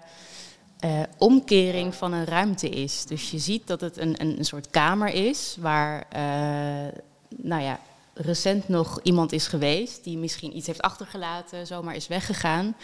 eh, 0.86 1.02
omkering 1.18 1.96
van 1.96 2.14
een 2.14 2.26
ruimte 2.26 2.70
is. 2.70 3.06
Dus 3.06 3.32
je 3.32 3.38
ziet 3.38 3.68
dat 3.68 3.82
het 3.82 3.98
een, 3.98 4.22
een, 4.22 4.38
een 4.38 4.46
soort 4.46 4.70
kamer 4.70 5.14
is 5.14 5.58
waar, 5.60 6.06
eh, 6.10 7.00
nou 7.38 7.62
ja, 7.62 7.80
recent 8.14 8.68
nog 8.68 9.00
iemand 9.04 9.32
is 9.32 9.48
geweest 9.48 10.04
die 10.04 10.18
misschien 10.18 10.58
iets 10.58 10.68
heeft 10.68 10.82
achtergelaten, 10.82 11.68
zomaar 11.68 11.96
is 11.96 12.08
weggegaan. 12.08 12.76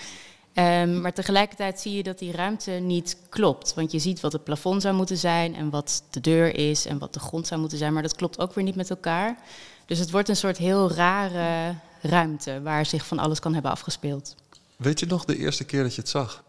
Ehm, 0.53 1.01
maar 1.01 1.13
tegelijkertijd 1.13 1.79
zie 1.79 1.93
je 1.93 2.03
dat 2.03 2.19
die 2.19 2.31
ruimte 2.31 2.71
niet 2.71 3.17
klopt. 3.29 3.73
Want 3.73 3.91
je 3.91 3.99
ziet 3.99 4.19
wat 4.19 4.33
het 4.33 4.43
plafond 4.43 4.81
zou 4.81 4.95
moeten 4.95 5.17
zijn 5.17 5.55
en 5.55 5.69
wat 5.69 6.03
de 6.09 6.21
deur 6.21 6.55
is 6.55 6.85
en 6.85 6.97
wat 6.97 7.13
de 7.13 7.19
grond 7.19 7.47
zou 7.47 7.59
moeten 7.59 7.77
zijn. 7.77 7.93
Maar 7.93 8.03
dat 8.03 8.15
klopt 8.15 8.39
ook 8.39 8.53
weer 8.53 8.63
niet 8.63 8.75
met 8.75 8.89
elkaar. 8.89 9.37
Dus 9.85 9.99
het 9.99 10.11
wordt 10.11 10.29
een 10.29 10.35
soort 10.35 10.57
heel 10.57 10.91
rare 10.91 11.75
ruimte 12.01 12.61
waar 12.61 12.85
zich 12.85 13.05
van 13.05 13.19
alles 13.19 13.39
kan 13.39 13.53
hebben 13.53 13.71
afgespeeld. 13.71 14.35
Weet 14.75 14.99
je 14.99 15.05
nog 15.05 15.25
de 15.25 15.37
eerste 15.37 15.63
keer 15.63 15.83
dat 15.83 15.95
je 15.95 16.01
het 16.01 16.09
zag? 16.09 16.43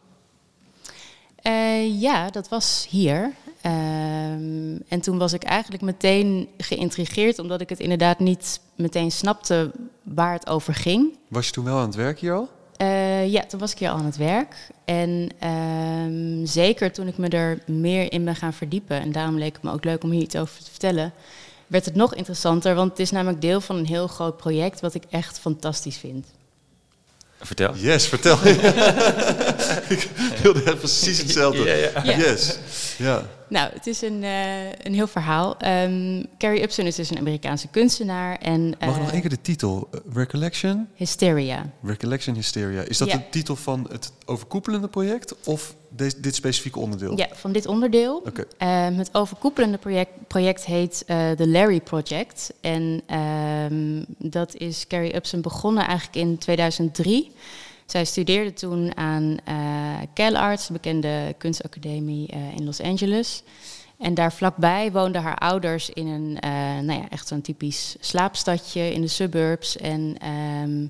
Eh, 1.42 2.00
ja, 2.00 2.30
dat 2.30 2.48
was 2.48 2.86
hier. 2.90 3.32
Ehm, 3.60 4.76
en 4.88 5.00
toen 5.00 5.18
was 5.18 5.32
ik 5.32 5.42
eigenlijk 5.42 5.82
meteen 5.82 6.48
geïntrigeerd, 6.58 7.38
omdat 7.38 7.60
ik 7.60 7.68
het 7.68 7.80
inderdaad 7.80 8.18
niet 8.18 8.60
meteen 8.74 9.10
snapte 9.10 9.70
waar 10.02 10.32
het 10.32 10.46
over 10.46 10.74
ging. 10.74 11.18
Was 11.28 11.46
je 11.46 11.52
toen 11.52 11.64
wel 11.64 11.78
aan 11.78 11.86
het 11.86 11.94
werk 11.94 12.18
hier 12.18 12.34
al? 12.34 12.48
Eh, 12.76 13.32
ja, 13.32 13.44
toen 13.46 13.60
was 13.60 13.72
ik 13.72 13.78
hier 13.78 13.90
al 13.90 13.96
aan 13.96 14.04
het 14.04 14.16
werk. 14.16 14.56
En 14.84 15.28
ehm, 15.38 16.46
zeker 16.46 16.92
toen 16.92 17.06
ik 17.06 17.18
me 17.18 17.28
er 17.28 17.58
meer 17.66 18.12
in 18.12 18.24
ben 18.24 18.36
gaan 18.36 18.52
verdiepen, 18.52 19.00
en 19.00 19.12
daarom 19.12 19.38
leek 19.38 19.52
het 19.52 19.62
me 19.62 19.72
ook 19.72 19.84
leuk 19.84 20.02
om 20.02 20.10
hier 20.10 20.22
iets 20.22 20.36
over 20.36 20.64
te 20.64 20.70
vertellen, 20.70 21.12
werd 21.66 21.84
het 21.84 21.94
nog 21.94 22.14
interessanter, 22.14 22.74
want 22.74 22.90
het 22.90 22.98
is 22.98 23.10
namelijk 23.10 23.40
deel 23.40 23.60
van 23.60 23.76
een 23.76 23.86
heel 23.86 24.06
groot 24.06 24.36
project 24.36 24.80
wat 24.80 24.94
ik 24.94 25.04
echt 25.10 25.38
fantastisch 25.38 25.96
vind. 25.96 26.26
Vertel. 27.40 27.76
Yes, 27.76 28.06
vertel. 28.08 28.38
ik 29.88 30.08
wilde 30.42 30.76
precies 30.76 31.18
hetzelfde. 31.18 31.64
Ja, 31.64 32.02
ja. 32.02 32.16
Yes. 32.16 32.58
Ja. 32.98 33.22
Nou, 33.48 33.70
het 33.72 33.86
is 33.86 34.02
een, 34.02 34.22
eh, 34.24 34.64
een 34.82 34.94
heel 34.94 35.06
verhaal. 35.06 35.56
Ehm, 35.56 36.22
Carrie 36.38 36.62
Upson 36.62 36.86
is 36.86 36.94
dus 36.94 37.10
een 37.10 37.18
Amerikaanse 37.18 37.68
kunstenaar 37.68 38.36
en 38.38 38.62
Mag 38.62 38.94
ik 38.94 38.96
nog 38.96 39.06
eh, 39.06 39.12
één 39.12 39.20
keer 39.20 39.30
de 39.30 39.40
titel? 39.40 39.88
Eh, 39.92 40.00
Recollection? 40.12 40.88
Hysteria. 40.94 41.70
Recollection 41.82 42.34
Hysteria. 42.34 42.82
Is 42.82 42.98
dat 42.98 43.08
Ja. 43.10 43.16
de 43.16 43.28
titel 43.30 43.56
van 43.56 43.86
het 43.90 44.12
overkoepelende 44.24 44.88
project 44.88 45.34
of 45.44 45.74
deze, 45.88 46.20
dit 46.20 46.34
specifieke 46.34 46.78
onderdeel? 46.78 47.16
Ja, 47.18 47.28
van 47.32 47.52
dit 47.52 47.66
onderdeel. 47.66 48.16
Oké. 48.26 48.44
Ehm, 48.58 48.94
het 48.94 49.08
overkoepelende 49.12 49.78
project, 49.78 50.10
project 50.28 50.64
heet 50.64 51.02
eh 51.06 51.30
The 51.30 51.48
Larry 51.48 51.80
Project. 51.80 52.52
En 52.60 53.02
ehm, 53.06 54.02
dat 54.18 54.54
is 54.56 54.86
Carrie 54.86 55.14
Upson 55.14 55.40
begonnen 55.40 55.86
eigenlijk 55.86 56.16
in 56.16 56.38
2003. 56.38 57.32
Zij 57.92 58.04
studeerde 58.04 58.52
toen 58.52 58.96
aan 58.96 59.36
eh 59.44 59.56
CalArts, 60.14 60.66
de 60.66 60.72
bekende 60.72 61.34
kunstacademie 61.38 62.28
eh, 62.28 62.56
in 62.56 62.64
Los 62.64 62.80
Angeles. 62.80 63.42
En 63.98 64.14
daar 64.14 64.32
vlakbij 64.32 64.92
woonden 64.92 65.22
haar 65.22 65.38
ouders 65.38 65.90
in 65.90 66.06
een, 66.06 66.40
eh, 66.40 66.50
nou 66.82 67.00
ja, 67.00 67.08
echt 67.08 67.28
zo'n 67.28 67.40
typisch 67.40 67.96
slaapstadje 68.00 68.92
in 68.92 69.00
de 69.00 69.08
suburbs. 69.08 69.76
En 69.76 70.16
ehm, 70.18 70.86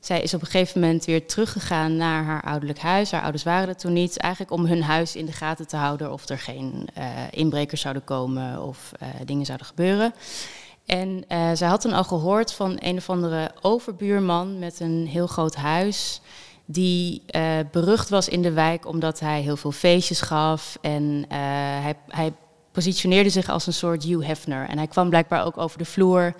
zij 0.00 0.20
is 0.22 0.34
op 0.34 0.40
een 0.40 0.46
gegeven 0.46 0.80
moment 0.80 1.04
weer 1.04 1.26
teruggegaan 1.26 1.96
naar 1.96 2.24
haar 2.24 2.42
ouderlijk 2.42 2.78
huis. 2.78 3.10
Haar 3.10 3.22
ouders 3.22 3.42
waren 3.42 3.68
er 3.68 3.76
toen 3.76 3.92
niet. 3.92 4.18
Eigenlijk 4.18 4.52
om 4.52 4.66
hun 4.66 4.82
huis 4.82 5.16
in 5.16 5.26
de 5.26 5.32
gaten 5.32 5.66
te 5.66 5.76
houden 5.76 6.12
of 6.12 6.28
er 6.28 6.38
geen 6.38 6.88
inbrekers 7.30 7.80
zouden 7.80 8.04
komen 8.04 8.62
of 8.62 8.92
dingen 9.24 9.46
zouden 9.46 9.66
gebeuren. 9.66 10.14
En 10.88 11.24
eh, 11.28 11.50
zij 11.54 11.68
had 11.68 11.92
al 11.92 12.04
gehoord 12.04 12.52
van 12.52 12.76
een 12.80 12.96
of 12.96 13.10
andere 13.10 13.50
overbuurman 13.60 14.58
met 14.58 14.80
een 14.80 15.06
heel 15.06 15.26
groot 15.26 15.54
huis. 15.54 16.20
Die 16.64 17.22
eh, 17.26 17.58
berucht 17.70 18.08
was 18.08 18.28
in 18.28 18.42
de 18.42 18.52
wijk 18.52 18.86
omdat 18.86 19.20
hij 19.20 19.40
heel 19.40 19.56
veel 19.56 19.72
feestjes 19.72 20.20
gaf. 20.20 20.78
En 20.80 21.24
eh, 21.28 21.38
hij, 21.82 21.94
hij 22.08 22.32
positioneerde 22.72 23.30
zich 23.30 23.48
als 23.48 23.66
een 23.66 23.72
soort 23.72 24.04
Hugh 24.04 24.26
Hefner. 24.26 24.68
En 24.68 24.76
hij 24.76 24.86
kwam 24.86 25.08
blijkbaar 25.08 25.44
ook 25.44 25.58
over 25.58 25.78
de 25.78 25.84
vloer 25.84 26.34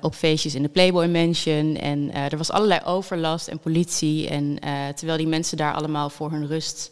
op 0.00 0.14
feestjes 0.14 0.54
in 0.54 0.62
de 0.62 0.68
Playboy 0.68 1.06
Mansion. 1.06 1.76
En 1.76 2.12
er 2.12 2.36
was 2.36 2.50
allerlei 2.50 2.80
overlast 2.84 3.48
en 3.48 3.58
politie. 3.58 4.28
En 4.28 4.58
terwijl 4.94 5.18
die 5.18 5.26
mensen 5.26 5.56
daar 5.56 5.74
allemaal 5.74 6.10
voor 6.10 6.30
hun 6.30 6.46
rust 6.46 6.90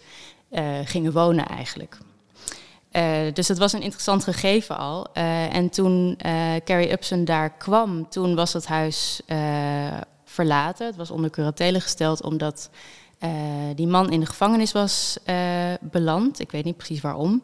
gingen 0.84 1.12
wonen 1.12 1.46
eigenlijk. 1.46 1.98
Eh, 2.94 3.32
dus 3.32 3.46
dat 3.46 3.58
was 3.58 3.72
een 3.72 3.82
interessant 3.82 4.24
gegeven 4.24 4.78
al. 4.78 5.06
Eh, 5.12 5.54
en 5.54 5.70
toen 5.70 6.14
eh, 6.18 6.54
Carrie 6.64 6.92
Upson 6.92 7.24
daar 7.24 7.50
kwam, 7.56 8.08
toen 8.08 8.34
was 8.34 8.52
het 8.52 8.66
huis 8.66 9.20
verlaten. 10.24 10.86
Het 10.86 10.96
was 10.96 11.10
onder 11.10 11.30
curatele 11.30 11.80
gesteld 11.80 12.22
omdat 12.22 12.70
die 13.74 13.86
man 13.86 14.10
in 14.10 14.20
de 14.20 14.26
gevangenis 14.26 14.72
was 14.72 15.16
eh, 15.24 15.36
beland. 15.80 16.40
Ik 16.40 16.50
weet 16.50 16.64
niet 16.64 16.76
precies 16.76 17.00
waarom. 17.00 17.42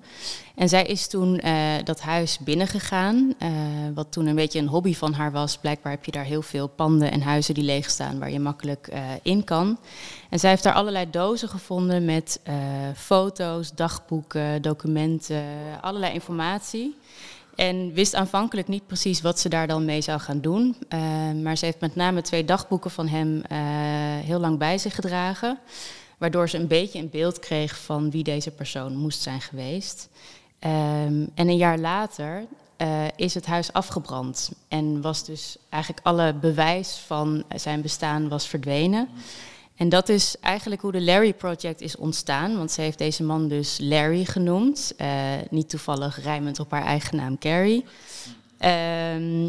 En 0.61 0.69
zij 0.69 0.85
is 0.85 1.07
toen 1.07 1.39
eh, 1.39 1.55
dat 1.85 2.01
huis 2.01 2.39
binnengegaan, 2.39 3.35
eh, 3.39 3.51
wat 3.95 4.13
toen 4.13 4.27
een 4.27 4.35
beetje 4.35 4.59
een 4.59 4.67
hobby 4.67 4.95
van 4.95 5.13
haar 5.13 5.33
was. 5.33 5.59
Blijkbaar 5.59 5.93
heb 5.93 6.05
je 6.05 6.11
daar 6.11 6.25
heel 6.25 6.43
veel 6.43 6.67
panden 6.67 7.11
en 7.11 7.23
huizen 7.23 7.55
die 7.55 7.65
leeg 7.65 7.91
staan 7.91 8.19
waar 8.19 8.31
je 8.31 8.41
makkelijk 8.41 8.87
eh, 8.87 9.03
in 9.23 9.45
kan. 9.45 9.79
En 10.29 10.39
zij 10.39 10.51
heeft 10.51 10.63
daar 10.63 10.75
allerlei 10.75 11.11
dozen 11.11 11.49
gevonden 11.49 12.05
met 12.05 12.41
eh, 12.43 12.55
foto's, 12.97 13.73
dagboeken, 13.75 14.63
documenten, 14.63 15.45
allerlei 15.81 16.13
informatie. 16.13 16.97
En 17.61 17.93
wist 17.93 18.15
aanvankelijk 18.15 18.69
niet 18.69 18.87
precies 18.87 19.21
wat 19.21 19.41
ze 19.41 19.49
daar 19.49 19.67
dan 19.67 19.85
mee 19.85 20.01
zou 20.01 20.21
gaan 20.21 20.41
doen. 20.41 20.77
Eh, 20.89 21.01
maar 21.43 21.57
ze 21.57 21.65
heeft 21.65 21.81
met 21.81 21.95
name 21.95 22.23
twee 22.23 22.45
dagboeken 22.45 22.91
van 22.91 23.09
hem 23.09 23.43
eh, 23.43 23.59
heel 24.27 24.41
lang 24.41 24.59
bij 24.59 24.79
zich 24.79 24.95
gedragen. 24.95 25.59
Waardoor 26.19 26.49
ze 26.49 26.59
een 26.59 26.67
beetje 26.67 26.99
een 26.99 27.11
beeld 27.11 27.39
kreeg 27.39 27.79
van 27.79 28.11
wie 28.11 28.23
deze 28.23 28.51
persoon 28.51 28.97
moest 28.97 29.23
zijn 29.23 29.41
geweest. 29.41 30.09
Ehm, 30.59 31.27
en 31.35 31.49
een 31.49 31.57
jaar 31.57 31.79
later 31.79 32.45
eh, 32.77 33.05
is 33.17 33.35
het 33.35 33.47
huis 33.47 33.73
afgebrand. 33.73 34.53
En 34.69 35.01
was 35.01 35.25
dus 35.25 35.57
eigenlijk 35.69 36.07
alle 36.07 36.35
bewijs 36.35 37.03
van 37.07 37.45
zijn 37.57 37.83
bestaan 37.83 38.29
was 38.29 38.47
verdwenen. 38.47 39.09
En 39.81 39.89
dat 39.89 40.09
is 40.09 40.37
eigenlijk 40.41 40.83
hoe 40.83 40.93
de 40.93 41.03
Larry 41.03 41.33
Project 41.33 41.81
is 41.81 41.97
ontstaan. 41.97 42.57
Want 42.57 42.71
ze 42.71 42.81
heeft 42.81 42.99
deze 42.99 43.23
man 43.23 43.49
dus 43.49 43.79
Larry 43.83 44.25
genoemd. 44.25 44.93
Eh, 44.97 45.09
niet 45.51 45.69
toevallig 45.69 46.23
rijmend 46.23 46.61
op 46.61 46.71
haar 46.71 46.85
eigen 46.85 47.17
naam 47.17 47.39
Carrie. 47.39 47.85
Ehm, 48.59 49.49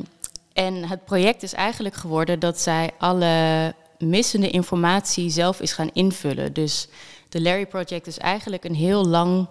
en 0.54 0.88
het 0.88 1.06
project 1.06 1.44
is 1.44 1.54
eigenlijk 1.54 1.96
geworden 1.96 2.40
dat 2.40 2.60
zij 2.60 2.90
alle 2.98 3.74
missende 3.98 4.50
informatie 4.50 5.30
zelf 5.30 5.62
is 5.62 5.74
gaan 5.74 5.90
invullen. 5.94 6.54
Dus 6.54 6.88
de 7.30 7.42
Larry 7.42 7.66
Project 7.66 8.08
is 8.08 8.18
eigenlijk 8.18 8.64
een 8.64 8.76
heel 8.76 9.06
lang 9.06 9.48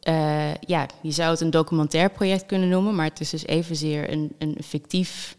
eh, 0.00 0.54
ja, 0.54 0.86
je 1.00 1.10
zou 1.10 1.30
het 1.30 1.40
een 1.40 1.50
documentair 1.50 2.10
project 2.10 2.46
kunnen 2.46 2.68
noemen, 2.68 2.94
maar 2.94 3.08
het 3.08 3.20
is 3.20 3.30
dus 3.30 3.46
evenzeer 3.46 4.12
een, 4.12 4.34
een 4.38 4.56
fictief 4.64 5.35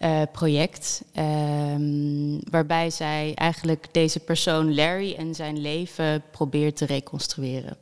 eh, 0.00 0.22
project. 0.32 1.02
ehm, 1.14 2.38
waarbij 2.50 2.90
zij 2.90 3.32
eigenlijk 3.34 3.86
deze 3.92 4.18
persoon 4.20 4.74
Larry 4.74 5.14
en 5.14 5.34
zijn 5.34 5.58
leven 5.60 6.22
probeert 6.30 6.76
te 6.76 6.86
reconstrueren. 6.86 7.76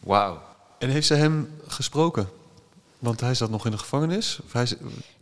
Wauw. 0.00 0.40
En 0.78 0.88
heeft 0.90 1.06
ze 1.06 1.14
hem 1.14 1.48
gesproken? 1.66 2.28
Want 2.98 3.20
hij 3.20 3.34
zat 3.34 3.50
nog 3.50 3.64
in 3.64 3.70
de 3.70 3.78
gevangenis. 3.78 4.38
Of 4.44 4.52
hij, 4.52 4.66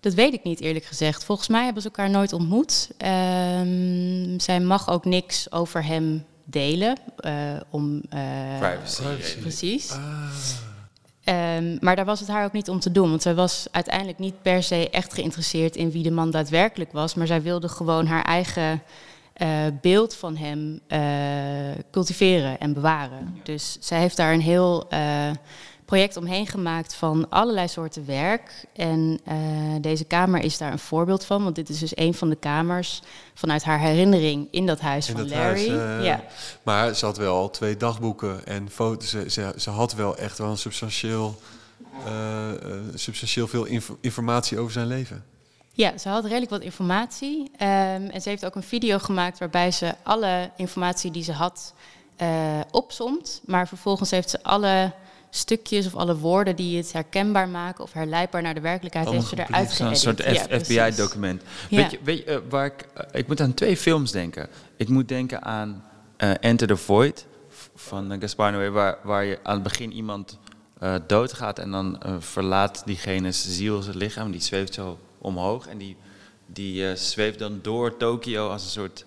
Dat 0.01 0.15
weet 0.15 0.33
ik 0.33 0.43
niet 0.43 0.61
eerlijk 0.61 0.85
gezegd. 0.85 1.25
Volgens 1.25 1.49
mij 1.49 1.65
hebben 1.65 1.83
ze 1.83 1.89
elkaar 1.89 2.11
nooit 2.11 2.33
ontmoet. 2.33 2.91
Ehm, 2.97 4.39
zij 4.39 4.61
mag 4.61 4.89
ook 4.89 5.05
niks 5.05 5.53
over 5.53 5.85
hem 5.85 6.25
delen. 6.45 6.97
eh, 7.17 7.33
om, 7.71 8.01
eh, 8.11 8.59
Privacy. 8.59 9.03
Precies. 9.41 9.91
Ah. 9.91 10.31
Ehm, 11.25 11.77
maar 11.81 11.97
daar 11.97 12.05
was 12.05 12.21
het 12.21 12.29
haar 12.29 12.45
ook 12.45 12.53
niet 12.53 12.69
om 12.69 12.81
te 12.81 12.93
doen. 12.93 13.09
Want 13.09 13.23
zij 13.23 13.35
was 13.35 13.67
uiteindelijk 13.71 14.19
niet 14.19 14.43
per 14.43 14.63
se 14.63 14.91
echt 14.91 15.15
geïnteresseerd 15.15 15.77
in 15.77 15.91
wie 15.91 16.03
de 16.03 16.11
man 16.11 16.31
daadwerkelijk 16.31 16.93
was. 16.93 17.15
Maar 17.15 17.27
zij 17.27 17.43
wilde 17.43 17.69
gewoon 17.69 18.07
haar 18.07 18.25
eigen 18.25 18.83
eh, 19.33 19.49
beeld 19.81 20.15
van 20.15 20.37
hem 20.37 20.81
eh, 20.87 21.01
cultiveren 21.91 22.59
en 22.59 22.73
bewaren. 22.73 23.41
Dus 23.43 23.77
zij 23.81 23.99
heeft 23.99 24.17
daar 24.17 24.33
een 24.33 24.41
heel 24.41 24.89
eh, 24.89 25.31
project 25.91 26.17
omheen 26.17 26.47
gemaakt 26.47 26.95
van 26.95 27.27
allerlei 27.29 27.69
soorten 27.69 28.07
werk. 28.07 28.65
En 28.73 29.21
eh, 29.25 29.37
deze 29.81 30.05
kamer 30.05 30.41
is 30.43 30.59
daar 30.59 30.73
een 30.73 30.79
voorbeeld 30.79 31.25
van. 31.25 31.43
Want 31.43 31.55
dit 31.55 31.69
is 31.69 31.79
dus 31.79 31.97
een 31.97 32.15
van 32.15 32.29
de 32.29 32.37
kamers 32.37 33.01
vanuit 33.35 33.65
haar 33.65 33.79
herinnering 33.79 34.49
in 34.51 34.67
dat 34.67 34.81
huis 34.81 35.09
In 35.09 35.15
van 35.17 35.23
dat 35.29 35.37
Larry. 35.37 35.69
huis, 35.69 35.99
eh, 35.99 36.05
ja. 36.05 36.25
Maar 36.63 36.95
ze 36.95 37.05
had 37.05 37.17
wel 37.17 37.37
al 37.37 37.51
twee 37.51 37.77
dagboeken 37.77 38.47
en 38.47 38.71
foto's. 38.71 39.11
Ze, 39.11 39.31
ze, 39.31 39.53
ze 39.57 39.71
had 39.71 39.95
wel 39.95 40.17
echt 40.17 40.39
wel 40.39 40.51
een 40.51 40.59
substantieel, 40.59 41.39
eh, 42.07 42.49
substantieel 42.95 43.47
veel 43.49 43.65
inf- 43.65 43.95
informatie 44.01 44.59
over 44.59 44.73
zijn 44.73 44.87
leven. 44.87 45.25
Ja, 45.73 45.99
ze 45.99 46.09
had 46.09 46.25
redelijk 46.25 46.51
wat 46.51 46.63
informatie. 46.63 47.51
Ehm, 47.57 48.07
en 48.11 48.21
ze 48.23 48.29
heeft 48.29 48.45
ook 48.47 48.55
een 48.55 48.63
video 48.63 48.99
gemaakt 48.99 49.39
waarbij 49.39 49.71
ze 49.71 49.95
alle 50.03 50.51
informatie 50.57 51.11
die 51.11 51.23
ze 51.23 51.33
had 51.33 51.75
opsomt. 52.71 53.41
Maar 53.45 53.69
vervolgens 53.69 54.11
heeft 54.11 54.31
ze 54.31 54.43
alle 54.43 54.93
stukjes 55.31 55.87
of 55.87 55.95
alle 55.95 56.17
woorden 56.17 56.57
die 56.57 56.77
het 56.77 56.93
herkenbaar 56.93 57.49
maken 57.49 57.85
of 57.85 57.93
herleidbaar 57.93 58.43
naar 58.43 58.55
de 58.55 58.61
werkelijkheid, 58.61 59.09
heeft 59.09 59.27
ze 59.27 59.39
eruit 59.39 59.73
geëdit. 59.73 59.99
soort 59.99 60.19
Ja. 60.19 60.59
FBI-document. 60.59 61.43
Ja. 61.69 61.77
Weet 61.77 61.91
je, 61.91 61.99
weet 62.03 62.19
je 62.19 62.25
eh, 62.25 62.39
waar 62.49 62.67
ik, 62.67 62.87
eh, 62.95 63.05
ik 63.13 63.27
moet 63.27 63.41
aan 63.41 63.55
twee 63.55 63.77
films 63.77 64.13
denken. 64.13 64.49
Ik 64.77 64.89
moet 64.89 65.09
denken 65.09 65.43
aan 65.43 65.85
eh, 66.17 66.31
Enter 66.41 66.67
the 66.67 66.77
Void 66.77 67.27
van 67.75 68.13
uh, 68.13 68.21
Gaspar 68.21 68.53
Noé, 68.53 68.71
waar, 68.71 68.99
waar 69.03 69.25
je 69.25 69.39
aan 69.43 69.55
het 69.55 69.63
begin 69.63 69.93
iemand 69.93 70.39
doodgaat 71.07 71.59
en 71.59 71.71
dan 71.71 72.03
verlaat 72.19 72.83
diegene's 72.87 73.45
ziel 73.49 73.83
zijn 73.83 73.97
lichaam. 73.97 74.31
Die 74.31 74.41
zweeft 74.41 74.75
zo 74.75 74.99
omhoog 75.19 75.67
en 75.67 75.79
die, 75.79 75.97
die 76.47 76.97
zweeft 76.97 77.39
dan 77.39 77.59
door 77.63 77.97
Tokio 77.97 78.49
als 78.49 78.65
een 78.65 78.71
soort... 78.71 79.05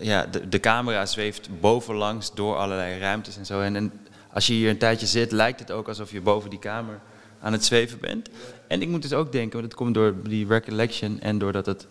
ja, 0.00 0.26
de, 0.26 0.48
de 0.48 0.60
camera 0.60 1.06
zweeft 1.06 1.60
bovenlangs 1.60 2.34
door 2.34 2.56
allerlei 2.56 2.98
ruimtes 2.98 3.36
en 3.36 3.46
zo. 3.46 3.60
En, 3.60 3.76
en 3.76 3.99
als 4.32 4.46
je 4.46 4.52
hier 4.52 4.70
een 4.70 4.78
tijdje 4.78 5.06
zit, 5.06 5.32
lijkt 5.32 5.60
het 5.60 5.70
ook 5.70 5.88
alsof 5.88 6.10
je 6.10 6.20
boven 6.20 6.50
die 6.50 6.58
kamer 6.58 7.00
aan 7.40 7.52
het 7.52 7.64
zweven 7.64 7.98
bent. 8.00 8.28
En 8.68 8.82
ik 8.82 8.88
moet 8.88 9.02
dus 9.02 9.12
ook 9.12 9.32
denken, 9.32 9.52
want 9.52 9.64
het 9.64 9.74
komt 9.74 9.94
door 9.94 10.14
die 10.22 10.46
recollection 10.46 11.20
en 11.20 11.38
doordat 11.38 11.66
het 11.66 11.86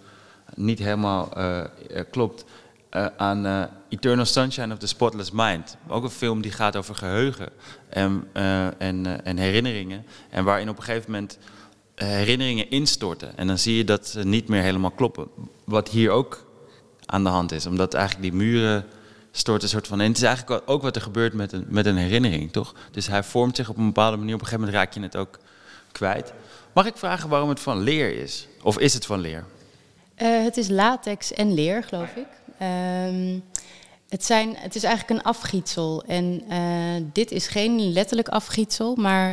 niet 0.55 0.79
helemaal 0.79 1.33
eh, 1.33 1.59
eh, 1.59 2.05
klopt, 2.11 2.45
eh, 2.89 3.05
aan 3.17 3.69
Eternal 3.89 4.25
Sunshine 4.25 4.73
of 4.73 4.79
the 4.79 4.87
Spotless 4.87 5.31
Mind. 5.31 5.77
Ook 5.87 6.03
een 6.03 6.09
film 6.09 6.41
die 6.41 6.51
gaat 6.51 6.75
over 6.75 6.95
geheugen 6.95 7.49
en, 7.89 8.27
en, 8.77 9.25
en 9.25 9.37
herinneringen. 9.37 10.05
En 10.29 10.43
waarin 10.43 10.69
op 10.69 10.77
een 10.77 10.83
gegeven 10.83 11.11
moment 11.11 11.37
herinneringen 11.95 12.69
instorten. 12.69 13.37
En 13.37 13.47
dan 13.47 13.57
zie 13.57 13.75
je 13.75 13.83
dat 13.83 14.07
ze 14.07 14.23
niet 14.23 14.47
meer 14.47 14.61
helemaal 14.61 14.91
kloppen. 14.91 15.27
Wat 15.63 15.89
hier 15.89 16.11
ook 16.11 16.45
aan 17.05 17.23
de 17.23 17.29
hand 17.29 17.51
is. 17.51 17.65
Omdat 17.65 17.93
eigenlijk 17.93 18.31
die 18.31 18.41
muren 18.41 18.85
stort 19.39 19.63
een 19.63 19.69
soort 19.69 19.87
van... 19.87 20.01
En 20.01 20.07
het 20.07 20.17
is 20.17 20.23
eigenlijk 20.23 20.61
ook 20.65 20.81
wat 20.81 20.95
er 20.95 21.01
gebeurt 21.01 21.33
met 21.33 21.51
een, 21.51 21.65
met 21.67 21.85
een 21.85 21.97
herinnering, 21.97 22.51
toch? 22.51 22.73
Dus 22.91 23.07
hij 23.07 23.23
vormt 23.23 23.55
zich 23.55 23.69
op 23.69 23.77
een 23.77 23.85
bepaalde 23.85 24.17
manier. 24.17 24.33
Op 24.33 24.41
een 24.41 24.47
gegeven 24.47 24.65
moment 24.65 24.83
raak 24.83 24.93
je 24.93 25.01
het 25.01 25.15
ook 25.15 25.39
kwijt. 25.91 26.33
Mag 26.73 26.85
ik 26.85 26.97
vragen 26.97 27.29
waarom 27.29 27.49
het 27.49 27.59
van 27.59 27.79
leer 27.79 28.21
is? 28.21 28.47
Of 28.61 28.79
is 28.79 28.93
het 28.93 29.05
van 29.05 29.19
leer? 29.19 29.45
Uh, 30.17 30.43
het 30.43 30.57
is 30.57 30.67
latex 30.67 31.33
en 31.33 31.53
leer, 31.53 31.83
geloof 31.83 32.15
ik. 32.15 32.27
Um, 33.07 33.43
het, 34.09 34.25
zijn, 34.25 34.55
het 34.55 34.75
is 34.75 34.83
eigenlijk 34.83 35.19
een 35.19 35.25
afgietsel. 35.25 36.03
En 36.07 36.43
uh, 36.49 37.05
dit 37.13 37.31
is 37.31 37.47
geen 37.47 37.91
letterlijk 37.91 38.27
afgietsel, 38.27 38.95
maar 38.95 39.29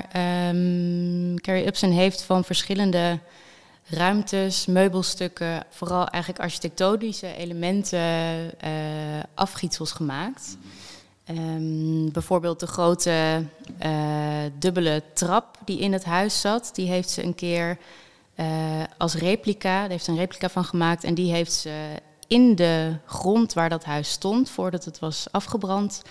um, 0.49 1.41
Carrie 1.41 1.67
Upson 1.67 1.91
heeft 1.91 2.23
van 2.23 2.45
verschillende 2.45 3.19
ruimtes, 3.89 4.67
meubelstukken, 4.67 5.65
vooral 5.71 6.07
eigenlijk 6.07 6.43
architectonische 6.43 7.35
elementen, 7.35 7.99
uh, 8.65 8.71
afgietsels 9.35 9.93
gemaakt. 9.93 10.57
Um, 11.31 12.13
bijvoorbeeld 12.13 12.61
de 12.61 12.67
grote 12.67 13.45
uh, 13.83 13.91
dubbele 14.59 15.03
trap 15.15 15.59
die 15.65 15.79
in 15.79 15.93
het 15.93 16.05
huis 16.05 16.41
zat, 16.41 16.71
die 16.75 16.89
heeft 16.89 17.11
ze 17.11 17.23
een 17.23 17.35
keer 17.35 17.79
uh, 18.37 18.47
als 18.99 19.15
replica, 19.15 19.87
heeft 19.89 20.05
ze 20.05 20.11
een 20.11 20.17
replica 20.17 20.49
van 20.49 20.65
gemaakt 20.65 21.05
en 21.05 21.15
die 21.15 21.33
heeft 21.33 21.53
ze 21.53 22.01
in 22.27 22.55
de 22.55 22.97
grond 23.07 23.53
waar 23.53 23.69
dat 23.69 23.85
huis 23.85 24.11
stond, 24.11 24.51
voordat 24.51 24.85
het 24.85 24.99
was 24.99 25.27
afgebrand, 25.31 26.03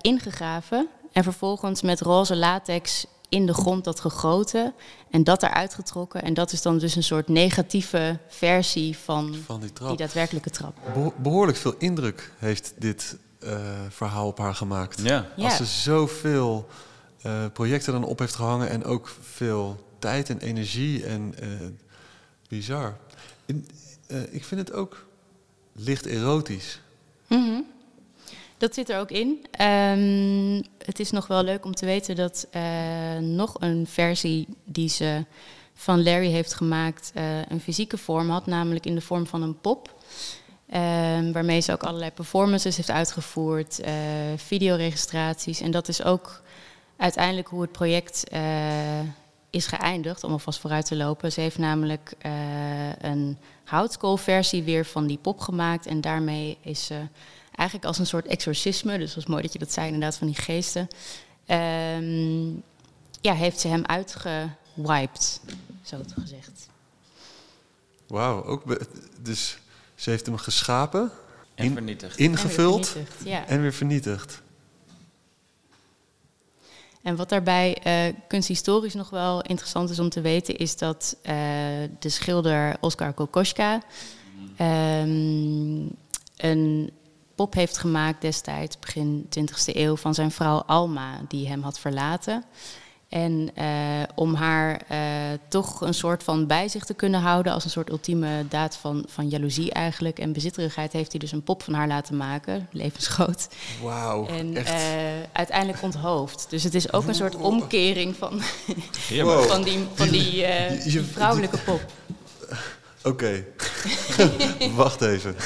ingegraven. 0.00 0.88
En 1.12 1.22
vervolgens 1.22 1.82
met 1.82 2.00
roze 2.00 2.36
latex 2.36 3.06
in 3.32 3.46
de 3.46 3.54
grond 3.54 3.84
dat 3.84 4.00
gegoten 4.00 4.74
en 5.10 5.24
dat 5.24 5.42
eruit 5.42 5.74
getrokken. 5.74 6.22
En 6.22 6.34
dat 6.34 6.52
is 6.52 6.62
dan 6.62 6.78
dus 6.78 6.96
een 6.96 7.02
soort 7.02 7.28
negatieve 7.28 8.18
versie 8.28 8.98
van, 8.98 9.34
van 9.46 9.60
die, 9.60 9.72
trap. 9.72 9.88
die, 9.88 9.96
daadwerkelijke 9.96 10.50
trap. 10.50 10.76
behoorlijk 11.16 11.58
veel 11.58 11.74
indruk 11.78 12.32
heeft 12.38 12.74
dit 12.78 13.16
uh, 13.44 13.60
verhaal 13.88 14.26
op 14.26 14.38
haar 14.38 14.54
gemaakt. 14.54 15.00
Ja. 15.02 15.28
Als 15.36 15.56
ze 15.56 15.64
zoveel 15.64 16.68
uh, 17.26 17.44
projecten 17.52 17.92
dan 17.92 18.04
op 18.04 18.18
heeft 18.18 18.34
gehangen 18.34 18.68
en 18.68 18.84
ook 18.84 19.12
veel 19.20 19.86
tijd 19.98 20.30
en 20.30 20.38
energie 20.38 21.04
en 21.04 21.34
uh, 21.42 21.48
bizar. 22.48 22.96
In, 23.44 23.68
ik 24.30 24.44
vind 24.44 24.60
het 24.60 24.72
ook 24.72 25.06
licht 25.72 26.06
erotisch. 26.06 26.80
Mm 27.28 27.44
-hmm. 27.44 27.66
Dat 28.62 28.74
zit 28.74 28.90
er 28.90 28.98
ook 28.98 29.10
in. 29.10 29.28
Um, 29.60 30.62
het 30.84 31.00
is 31.00 31.10
nog 31.10 31.26
wel 31.26 31.42
leuk 31.42 31.64
om 31.64 31.74
te 31.74 31.86
weten 31.86 32.16
dat 32.16 32.46
uh, 32.52 32.62
nog 33.18 33.54
een 33.58 33.86
versie 33.86 34.48
die 34.64 34.88
ze 34.88 35.24
van 35.74 36.02
Larry 36.02 36.30
heeft 36.30 36.54
gemaakt 36.54 37.12
uh, 37.14 37.22
een 37.48 37.60
fysieke 37.60 37.98
vorm 37.98 38.30
had, 38.30 38.46
namelijk 38.46 38.86
in 38.86 38.94
de 38.94 39.00
vorm 39.00 39.26
van 39.26 39.42
een 39.42 39.60
pop. 39.60 39.94
Um, 40.74 41.32
waarmee 41.32 41.60
ze 41.60 41.72
ook 41.72 41.82
allerlei 41.82 42.10
performances 42.10 42.76
heeft 42.76 42.90
uitgevoerd, 42.90 43.80
uh, 43.80 43.92
videoregistraties. 44.36 45.60
En 45.60 45.70
dat 45.70 45.88
is 45.88 46.04
ook 46.04 46.42
uiteindelijk 46.96 47.48
hoe 47.48 47.62
het 47.62 47.72
project 47.72 48.24
is 49.50 49.66
geëindigd, 49.66 50.24
om 50.24 50.32
alvast 50.32 50.60
vooruit 50.60 50.86
te 50.86 50.96
lopen. 50.96 51.32
Ze 51.32 51.40
heeft 51.40 51.58
namelijk 51.58 52.14
een 53.00 53.38
houtskoolversie 53.64 54.62
weer 54.62 54.84
van 54.84 55.06
die 55.06 55.18
pop 55.18 55.40
gemaakt. 55.40 55.86
En 55.86 56.00
daarmee 56.00 56.58
is 56.60 56.86
ze 56.86 57.00
eigenlijk 57.54 57.88
als 57.88 57.98
een 57.98 58.06
soort 58.06 58.26
exorcisme, 58.26 58.98
dus 58.98 59.06
het 59.06 59.14
was 59.14 59.26
mooi 59.26 59.42
dat 59.42 59.52
je 59.52 59.58
dat 59.58 59.72
zei, 59.72 59.86
inderdaad, 59.86 60.16
van 60.16 60.26
die 60.26 60.36
geesten. 60.36 60.88
Um, 61.46 62.62
ja, 63.20 63.34
heeft 63.34 63.60
ze 63.60 63.68
hem 63.68 63.84
uitgewiped, 63.84 65.40
zo 65.82 66.00
te 66.00 66.20
gezegd. 66.20 66.68
Wauw, 68.06 68.44
ook 68.44 68.78
dus 69.22 69.58
ze 69.94 70.10
heeft 70.10 70.26
hem 70.26 70.36
geschapen, 70.36 71.10
en 71.54 71.64
in, 71.64 71.72
vernietigd. 71.72 72.18
ingevuld 72.18 72.86
en 72.86 72.92
weer 72.94 73.04
vernietigd. 73.04 73.28
Ja. 73.28 73.46
En 73.46 73.60
weer 73.60 73.72
vernietigd. 73.72 74.42
En 77.02 77.16
wat 77.16 77.28
daarbij 77.28 77.78
uh, 77.86 78.14
kunsthistorisch 78.28 78.94
nog 78.94 79.10
wel 79.10 79.42
interessant 79.42 79.90
is 79.90 79.98
om 79.98 80.08
te 80.08 80.20
weten, 80.20 80.56
is 80.56 80.76
dat 80.76 81.16
uh, 81.22 81.32
de 81.98 82.08
schilder 82.08 82.76
Oskar 82.80 83.12
Kokoschka 83.12 83.82
um, 84.60 85.90
een 86.36 86.90
pop 87.34 87.54
heeft 87.54 87.78
gemaakt 87.78 88.20
destijds, 88.20 88.78
begin 88.78 89.28
20e 89.38 89.74
eeuw, 89.76 89.96
van 89.96 90.14
zijn 90.14 90.30
vrouw 90.30 90.62
Alma, 90.66 91.20
die 91.28 91.48
hem 91.48 91.62
had 91.62 91.78
verlaten. 91.78 92.44
En 93.12 93.50
uh, 93.58 94.02
om 94.14 94.34
haar 94.34 94.82
uh, 94.90 94.98
toch 95.48 95.80
een 95.80 95.94
soort 95.94 96.22
van 96.22 96.46
bij 96.46 96.68
zich 96.68 96.84
te 96.84 96.94
kunnen 96.94 97.20
houden, 97.20 97.52
als 97.52 97.64
een 97.64 97.70
soort 97.70 97.90
ultieme 97.90 98.44
daad 98.48 98.76
van, 98.76 99.04
van 99.08 99.28
jaloezie 99.28 99.72
eigenlijk 99.72 100.18
en 100.18 100.32
bezitterigheid, 100.32 100.92
heeft 100.92 101.10
hij 101.10 101.20
dus 101.20 101.32
een 101.32 101.42
pop 101.42 101.62
van 101.62 101.74
haar 101.74 101.88
laten 101.88 102.16
maken, 102.16 102.68
levensgroot. 102.70 103.48
Wauw. 103.82 104.26
En 104.26 104.52
uh, 104.52 104.64
uiteindelijk 105.32 105.82
onthoofd. 105.82 106.46
Dus 106.50 106.62
het 106.62 106.74
is 106.74 106.92
ook 106.92 107.06
een 107.06 107.14
soort 107.14 107.36
omkering 107.36 108.16
van, 108.16 108.40
wow. 109.22 109.42
van 109.42 109.62
die, 109.62 109.78
van 109.94 110.08
die, 110.08 110.46
die 110.84 111.02
vrouwelijke 111.02 111.58
pop. 111.58 111.80
Oké, 113.02 113.08
okay. 113.08 114.70
wacht 114.74 115.00
even. 115.00 115.36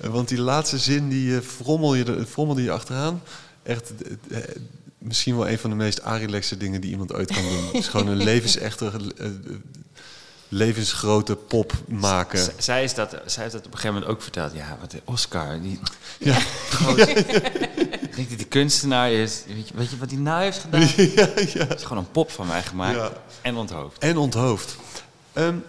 Want 0.00 0.28
die 0.28 0.40
laatste 0.40 0.78
zin, 0.78 1.08
die 1.08 1.42
frommel 1.42 1.94
je, 1.94 2.26
frommelde 2.28 2.62
je 2.62 2.70
achteraan. 2.70 3.22
Echt, 3.62 3.92
misschien 4.98 5.36
wel 5.36 5.48
een 5.48 5.58
van 5.58 5.70
de 5.70 5.76
meest 5.76 6.02
arilexe 6.02 6.56
dingen 6.56 6.80
die 6.80 6.90
iemand 6.90 7.12
ooit 7.14 7.32
kan 7.32 7.42
doen. 7.42 7.64
Het 7.66 7.74
is 7.74 7.88
gewoon 7.88 8.06
een 8.06 8.22
levensechte, 8.32 8.90
levensgrote 10.48 11.36
pop 11.36 11.72
maken. 11.88 12.38
Z 12.38 12.48
zij, 12.56 12.84
is 12.84 12.94
dat, 12.94 13.10
zij 13.26 13.42
heeft 13.42 13.54
dat 13.54 13.66
op 13.66 13.72
een 13.72 13.78
gegeven 13.78 13.94
moment 13.94 14.12
ook 14.12 14.22
verteld. 14.22 14.52
Ja, 14.54 14.76
wat 14.80 14.90
de 14.90 15.00
Oscar, 15.04 15.60
die... 15.60 15.80
Ja. 16.18 16.38
Groot, 16.70 16.98
ik 16.98 18.16
denk 18.16 18.28
dat 18.28 18.38
die 18.38 18.46
kunstenaar 18.46 19.12
is... 19.12 19.42
Weet 19.46 19.68
je, 19.68 19.74
weet 19.76 19.90
je 19.90 19.98
wat 19.98 20.10
hij 20.10 20.18
nou 20.18 20.42
heeft 20.42 20.58
gedaan? 20.58 20.80
Ja, 20.80 21.28
ja. 21.54 21.66
Het 21.66 21.78
is 21.78 21.82
gewoon 21.82 21.98
een 21.98 22.10
pop 22.10 22.30
van 22.30 22.46
mij 22.46 22.62
gemaakt. 22.62 22.96
Ja. 22.96 23.12
En 23.42 23.56
onthoofd. 23.56 23.98
En 23.98 24.16
onthoofd. 24.16 24.76
Um, 25.32 25.64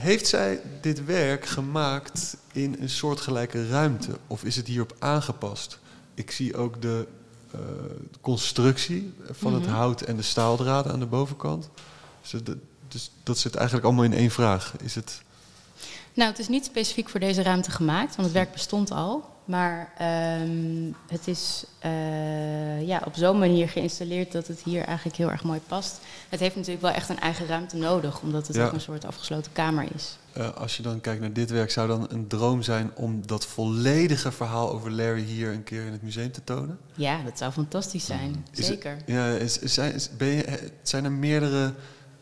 heeft 0.00 0.26
zij 0.26 0.60
dit 0.80 1.04
werk 1.04 1.46
gemaakt 1.46 2.36
in 2.52 2.76
een 2.80 2.88
soortgelijke 2.88 3.68
ruimte? 3.68 4.18
Of 4.26 4.44
is 4.44 4.56
het 4.56 4.66
hierop 4.66 4.96
aangepast? 4.98 5.78
Ik 6.14 6.30
zie 6.30 6.56
ook 6.56 6.82
de 6.82 7.06
uh, 7.54 7.60
constructie 8.20 9.14
van 9.30 9.50
mm 9.50 9.54
-hmm. 9.54 9.54
het 9.54 9.70
Mhm. 9.70 9.80
hout 9.80 10.00
en 10.00 10.16
de 10.16 10.22
staaldraden 10.22 10.92
aan 10.92 10.98
de 10.98 11.06
bovenkant. 11.06 11.68
Dus, 12.22 12.44
de, 12.44 12.58
dus, 12.88 13.10
dat 13.22 13.38
zit 13.38 13.54
eigenlijk 13.54 13.86
allemaal 13.86 14.04
in 14.04 14.12
één 14.14 14.30
vraag. 14.30 14.74
Is 14.82 14.94
het... 14.94 15.22
Nou, 16.14 16.30
het 16.30 16.38
is 16.38 16.48
niet 16.48 16.64
specifiek 16.64 17.08
voor 17.08 17.20
deze 17.20 17.42
ruimte 17.42 17.70
gemaakt, 17.70 18.16
want 18.16 18.28
het 18.28 18.36
werk 18.36 18.52
bestond 18.52 18.90
al. 18.90 19.33
Maar 19.44 19.92
um, 20.42 20.94
het 21.08 21.28
is 21.28 21.64
uh, 21.84 22.86
ja, 22.86 23.02
op 23.04 23.14
zo'n 23.14 23.38
manier 23.38 23.68
geïnstalleerd 23.68 24.32
dat 24.32 24.46
het 24.46 24.60
hier 24.60 24.84
eigenlijk 24.84 25.16
heel 25.16 25.30
erg 25.30 25.44
mooi 25.44 25.60
past. 25.66 26.00
Het 26.28 26.40
heeft 26.40 26.54
natuurlijk 26.56 26.82
wel 26.82 26.92
echt 26.92 27.08
een 27.08 27.20
eigen 27.20 27.46
ruimte 27.46 27.76
nodig, 27.76 28.20
omdat 28.20 28.46
het 28.46 28.56
Ja. 28.56 28.66
ook 28.66 28.72
een 28.72 28.80
soort 28.80 29.04
afgesloten 29.04 29.52
kamer 29.52 29.86
is. 29.94 30.16
Uh, 30.36 30.54
als 30.56 30.76
je 30.76 30.82
dan 30.82 31.00
kijkt 31.00 31.20
naar 31.20 31.32
dit 31.32 31.50
werk, 31.50 31.70
zou 31.70 31.88
dan 31.88 32.06
een 32.10 32.26
droom 32.26 32.62
zijn 32.62 32.90
om 32.94 33.26
dat 33.26 33.46
volledige 33.46 34.32
verhaal 34.32 34.72
over 34.72 34.90
Larry 34.90 35.22
hier 35.24 35.52
een 35.52 35.64
keer 35.64 35.86
in 35.86 35.92
het 35.92 36.02
museum 36.02 36.32
te 36.32 36.44
tonen? 36.44 36.78
Ja, 36.94 37.22
dat 37.22 37.38
zou 37.38 37.52
fantastisch 37.52 38.06
zijn. 38.06 38.46
Is 38.52 38.66
Zeker. 38.66 38.90
Het, 38.96 39.02
ja, 39.06 39.28
is, 39.28 39.58
zijn, 39.60 40.00
ben 40.18 40.28
je, 40.28 40.70
zijn 40.82 41.04
er 41.04 41.12
meerdere 41.12 41.72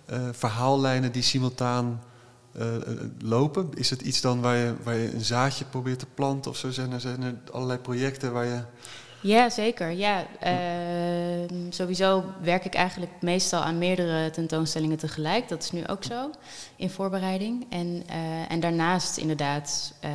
eh, 0.04 0.28
verhaallijnen 0.32 1.12
die 1.12 1.22
simultaan 1.22 2.02
eh, 2.52 2.76
eh, 2.76 2.82
lopen? 3.18 3.68
Is 3.74 3.90
het 3.90 4.02
iets 4.02 4.20
dan 4.20 4.40
waar 4.40 4.56
je, 4.56 4.74
waar 4.82 4.96
je 4.96 5.14
een 5.14 5.24
zaadje 5.24 5.64
probeert 5.64 5.98
te 5.98 6.06
planten 6.14 6.50
of 6.50 6.56
zo? 6.56 6.70
Zijn 6.70 6.92
er, 6.92 7.00
zijn 7.00 7.22
er 7.22 7.34
allerlei 7.52 7.78
projecten 7.78 8.32
waar 8.32 8.46
je... 8.46 8.60
Ja, 9.22 9.50
zeker. 9.50 9.90
Ja, 9.90 10.26
ehm, 10.40 11.70
sowieso 11.70 12.24
werk 12.42 12.64
ik 12.64 12.74
eigenlijk 12.74 13.12
meestal 13.20 13.62
aan 13.62 13.78
meerdere 13.78 14.30
tentoonstellingen 14.30 14.96
tegelijk. 14.96 15.48
Dat 15.48 15.62
is 15.62 15.70
nu 15.70 15.86
ook 15.86 16.04
zo 16.04 16.30
in 16.76 16.90
voorbereiding. 16.90 17.66
En, 17.70 18.02
eh, 18.06 18.50
en 18.50 18.60
daarnaast 18.60 19.16
inderdaad 19.16 19.94
eh, 20.00 20.10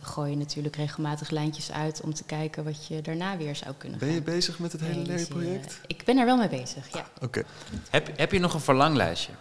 gooi 0.00 0.30
je 0.30 0.36
natuurlijk 0.36 0.76
regelmatig 0.76 1.30
lijntjes 1.30 1.72
uit 1.72 2.00
om 2.00 2.14
te 2.14 2.24
kijken 2.24 2.64
wat 2.64 2.86
je 2.86 3.02
daarna 3.02 3.36
weer 3.36 3.56
zou 3.56 3.74
kunnen 3.78 3.98
Ben 3.98 4.08
je 4.08 4.14
gaan 4.14 4.24
bezig 4.24 4.58
met 4.58 4.72
het 4.72 4.80
hele 4.80 4.92
realiseren. 4.92 5.36
Larry-project? 5.36 5.80
Ik 5.86 6.04
ben 6.04 6.18
er 6.18 6.26
wel 6.26 6.36
mee 6.36 6.48
bezig, 6.48 6.92
ja. 6.92 7.06
Oké. 7.20 7.42
Heb, 7.90 8.10
heb 8.16 8.32
je 8.32 8.38
nog 8.38 8.54
een 8.54 8.60
verlanglijstje? 8.60 9.32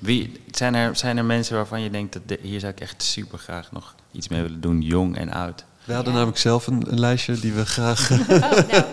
Wie, 0.00 0.40
zijn, 0.50 0.74
er, 0.74 0.96
zijn 0.96 1.16
er 1.16 1.24
mensen 1.24 1.54
waarvan 1.56 1.80
je 1.80 1.90
denkt, 1.90 2.12
dat 2.12 2.22
de- 2.28 2.38
hier 2.42 2.60
zou 2.60 2.72
ik 2.72 2.80
echt 2.80 3.02
super 3.02 3.38
graag 3.38 3.72
nog 3.72 3.94
iets 4.12 4.28
mee 4.28 4.42
willen 4.42 4.60
doen, 4.60 4.80
jong 4.82 5.16
en 5.16 5.32
oud? 5.32 5.64
We 5.84 5.92
hadden 5.92 6.12
Ja. 6.12 6.18
namelijk 6.18 6.40
zelf 6.40 6.66
een, 6.66 6.84
een 6.92 7.00
lijstje 7.00 7.40
die 7.40 7.52
we 7.52 7.66
graag... 7.66 8.10
Oh, 8.10 8.28
nou, 8.28 8.84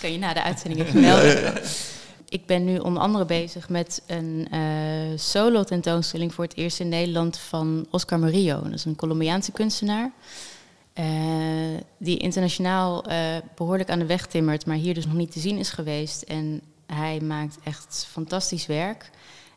kan 0.00 0.12
je 0.12 0.18
na 0.18 0.32
de 0.34 0.42
uitzending 0.42 0.86
even 0.86 1.00
melden. 1.00 1.52
Ik 2.28 2.46
ben 2.46 2.64
nu 2.64 2.78
onder 2.78 3.02
andere 3.02 3.24
bezig 3.24 3.68
met 3.68 4.02
een 4.06 4.48
eh, 4.50 4.60
solo 5.16 5.64
tentoonstelling 5.64 6.34
voor 6.34 6.44
het 6.44 6.56
eerst 6.56 6.80
in 6.80 6.88
Nederland 6.88 7.38
van 7.38 7.86
Oscar 7.90 8.18
Murillo. 8.18 8.62
Dat 8.62 8.72
is 8.72 8.84
een 8.84 8.96
Colombiaanse 8.96 9.52
kunstenaar. 9.52 10.10
eh, 10.92 11.04
die 11.98 12.16
internationaal 12.18 13.04
eh, 13.04 13.16
behoorlijk 13.56 13.90
aan 13.90 13.98
de 13.98 14.06
weg 14.06 14.26
timmert, 14.26 14.66
maar 14.66 14.76
hier 14.76 14.94
dus 14.94 15.04
nog 15.06 15.14
niet 15.14 15.32
te 15.32 15.40
zien 15.40 15.58
is 15.58 15.70
geweest. 15.70 16.22
En 16.22 16.60
hij 16.86 17.20
maakt 17.20 17.56
echt 17.64 18.06
fantastisch 18.10 18.66
werk. 18.66 19.10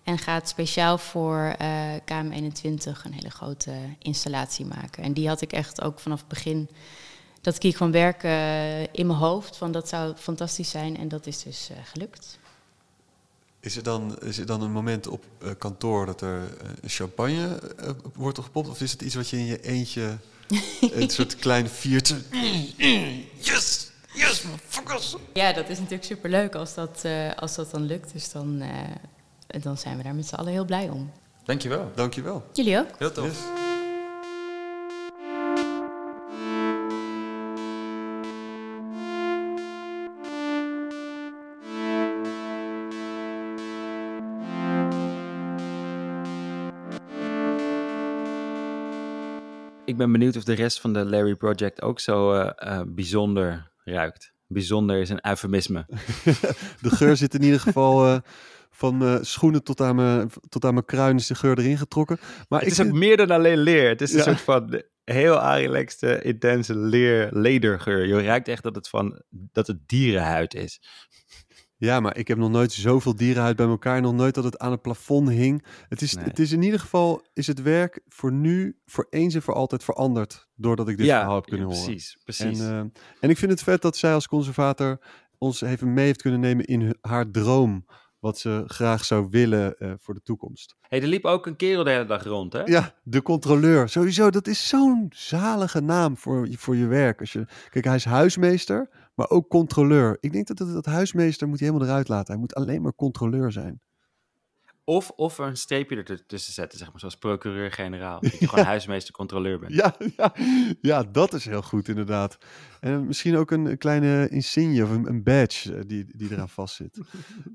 En 0.04 0.18
gaat 0.18 0.49
speciaal 0.49 0.97
voor 0.97 1.56
eh, 1.58 1.93
KM21 1.95 3.04
een 3.04 3.14
hele 3.14 3.30
grote 3.30 3.74
installatie 3.99 4.66
maken. 4.66 5.04
En 5.04 5.14
die 5.14 5.28
had 5.28 5.41
ik 5.41 5.52
echt 5.52 5.82
ook 5.82 5.99
vanaf 5.99 6.20
het 6.20 6.28
begin 6.28 6.70
dat 7.41 7.56
ik 7.56 7.62
hier 7.62 7.74
kwam 7.74 7.91
werken 7.91 8.30
eh, 8.30 8.82
in 8.82 9.08
mijn 9.08 9.20
hoofd. 9.20 9.58
Van 9.58 9.72
dat 9.72 9.89
zou 9.89 10.16
fantastisch 10.16 10.70
zijn. 10.70 10.97
En 10.97 11.08
dat 11.08 11.28
is 11.28 11.43
dus 11.43 11.70
eh, 11.70 11.78
gelukt. 11.84 12.39
Is 13.60 13.76
er, 13.76 13.84
dan, 13.84 14.20
is 14.22 14.38
er 14.38 14.45
dan 14.45 14.62
een 14.62 14.72
moment 14.72 15.08
op 15.08 15.26
eh, 15.38 15.49
kantoor 15.58 16.06
dat 16.06 16.22
er 16.22 16.58
champagne 16.86 17.60
wordt 18.14 18.39
gepopt? 18.39 18.70
Of 18.70 18.82
is 18.82 18.91
het 18.91 19.02
iets 19.02 19.16
wat 19.16 19.30
je 19.30 19.38
in 19.38 19.45
je 19.45 19.62
eentje, 19.62 20.18
een 20.93 21.10
soort 21.10 21.36
klein 21.36 21.70
viertje... 21.70 22.22
Yes! 23.39 23.91
Yes, 24.14 24.41
motherfuckers! 24.41 25.16
Ja, 25.34 25.54
dat 25.54 25.70
is 25.70 25.78
natuurlijk 25.78 26.04
superleuk 26.04 26.56
als 26.56 26.74
dat, 26.74 26.99
eh, 27.04 27.32
als 27.36 27.56
dat 27.56 27.72
dan 27.72 27.86
lukt. 27.86 28.14
Dus 28.14 28.32
dan, 28.32 28.62
eh, 28.62 28.70
dan 29.60 29.78
zijn 29.78 29.97
we 29.97 30.04
daar 30.04 30.16
met 30.16 30.26
z'n 30.26 30.36
allen 30.36 30.52
heel 30.52 30.66
blij 30.66 30.89
om. 30.89 31.12
Dankjewel. 31.45 31.91
Dankjewel. 31.95 32.43
Jullie 32.54 32.80
ook? 32.80 32.88
Heel 32.97 33.12
tof. 33.12 33.26
Yes. 33.26 33.70
Ik 49.91 49.97
ben 49.97 50.12
benieuwd 50.12 50.36
of 50.36 50.43
de 50.43 50.54
rest 50.54 50.82
van 50.82 50.93
de 50.93 51.06
Larry 51.06 51.36
Project 51.36 51.82
ook 51.82 51.99
zo 51.99 52.34
eh, 52.34 52.52
eh, 52.56 52.82
bijzonder 52.88 53.72
ruikt. 53.84 54.34
Bijzonder 54.47 55.02
is 55.02 55.10
een 55.10 55.28
eufemisme. 55.28 55.86
De 56.82 56.89
geur 56.89 57.18
zit 57.18 57.34
in 57.34 57.43
ieder 57.43 57.60
geval 57.60 58.06
eh, 58.06 58.18
van 58.82 58.97
mijn 58.97 59.25
schoenen 59.25 59.63
tot 59.63 59.82
aan 59.82 59.95
mijn, 59.95 60.29
tot 60.49 60.65
aan 60.65 60.73
mijn 60.73 60.86
kruin 60.86 61.15
is 61.15 61.27
de 61.27 61.36
geur 61.36 61.59
erin 61.59 61.77
getrokken. 61.77 62.17
Maar 62.49 62.59
Het 62.59 62.67
ik 62.67 62.73
is 62.79 62.86
ook 62.86 62.93
meer 62.93 63.17
dan 63.17 63.29
alleen 63.32 63.57
leer. 63.57 63.89
Het 63.89 64.01
is 64.01 64.11
een 64.11 64.17
Ja. 64.17 64.23
soort 64.23 64.41
van 64.41 64.82
heel 65.03 65.39
relaxte, 65.53 66.21
intense 66.21 66.75
leer, 66.77 67.29
ledergeur. 67.32 68.05
Je 68.07 68.21
ruikt 68.21 68.47
echt 68.47 68.63
dat 68.63 68.75
het, 68.75 68.89
van, 68.89 69.21
dat 69.29 69.67
het 69.67 69.88
dierenhuid 69.88 70.53
is. 70.53 70.82
Ja, 71.77 71.99
maar 71.99 72.17
ik 72.17 72.27
heb 72.27 72.38
nog 72.38 72.49
nooit 72.51 72.71
zoveel 72.71 73.15
dierenhuid 73.15 73.55
bij 73.55 73.65
elkaar. 73.65 74.01
Nog 74.01 74.13
nooit 74.13 74.36
dat 74.36 74.43
het 74.43 74.57
aan 74.59 74.71
het 74.71 74.82
plafond 74.82 75.29
hing. 75.29 75.65
Het 75.88 76.01
is, 76.01 76.13
Nee. 76.15 76.23
het 76.25 76.39
is 76.39 76.51
in 76.51 76.61
ieder 76.61 76.79
geval, 76.79 77.25
is 77.34 77.47
het 77.47 77.61
werk 77.61 78.01
voor 78.07 78.32
nu, 78.32 78.79
voor 78.86 79.07
eens 79.09 79.34
en 79.36 79.41
voor 79.41 79.53
altijd 79.53 79.84
veranderd. 79.84 80.47
Doordat 80.55 80.89
ik 80.89 80.97
dit 80.97 81.05
ja, 81.05 81.17
verhaal 81.17 81.36
heb 81.36 81.45
kunnen 81.45 81.67
ja, 81.67 81.73
horen. 81.73 81.89
precies. 81.91 82.17
precies. 82.23 82.59
En, 82.59 82.71
eh, 82.71 83.01
en 83.19 83.29
ik 83.29 83.38
vind 83.38 83.51
het 83.51 83.63
vet 83.63 83.82
dat 83.82 83.97
zij 83.97 84.13
als 84.13 84.27
conservator 84.27 84.99
ons 85.38 85.61
even 85.61 85.93
mee 85.93 86.05
heeft 86.05 86.21
kunnen 86.21 86.39
nemen 86.39 86.65
in 86.65 86.95
haar 87.01 87.32
droom. 87.32 87.86
Wat 88.22 88.39
ze 88.39 88.63
graag 88.67 89.05
zou 89.05 89.28
willen 89.30 89.78
eh, 89.78 89.93
voor 89.97 90.13
de 90.13 90.22
toekomst. 90.22 90.76
hey, 90.82 91.01
er 91.01 91.07
liep 91.07 91.26
ook 91.26 91.45
een 91.45 91.55
kerel 91.55 91.84
de 91.84 91.89
hele 91.89 92.05
dag 92.05 92.24
rond, 92.24 92.53
hè? 92.53 92.63
Ja, 92.63 92.93
de 93.03 93.22
controleur. 93.22 93.89
Sowieso, 93.89 94.30
dat 94.30 94.47
is 94.47 94.67
zo'n 94.67 95.05
zalige 95.09 95.82
naam 95.82 96.17
voor, 96.17 96.47
je- 96.49 96.57
voor 96.57 96.76
je 96.76 96.86
werk. 96.88 97.19
Als 97.19 97.34
je, 97.34 97.45
kijk, 97.69 97.86
hij 97.86 97.95
is 97.95 98.05
huismeester, 98.05 98.89
maar 99.15 99.30
ook 99.30 99.47
controleur. 99.49 100.17
Ik 100.19 100.32
denk 100.32 100.47
dat, 100.47 100.57
dat, 100.57 100.74
dat 100.74 100.86
huismeester 100.86 101.47
moet 101.47 101.59
hij 101.59 101.67
helemaal 101.67 101.89
eruit 101.89 102.07
laten. 102.07 102.32
Hij 102.32 102.41
moet 102.41 102.55
alleen 102.55 102.82
maar 102.82 102.95
controleur 102.95 103.51
zijn. 103.51 103.82
Of, 104.92 105.12
of 105.16 105.39
er 105.39 105.48
een 105.48 105.58
streepje 105.58 106.04
ertussen 106.04 106.54
zetten, 106.54 106.78
zeg 106.78 106.92
maar, 106.92 107.00
zoals 107.00 107.16
procureur-generaal. 107.16 108.20
Dat 108.22 108.39
je 108.39 108.48
gewoon 108.48 108.66
huismeester-controleur 108.74 109.60
bent. 109.60 109.74
Ja, 109.74 109.96
ja, 110.18 110.34
ja, 110.82 111.04
dat 111.04 111.34
is 111.34 111.46
heel 111.46 111.62
goed 111.62 111.88
inderdaad. 111.88 112.38
En 112.80 113.06
misschien 113.06 113.38
ook 113.38 113.52
een, 113.52 113.78
kleine 113.78 114.30
insigne 114.30 114.84
of 114.84 114.89
een, 114.89 115.08
een 115.08 115.24
badge 115.24 115.76
eh, 115.76 115.82
die, 115.88 116.06
die 116.18 116.32
eraan 116.32 116.50
vastzit. 116.50 117.00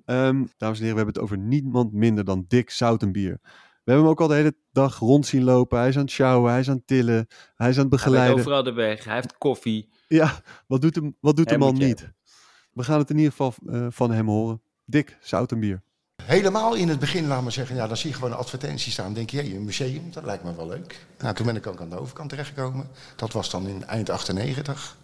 Ehm 0.05 0.45
dames 0.57 0.79
en 0.79 0.85
heren, 0.85 0.97
we 0.99 1.03
hebben 1.03 1.07
het 1.07 1.19
over 1.19 1.39
niemand 1.39 1.93
minder 1.93 2.25
dan 2.25 2.45
Dick 2.49 2.71
Zoutenbier. 2.71 3.39
We 3.43 3.93
hebben 3.93 4.03
hem 4.03 4.13
ook 4.13 4.21
al 4.21 4.29
de 4.29 4.35
hele 4.35 4.57
dag 4.73 4.99
rond 4.99 5.27
zien 5.27 5.45
lopen. 5.45 5.79
Hij 5.79 5.89
is 5.89 5.97
aan 5.97 6.03
het 6.03 6.11
sjouwen, 6.11 6.51
hij 6.51 6.61
is 6.61 6.69
aan 6.69 6.77
het 6.77 6.87
tillen, 6.87 7.27
hij 7.55 7.69
is 7.69 7.79
aan 7.79 7.83
het 7.85 7.95
Hij 7.95 8.03
begeleiden. 8.03 8.39
overal 8.39 8.63
de 8.63 8.73
weg. 8.73 9.05
Hij 9.05 9.15
heeft 9.15 9.39
koffie. 9.39 9.89
Ja, 10.09 10.41
wat 10.67 10.81
doet, 10.81 10.95
hem, 10.95 11.17
wat 11.21 11.37
doet 11.37 11.49
de 11.49 11.59
man 11.59 11.75
niet? 11.75 12.13
We 12.73 12.83
gaan 12.83 12.99
het 12.99 13.11
in 13.11 13.17
ieder 13.17 13.31
geval 13.31 13.55
eh, 13.67 13.87
van 13.91 14.11
hem 14.11 14.29
horen. 14.29 14.63
Dick 14.85 15.17
Zoutenbier. 15.21 15.85
Helemaal 16.25 16.75
in 16.75 16.89
het 16.89 16.99
begin, 16.99 17.27
laat 17.27 17.43
maar 17.43 17.53
zeggen, 17.53 17.77
ja, 17.77 17.87
dan 17.87 17.97
zie 17.97 18.09
je 18.09 18.15
gewoon 18.15 18.31
een 18.31 18.37
advertentie 18.37 18.93
staan. 18.93 19.05
Dan 19.05 19.15
denk 19.15 19.31
je, 19.31 19.37
hé, 19.37 19.43
een 19.43 19.65
museum, 19.65 20.11
dat 20.13 20.25
lijkt 20.25 20.45
me 20.45 20.55
wel 20.55 20.67
leuk. 20.67 21.07
Nou, 21.19 21.35
toen 21.35 21.47
ben 21.47 21.57
ik 21.57 21.67
ook 21.67 21.81
aan 21.81 21.91
de 21.91 22.01
overkant 22.01 22.29
terechtgekomen. 22.29 22.89
Dat 23.17 23.33
was 23.33 23.51
dan 23.51 23.69
in 23.69 23.87
eind 23.87 24.11
98. 24.11 24.97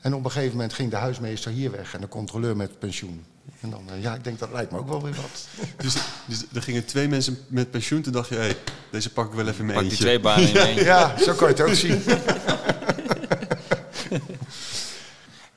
En 0.00 0.14
op 0.14 0.24
een 0.24 0.30
gegeven 0.30 0.52
moment 0.52 0.72
ging 0.72 0.90
de 0.90 0.96
huismeester 0.96 1.52
hier 1.52 1.70
weg 1.70 1.94
en 1.94 2.00
de 2.00 2.08
controleur 2.08 2.56
met 2.56 2.78
pensioen. 2.78 3.24
En 3.60 3.70
dan, 3.70 3.82
eh, 3.90 4.02
ja, 4.02 4.14
ik 4.14 4.24
denk 4.24 4.38
dat 4.38 4.52
lijkt 4.52 4.70
me 4.70 4.78
ook 4.78 4.88
wel 4.88 5.02
weer 5.02 5.14
wat. 5.14 5.46
Dus, 5.84 5.94
dus 6.26 6.44
er 6.52 6.62
gingen 6.62 6.84
twee 6.84 7.08
mensen 7.08 7.38
met 7.48 7.70
pensioen. 7.70 8.02
Toen 8.02 8.12
dacht 8.12 8.28
je, 8.28 8.34
hé, 8.34 8.40
hey, 8.40 8.56
deze 8.90 9.10
pak 9.10 9.26
ik 9.26 9.32
wel 9.32 9.48
even 9.48 9.66
mee. 9.66 9.76
Pak 9.76 9.88
die 9.88 9.98
twee 9.98 10.20
banen 10.20 10.48
in 10.48 10.56
één. 10.56 10.84
Ja, 10.92 11.18
zo 11.18 11.34
kan 11.34 11.48
je 11.48 11.54
het 11.54 11.62
ook 11.62 11.74
zien. 11.74 12.02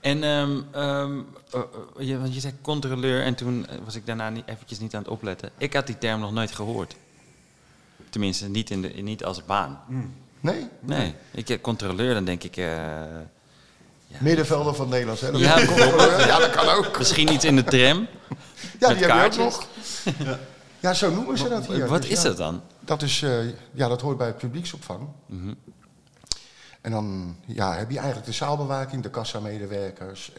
En, 0.08 0.24
ehm, 0.24 0.62
ehm, 0.72 1.20
eh, 1.51 1.60
eh, 1.99 2.08
je, 2.08 2.20
want 2.20 2.34
je 2.34 2.39
zei 2.39 2.53
controleur 2.62 3.24
en 3.24 3.36
toen 3.36 3.68
eh, 3.68 3.78
was 3.86 3.95
ik 3.95 4.05
daarna 4.05 4.30
niet, 4.30 4.43
eventjes 4.45 4.80
niet 4.80 4.95
aan 4.95 5.01
het 5.01 5.12
opletten. 5.12 5.49
Ik 5.58 5.74
had 5.74 5.88
die 5.88 5.97
term 5.97 6.20
nog 6.20 6.32
nooit 6.32 6.51
gehoord. 6.51 6.95
Tenminste, 8.10 8.49
niet, 8.49 8.70
in 8.70 8.82
de, 8.82 8.88
niet 8.88 9.24
als 9.24 9.45
baan. 9.45 9.80
Nee? 10.39 10.68
Nee, 10.80 11.14
ik, 11.32 11.62
controleur, 11.62 12.14
dan 12.14 12.26
denk 12.26 12.43
ik... 12.43 12.58
eh, 12.58 12.91
Middenvelder 14.20 14.74
van 14.76 14.89
Nederland. 14.89 15.22
Hè? 15.22 15.28
Ja, 15.28 15.60
ja, 16.28 16.39
dat 16.39 16.49
kan 16.49 16.68
ook. 16.70 16.97
misschien 16.97 17.34
iets 17.34 17.45
in 17.45 17.55
de 17.55 17.64
tram. 17.64 18.08
Ja, 18.80 18.88
met 18.88 18.88
die 18.88 18.88
heb 18.88 18.97
je 18.97 19.03
ook 19.05 19.10
kaartjes. 19.10 19.43
nog. 19.43 19.68
Ja, 20.80 20.93
zo 20.93 21.12
noemen 21.12 21.38
ze 21.38 21.49
dat 21.49 21.68
hier. 21.68 21.88
Wat 21.88 22.01
Dus 22.01 22.12
is 22.12 22.18
ja. 22.22 22.24
dat 22.28 22.38
dan? 22.38 22.62
Dat, 22.80 23.01
is, 23.01 23.22
eh, 23.22 23.45
ja, 23.72 23.88
dat 23.88 24.01
hoort 24.01 24.18
bij 24.18 24.28
het 24.28 24.38
publieksopvang. 24.38 25.08
Mhm. 25.26 25.53
En 26.82 26.91
dan 26.91 27.36
ja, 27.45 27.73
heb 27.75 27.89
je 27.89 27.95
eigenlijk 27.97 28.25
de 28.28 28.34
zaalbewaking, 28.34 29.03
de 29.03 29.09
kassamedewerkers. 29.09 30.32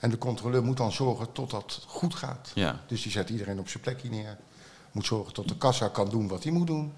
En 0.00 0.10
de 0.10 0.18
controleur 0.18 0.62
moet 0.62 0.76
dan 0.76 0.92
zorgen 0.92 1.32
tot 1.32 1.50
dat 1.50 1.84
goed 1.86 2.14
gaat. 2.14 2.50
Ja. 2.54 2.80
Dus 2.86 3.02
die 3.02 3.12
zet 3.12 3.28
iedereen 3.28 3.58
op 3.58 3.68
zijn 3.68 3.82
plekje 3.82 4.08
neer. 4.10 4.36
Moet 4.92 5.06
zorgen 5.06 5.32
tot 5.32 5.48
de 5.48 5.56
kassa 5.56 5.88
kan 5.88 6.08
doen 6.10 6.28
wat 6.28 6.42
hij 6.42 6.52
moet 6.52 6.66
doen. 6.66 6.92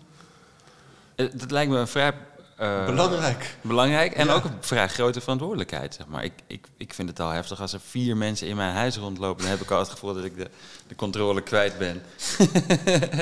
Eh, 1.14 1.26
Dat 1.34 1.50
lijkt 1.50 1.70
me 1.70 1.78
een 1.78 1.88
vrij... 1.88 2.12
eh, 2.56 2.84
Belangrijk. 2.86 3.56
Belangrijk 3.60 4.12
en 4.12 4.30
ook 4.30 4.44
een 4.44 4.56
vrij 4.60 4.88
grote 4.88 5.20
verantwoordelijkheid. 5.20 5.94
Zeg 5.94 6.06
maar. 6.06 6.24
ik, 6.24 6.32
ik, 6.46 6.66
ik 6.76 6.94
vind 6.94 7.08
het 7.08 7.20
al 7.20 7.30
heftig 7.30 7.60
als 7.60 7.72
er 7.72 7.80
vier 7.80 8.16
mensen 8.16 8.46
in 8.48 8.56
mijn 8.56 8.74
huis 8.74 8.96
rondlopen. 8.96 9.42
Dan 9.42 9.50
heb 9.50 9.60
ik 9.60 9.70
al 9.70 9.78
het 9.78 9.88
gevoel 9.88 10.14
dat 10.14 10.24
ik 10.24 10.36
de, 10.36 10.50
de 10.86 10.94
controle 10.94 11.40
kwijt 11.42 11.78
ben. 11.78 12.02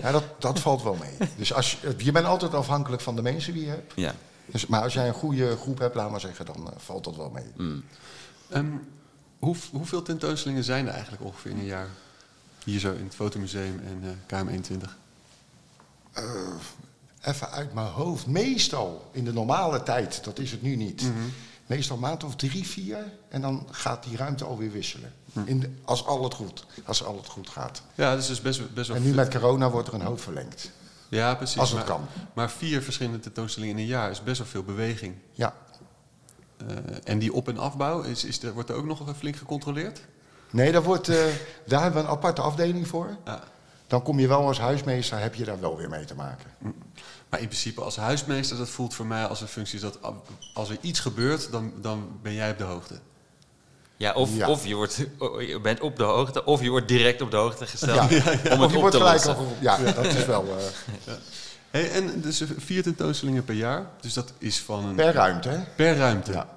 Ja, 0.02 0.10
dat, 0.12 0.24
dat 0.38 0.58
valt 0.60 0.82
wel 0.82 0.96
mee. 1.00 1.28
Dus 1.36 1.52
als 1.54 1.78
je, 1.80 1.94
je 1.98 2.12
bent 2.12 2.26
altijd 2.26 2.54
afhankelijk 2.54 3.02
van 3.02 3.16
de 3.16 3.22
mensen 3.22 3.52
die 3.52 3.62
je 3.64 3.68
hebt. 3.70 3.92
Ja. 3.96 4.14
Dus, 4.46 4.66
maar 4.66 4.82
als 4.82 4.92
jij 4.94 5.08
een 5.08 5.14
goede 5.14 5.56
groep 5.56 5.78
hebt, 5.78 5.94
laat 5.94 6.10
maar 6.10 6.20
zeggen, 6.20 6.46
dan 6.46 6.66
eh, 6.70 6.72
valt 6.76 7.04
dat 7.04 7.16
wel 7.16 7.30
mee. 7.30 7.44
Mm. 7.56 7.84
Ehm, 8.48 8.66
hoe, 9.38 9.56
hoeveel 9.70 10.02
tentoonstellingen 10.02 10.64
zijn 10.64 10.86
er 10.86 10.92
eigenlijk 10.92 11.24
ongeveer 11.24 11.50
in 11.50 11.58
een 11.58 11.64
jaar? 11.64 11.88
Hier 12.64 12.78
zo 12.80 12.92
in 12.92 13.04
het 13.04 13.14
Fotomuseum 13.14 13.80
en 13.86 14.02
eh, 14.28 14.40
KM21. 14.40 14.88
Eh, 16.12 16.24
even 17.22 17.50
uit 17.50 17.74
mijn 17.74 17.86
hoofd. 17.86 18.26
Meestal 18.26 19.08
in 19.12 19.24
de 19.24 19.32
normale 19.32 19.82
tijd, 19.82 20.24
dat 20.24 20.38
is 20.38 20.50
het 20.50 20.62
nu 20.62 20.76
niet. 20.76 21.04
Meestal 21.66 21.96
een 21.96 22.02
maand 22.02 22.24
of 22.24 22.36
drie, 22.36 22.66
vier. 22.66 23.12
En 23.28 23.40
dan 23.40 23.66
gaat 23.70 24.04
die 24.04 24.16
ruimte 24.16 24.44
alweer 24.44 24.70
wisselen. 24.72 25.12
In 25.44 25.60
de- 25.60 25.70
als, 25.84 26.06
al 26.06 26.24
het 26.24 26.34
goed, 26.34 26.64
als 26.84 27.04
al 27.04 27.16
het 27.16 27.26
goed 27.26 27.48
gaat. 27.48 27.82
Ja, 27.94 28.10
dat 28.10 28.18
is 28.22 28.26
dus 28.26 28.40
best, 28.40 28.74
best 28.74 28.88
wel 28.88 28.96
En 28.96 29.02
nu 29.02 29.14
met 29.14 29.30
corona 29.30 29.70
wordt 29.70 29.88
er 29.88 29.94
een 29.94 30.02
hoop 30.02 30.20
verlengd. 30.20 30.70
Ja, 31.18 31.34
precies. 31.34 31.58
Als 31.58 31.68
het 31.70 31.78
maar, 31.78 31.88
kan. 31.88 32.06
Maar 32.34 32.50
vier 32.50 32.82
verschillende 32.82 33.18
tentoonstellingen 33.20 33.76
in 33.76 33.82
een 33.82 33.88
jaar 33.88 34.10
is 34.10 34.22
best 34.22 34.38
wel 34.38 34.46
veel 34.46 34.62
beweging. 34.62 35.14
Ja. 35.30 35.54
Eh, 36.56 36.66
en 37.04 37.18
die 37.18 37.32
op- 37.32 37.48
en 37.48 37.58
afbouw, 37.58 38.00
is, 38.02 38.24
is 38.24 38.42
er, 38.42 38.52
wordt 38.52 38.68
er 38.70 38.76
ook 38.76 38.84
nog 38.84 39.16
flink 39.16 39.36
gecontroleerd? 39.36 40.00
Nee, 40.50 40.72
daar, 40.72 40.82
wordt, 40.82 41.08
eh, 41.08 41.24
daar 41.66 41.82
hebben 41.82 42.02
we 42.02 42.08
een 42.08 42.14
aparte 42.14 42.40
afdeling 42.40 42.88
voor. 42.88 43.16
Ja. 43.24 43.42
Dan 43.86 44.02
kom 44.02 44.18
je 44.18 44.28
wel 44.28 44.46
als 44.46 44.58
huismeester, 44.58 45.18
heb 45.18 45.34
je 45.34 45.44
daar 45.44 45.60
wel 45.60 45.76
weer 45.76 45.88
mee 45.88 46.04
te 46.04 46.14
maken. 46.14 46.50
Maar 47.28 47.40
in 47.40 47.46
principe 47.46 47.80
als 47.80 47.96
huismeester, 47.96 48.56
dat 48.56 48.68
voelt 48.68 48.94
voor 48.94 49.06
mij 49.06 49.26
als 49.26 49.40
een 49.40 49.48
functie 49.48 49.80
dat 49.80 49.98
als 50.54 50.70
er 50.70 50.78
iets 50.80 51.00
gebeurt, 51.00 51.50
dan, 51.50 51.72
dan 51.80 52.18
ben 52.22 52.32
jij 52.32 52.50
op 52.50 52.58
de 52.58 52.64
hoogte. 52.64 53.00
Ja, 54.02 54.12
of, 54.12 54.36
Ja. 54.36 54.48
of 54.48 54.66
je, 54.66 54.74
wordt, 54.74 54.96
je 55.46 55.58
bent 55.62 55.80
op 55.80 55.96
de 55.96 56.02
hoogte, 56.02 56.44
of 56.44 56.62
je 56.62 56.68
wordt 56.70 56.88
direct 56.88 57.20
op 57.20 57.30
de 57.30 57.36
hoogte 57.36 57.66
gesteld 57.66 58.10
Ja. 58.10 58.16
om 58.16 58.20
het 58.20 58.52
Of 58.52 58.58
je 58.58 58.64
op 58.64 58.72
wordt 58.72 58.90
te 58.90 58.98
gelijk 59.00 59.24
lossen. 59.24 59.36
al. 59.36 59.56
Ja, 59.60 59.78
dat 59.92 60.04
is 60.04 60.24
wel 60.26 60.44
eh, 60.58 61.12
Hey, 61.70 61.90
en 61.90 62.20
dus 62.20 62.42
vier 62.56 62.82
tentoonstellingen 62.82 63.44
per 63.44 63.54
jaar, 63.54 63.86
dus 64.00 64.12
dat 64.12 64.32
is 64.38 64.58
van 64.60 64.84
een... 64.84 64.94
per 64.94 65.12
ruimte. 65.12 65.48
Hè? 65.48 65.58
per 65.76 65.96
ruimte. 65.96 66.32
Ja. 66.32 66.48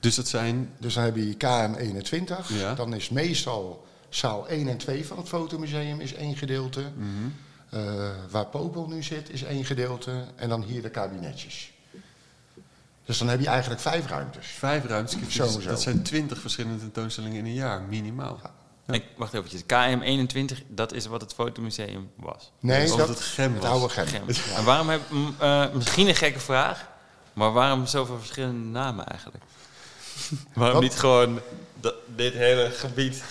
Dus 0.00 0.14
dat 0.14 0.28
zijn... 0.28 0.70
Dus 0.78 0.94
dan 0.94 1.04
heb 1.04 1.16
je 1.16 1.34
KM21. 1.34 2.46
Ja. 2.48 2.74
Dan 2.74 2.94
is 2.94 3.08
meestal 3.08 3.86
zaal 4.08 4.48
1 4.48 4.68
en 4.68 4.76
2 4.76 5.06
van 5.06 5.16
het 5.16 5.28
fotomuseum 5.28 6.00
is 6.00 6.14
één 6.14 6.36
gedeelte. 6.36 6.80
Mhm. 6.80 7.08
Eh, 7.70 8.10
waar 8.30 8.46
Popel 8.46 8.86
nu 8.88 9.02
zit 9.02 9.30
is 9.30 9.42
één 9.42 9.64
gedeelte. 9.64 10.10
En 10.36 10.48
dan 10.48 10.62
hier 10.62 10.82
de 10.82 10.90
kabinetjes. 10.90 11.72
Dus 13.06 13.18
dan 13.18 13.28
heb 13.28 13.40
je 13.40 13.46
eigenlijk 13.46 13.80
vijf 13.80 14.06
ruimtes. 14.06 14.46
Vijf 14.46 14.84
ruimtes. 14.84 15.16
Zo, 15.28 15.46
zo. 15.46 15.60
Dat 15.60 15.82
zijn 15.82 16.02
twintig 16.02 16.40
verschillende 16.40 16.78
tentoonstellingen 16.78 17.38
in 17.38 17.44
een 17.44 17.54
jaar, 17.54 17.82
minimaal. 17.82 18.40
Ja. 18.42 18.50
En, 18.86 19.02
wacht 19.16 19.34
eventjes, 19.34 19.62
KM21, 19.62 20.66
dat 20.68 20.92
is 20.92 21.06
wat 21.06 21.20
het 21.20 21.34
fotomuseum 21.34 22.10
was. 22.16 22.52
Nee, 22.60 22.90
Of 22.92 22.96
dat, 22.98 23.08
het 23.08 23.20
Gem 23.20 23.52
het 23.52 23.62
was. 23.62 23.70
oude 23.70 23.88
Gem. 23.88 24.06
Gem. 24.06 24.22
En 24.56 24.64
waarom 24.64 24.88
heb, 24.88 25.00
m, 25.10 25.28
eh, 25.38 25.64
misschien 25.72 26.08
een 26.08 26.14
gekke 26.14 26.40
vraag, 26.40 26.88
maar 27.32 27.52
waarom 27.52 27.86
zoveel 27.86 28.18
verschillende 28.18 28.68
namen 28.68 29.06
eigenlijk? 29.06 29.44
waarom 30.54 30.80
niet 30.82 30.94
gewoon 30.98 31.40
dat, 31.80 31.94
dit 32.16 32.32
hele 32.34 32.70
gebied, 32.70 33.22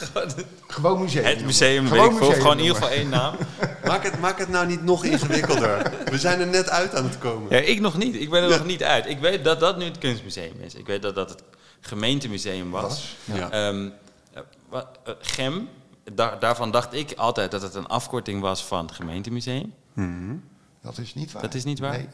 gewoon 0.67 1.01
museum. 1.01 1.25
het 1.25 1.45
museum, 1.45 1.87
Gewoon 1.87 2.03
weet 2.03 2.11
ik 2.11 2.17
veel, 2.23 2.41
gewoon 2.41 2.57
in 2.57 2.63
ieder 2.63 2.75
geval 2.75 2.91
één 2.91 3.09
naam? 3.09 3.35
Maak 3.85 4.03
het, 4.03 4.19
maak 4.19 4.39
het 4.39 4.49
nou 4.49 4.67
niet 4.67 4.83
nog 4.83 5.03
ingewikkelder. 5.03 5.91
We 6.05 6.17
zijn 6.17 6.39
er 6.39 6.47
net 6.47 6.69
uit 6.69 6.95
aan 6.95 7.03
het 7.03 7.17
komen. 7.17 7.51
Ja, 7.51 7.57
ik 7.57 7.79
nog 7.79 7.97
niet. 7.97 8.15
Ik 8.15 8.29
ben 8.29 8.43
er 8.43 8.49
nog 8.49 8.65
niet 8.65 8.83
uit. 8.83 9.05
Ik 9.05 9.19
weet 9.19 9.43
dat 9.43 9.59
dat 9.59 9.77
nu 9.77 9.83
het 9.85 9.97
kunstmuseum 9.97 10.61
is. 10.61 10.73
Ik 10.75 10.85
weet 10.85 11.01
dat 11.01 11.15
dat 11.15 11.29
het 11.29 11.43
gemeentemuseum 11.81 12.71
was. 12.71 12.81
Was. 12.83 13.15
Ja. 13.37 13.49
Ehm, 13.51 13.89
eh, 14.33 14.41
wat- 14.69 14.87
eh, 15.03 15.13
Gem, 15.19 15.69
daar, 16.13 16.39
daarvan 16.39 16.71
dacht 16.71 16.93
ik 16.93 17.13
altijd 17.15 17.51
dat 17.51 17.61
het 17.61 17.75
een 17.75 17.87
afkorting 17.87 18.41
was 18.41 18.63
van 18.65 18.85
het 18.85 18.95
gemeentemuseum. 18.95 19.73
Mhm. 19.93 20.35
Dat 20.81 20.97
is 20.97 21.13
niet 21.13 21.31
waar. 21.31 21.41
Dat 21.41 21.53
is 21.53 21.63
niet 21.63 21.79
waar? 21.79 21.91
Nee. 21.91 22.07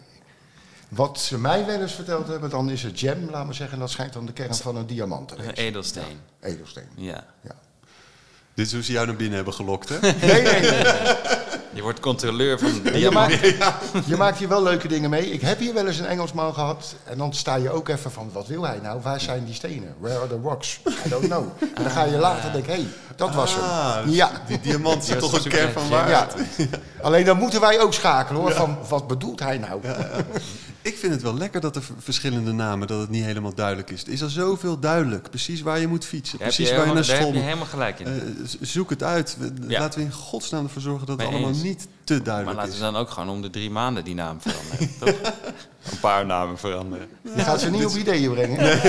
Wat 0.95 1.19
ze 1.19 1.37
mij 1.39 1.65
wel 1.65 1.81
eens 1.81 1.93
verteld 1.93 2.27
hebben, 2.27 2.49
dan 2.49 2.69
is 2.69 2.83
het 2.83 2.99
gem, 2.99 3.27
laat 3.31 3.45
maar 3.45 3.53
zeggen. 3.53 3.79
Dat 3.79 3.89
schijnt 3.89 4.13
dan 4.13 4.25
de 4.25 4.33
kern 4.33 4.55
van 4.55 4.75
een 4.75 4.85
diamant 4.87 5.27
te 5.27 5.33
Een 5.35 5.39
wezen. 5.41 5.55
edelsteen. 5.57 6.19
Edelsteen. 6.41 6.87
Ja. 6.95 7.23
Ja. 7.41 7.55
Dit 8.53 8.65
is 8.65 8.73
hoe 8.73 8.83
ze 8.83 8.91
jou 8.91 9.05
naar 9.07 9.15
binnen 9.15 9.35
hebben 9.35 9.53
gelokt, 9.53 9.89
hè? 9.89 9.99
Nee, 9.99 10.41
nee, 10.41 10.59
nee. 10.61 10.83
Je 11.73 11.81
wordt 11.81 11.99
controleur 11.99 12.59
van 12.59 12.97
Je 12.99 13.11
maakt, 13.11 13.39
je 14.11 14.15
maakt 14.17 14.37
hier 14.37 14.47
wel 14.47 14.63
leuke 14.63 14.87
dingen 14.87 15.09
mee. 15.09 15.31
Ik 15.31 15.41
heb 15.41 15.59
hier 15.59 15.73
wel 15.73 15.87
eens 15.87 15.97
een 15.99 16.05
Engelsman 16.05 16.53
gehad. 16.53 16.95
En 17.03 17.17
dan 17.17 17.33
sta 17.33 17.55
je 17.55 17.71
ook 17.71 17.87
even 17.89 18.11
van, 18.11 18.29
wat 18.33 18.47
wil 18.47 18.63
hij 18.65 18.79
nou? 18.83 19.01
Waar 19.01 19.21
zijn 19.21 19.45
die 19.45 19.53
stenen? 19.53 19.95
Where 19.99 20.17
are 20.19 20.27
the 20.27 20.39
rocks? 20.43 20.79
I 21.05 21.09
don't 21.09 21.25
know. 21.25 21.43
En 21.75 21.83
dan 21.83 21.91
ga 21.91 22.03
je 22.03 22.17
later 22.17 22.51
denken, 22.51 22.73
hé, 22.73 22.79
hey, 22.79 22.87
dat 23.15 23.33
was 23.35 23.57
Ah, 23.57 23.95
hem. 23.95 24.05
dus 24.05 24.15
Ja. 24.15 24.31
Die 24.47 24.59
diamant 24.59 25.09
is 25.09 25.15
toch 25.19 25.33
een 25.43 25.49
kern 25.51 25.71
van 25.71 25.89
waarheid. 25.89 26.33
ja. 26.57 26.65
Alleen 27.01 27.25
dan 27.25 27.37
moeten 27.37 27.61
wij 27.61 27.79
ook 27.81 27.93
schakelen 27.93 28.41
hoor. 28.41 28.51
Van, 28.51 28.77
wat 28.89 29.07
bedoelt 29.07 29.39
hij 29.39 29.57
nou? 29.57 29.81
Ik 30.83 30.97
vind 30.97 31.13
het 31.13 31.21
wel 31.21 31.37
lekker 31.37 31.61
dat 31.61 31.75
er 31.75 31.83
verschillende 31.99 32.51
namen, 32.51 32.87
dat 32.87 32.99
het 32.99 33.09
niet 33.09 33.23
helemaal 33.23 33.53
duidelijk 33.55 33.89
is. 33.89 34.03
Er 34.03 34.11
is 34.11 34.23
al 34.23 34.29
zoveel 34.29 34.79
duidelijk. 34.79 35.29
Precies 35.29 35.61
waar 35.61 35.79
je 35.79 35.87
moet 35.87 36.05
fietsen. 36.05 36.37
Je 36.37 36.43
Precies 36.43 36.69
waar 36.71 36.79
je 36.79 36.85
naar 36.85 36.95
daar 36.95 37.05
heb 37.05 37.15
school 37.15 37.27
je 37.27 37.33
moet. 37.33 37.43
helemaal 37.43 37.65
gelijk 37.65 37.99
in. 37.99 38.05
Eh, 38.07 38.13
zoek 38.61 38.89
het 38.89 39.03
uit. 39.03 39.35
We- 39.39 39.51
Ja. 39.67 39.79
Laten 39.79 39.99
we 39.99 40.05
in 40.05 40.11
godsnaam 40.11 40.63
ervoor 40.63 40.81
zorgen 40.81 41.07
dat 41.07 41.19
het 41.19 41.27
allemaal 41.27 41.49
eens. 41.49 41.63
niet 41.63 41.87
te 42.03 42.13
maar 42.13 42.23
duidelijk 42.23 42.55
laten 42.57 42.71
is. 42.73 42.77
we 42.79 42.83
dan 42.83 42.95
ook 42.95 43.09
gewoon 43.09 43.29
om 43.29 43.41
de 43.41 43.49
drie 43.49 43.69
maanden 43.69 44.03
die 44.03 44.15
naam 44.15 44.37
veranderen. 44.41 44.89
toch? 44.99 45.33
Een 45.91 45.99
paar 45.99 46.25
namen 46.25 46.57
veranderen. 46.57 47.07
Je 47.35 47.41
gaat 47.41 47.61
ze 47.61 47.69
niet 47.69 47.85
op 47.85 47.95
ideeën 47.95 48.31
brengen. 48.31 48.59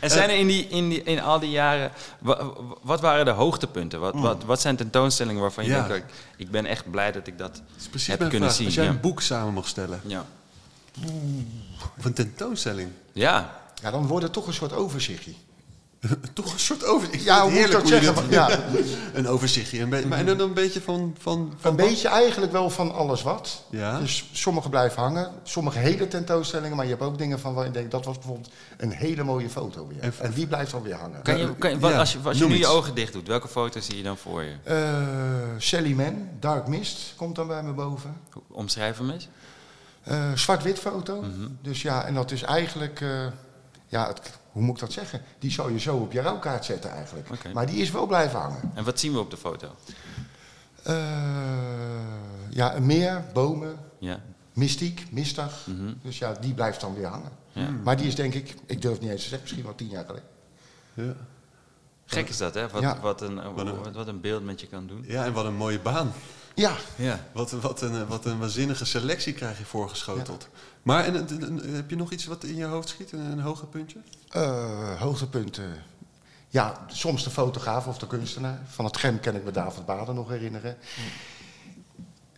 En 0.00 0.10
zijn 0.10 0.30
er 0.30 0.36
in, 0.36 0.46
die, 0.46 0.68
in, 0.68 0.88
die, 0.88 1.02
in 1.02 1.20
al 1.20 1.38
die 1.40 1.50
jaren, 1.50 1.90
wa- 2.18 2.44
wa- 2.44 2.52
wat 2.82 3.00
waren 3.00 3.24
de 3.24 3.30
hoogtepunten? 3.30 4.00
Wat, 4.00 4.14
wat, 4.14 4.44
wat 4.44 4.60
zijn 4.60 4.76
tentoonstellingen 4.76 5.40
waarvan 5.40 5.64
je 5.64 5.70
Hmm. 5.72 5.82
Ja. 5.82 5.88
denkt, 5.88 6.08
ik, 6.08 6.14
ik 6.36 6.50
ben 6.50 6.66
echt 6.66 6.90
blij 6.90 7.12
dat 7.12 7.26
ik 7.26 7.38
dat 7.38 7.54
Dat 7.54 7.62
is 7.78 7.86
precies 7.88 8.06
heb 8.08 8.18
kunnen 8.18 8.38
vraag. 8.40 8.52
zien. 8.54 8.66
Als 8.66 8.74
jij 8.74 8.84
ja. 8.84 8.90
een 8.90 9.00
boek 9.00 9.22
samen 9.22 9.52
mag 9.54 9.68
stellen, 9.68 10.00
Ja. 10.06 10.24
of 11.98 12.04
een 12.04 12.12
tentoonstelling, 12.14 12.90
ja, 13.12 13.56
Ja, 13.82 13.90
dan 13.90 14.06
wordt 14.06 14.24
het 14.24 14.32
toch 14.32 14.46
een 14.46 14.52
soort 14.54 14.72
overzichtje. 14.72 15.32
toch 16.32 16.52
een 16.52 16.58
soort 16.58 16.84
overzicht. 16.84 17.24
Ja, 17.24 17.42
hoe 17.42 17.50
het 17.50 17.60
moet 17.60 17.72
dat 17.72 17.88
zeggen? 17.88 18.30
Ja, 18.30 18.60
Een 19.14 19.28
overzichtje. 19.28 19.80
Een 19.80 19.88
beetje, 19.88 20.08
maar 20.08 20.18
en 20.18 20.26
dan 20.26 20.40
een 20.40 20.54
beetje 20.54 20.80
van... 20.80 21.16
van, 21.18 21.54
van 21.58 21.70
een 21.70 21.76
beetje 21.76 22.08
eigenlijk 22.08 22.52
wel 22.52 22.70
van 22.70 22.94
alles 22.94 23.22
wat. 23.22 23.64
Ja. 23.70 23.98
Dus 23.98 24.28
sommige 24.32 24.68
blijven 24.68 25.02
hangen, 25.02 25.30
sommige 25.42 25.78
hele 25.78 26.08
tentoonstellingen, 26.08 26.76
maar 26.76 26.84
je 26.84 26.90
hebt 26.90 27.02
ook 27.02 27.18
dingen 27.18 27.40
van 27.40 27.54
waar 27.54 27.64
je 27.64 27.70
denkt, 27.70 27.90
dat 27.90 28.04
was 28.04 28.16
bijvoorbeeld 28.16 28.50
een 28.76 28.90
hele 28.92 29.22
mooie 29.24 29.50
foto 29.50 29.86
weer. 29.86 30.00
En- 30.00 30.12
En, 30.18 30.32
die 30.32 30.46
blijft 30.46 30.70
dan 30.70 30.82
weer 30.82 30.94
hangen. 30.94 31.22
kan 31.22 31.38
je, 31.38 31.54
kan 31.54 31.70
je, 31.70 31.78
wat, 31.78 31.90
Ja, 31.90 31.98
als 31.98 32.12
je, 32.12 32.18
als 32.24 32.38
je 32.38 32.46
nu 32.46 32.56
je 32.58 32.66
ogen 32.66 32.94
dicht 32.94 33.12
doet, 33.12 33.26
welke 33.26 33.48
foto 33.48 33.80
zie 33.80 33.96
je 33.96 34.02
dan 34.02 34.16
voor 34.16 34.42
je? 34.42 34.54
Eh, 34.62 34.76
Sally 35.58 35.92
Man, 35.92 36.28
Dark 36.40 36.66
Mist, 36.66 37.12
komt 37.16 37.36
dan 37.36 37.46
bij 37.46 37.62
me 37.62 37.72
boven. 37.72 38.16
Omschrijf 38.48 38.98
hem 38.98 39.10
eens. 39.10 39.28
Eh, 40.02 40.32
Zwart-wit 40.34 40.78
foto. 40.78 41.20
Mhm. 41.20 41.48
Dus 41.62 41.82
ja, 41.82 42.04
en 42.04 42.14
dat 42.14 42.30
is 42.30 42.42
eigenlijk, 42.42 43.00
eh, 43.00 43.08
ja, 43.86 44.06
het, 44.06 44.20
hoe 44.58 44.66
moet 44.66 44.74
ik 44.74 44.80
dat 44.80 44.92
zeggen? 44.92 45.20
Die 45.38 45.50
zou 45.50 45.72
je 45.72 45.78
zo 45.80 45.96
op 45.96 46.12
je 46.12 46.20
rouwkaart 46.20 46.64
zetten 46.64 46.90
eigenlijk. 46.90 47.52
Maar 47.52 47.66
die 47.66 47.76
is 47.80 47.90
wel 47.90 48.06
blijven 48.06 48.38
hangen. 48.40 48.70
En 48.74 48.84
wat 48.84 48.98
zien 48.98 49.12
we 49.12 49.18
op 49.18 49.30
de 49.30 49.36
foto? 49.36 49.68
Eh, 50.82 50.94
ja, 52.50 52.74
een 52.76 52.86
meer, 52.86 53.24
bomen, 53.32 53.76
Ja. 53.98 54.20
mystiek, 54.52 55.06
mistig. 55.10 55.66
Mhm. 55.66 55.92
Dus 56.02 56.18
ja, 56.18 56.32
die 56.40 56.54
blijft 56.54 56.80
dan 56.80 56.94
weer 56.94 57.06
hangen. 57.06 57.30
Ja. 57.52 57.68
Maar 57.84 57.96
die 57.96 58.06
is 58.06 58.14
denk 58.14 58.34
ik, 58.34 58.54
ik 58.66 58.82
durf 58.82 59.00
niet 59.00 59.10
eens 59.10 59.22
te 59.22 59.28
zeggen, 59.28 59.40
misschien 59.42 59.64
wel 59.64 59.74
tien 59.74 59.88
jaar 59.88 60.04
geleden. 60.04 60.28
Ja. 60.94 61.12
Gek 62.06 62.28
is 62.28 62.36
dat, 62.36 62.54
hè? 62.54 62.68
Wat, 62.68 62.82
Ja. 62.82 63.00
wat, 63.00 63.20
een, 63.20 63.34
Wat 63.54 63.66
een- 63.66 63.76
wat, 63.82 63.94
wat 63.94 64.06
een 64.06 64.20
beeld 64.20 64.44
met 64.44 64.60
je 64.60 64.66
kan 64.66 64.86
doen. 64.86 65.04
ja, 65.06 65.24
en 65.24 65.32
wat 65.32 65.44
een 65.44 65.54
mooie 65.56 65.80
baan. 65.80 66.12
Ja, 66.58 66.72
Ja. 66.96 67.20
Wat, 67.32 67.50
wat, 67.50 67.80
een, 67.82 68.06
wat 68.06 68.24
een 68.24 68.38
waanzinnige 68.38 68.84
selectie 68.84 69.32
krijg 69.32 69.58
je 69.58 69.64
voorgeschoteld. 69.64 70.48
Maar 70.82 71.04
en, 71.04 71.14
en- 71.28 71.42
en- 71.62 71.74
heb 71.74 71.90
je 71.90 71.96
nog 71.96 72.10
iets 72.12 72.24
wat 72.26 72.44
in 72.44 72.56
je 72.56 72.64
hoofd 72.64 72.88
schiet? 72.88 73.12
Een, 73.12 73.20
een 73.20 73.40
hoger 73.40 73.66
puntje? 73.66 73.98
eh, 74.28 75.00
hoogtepunten. 75.00 75.82
Ja, 76.48 76.84
soms 76.86 77.24
de 77.24 77.30
fotograaf 77.30 77.86
of 77.86 77.98
de 77.98 78.06
kunstenaar. 78.06 78.58
Van 78.68 78.84
het 78.84 78.96
Gem 78.96 79.20
kan 79.20 79.34
ik 79.34 79.44
me 79.44 79.50
David 79.50 79.86
Baden 79.86 80.14
nog 80.14 80.28
herinneren. 80.28 80.76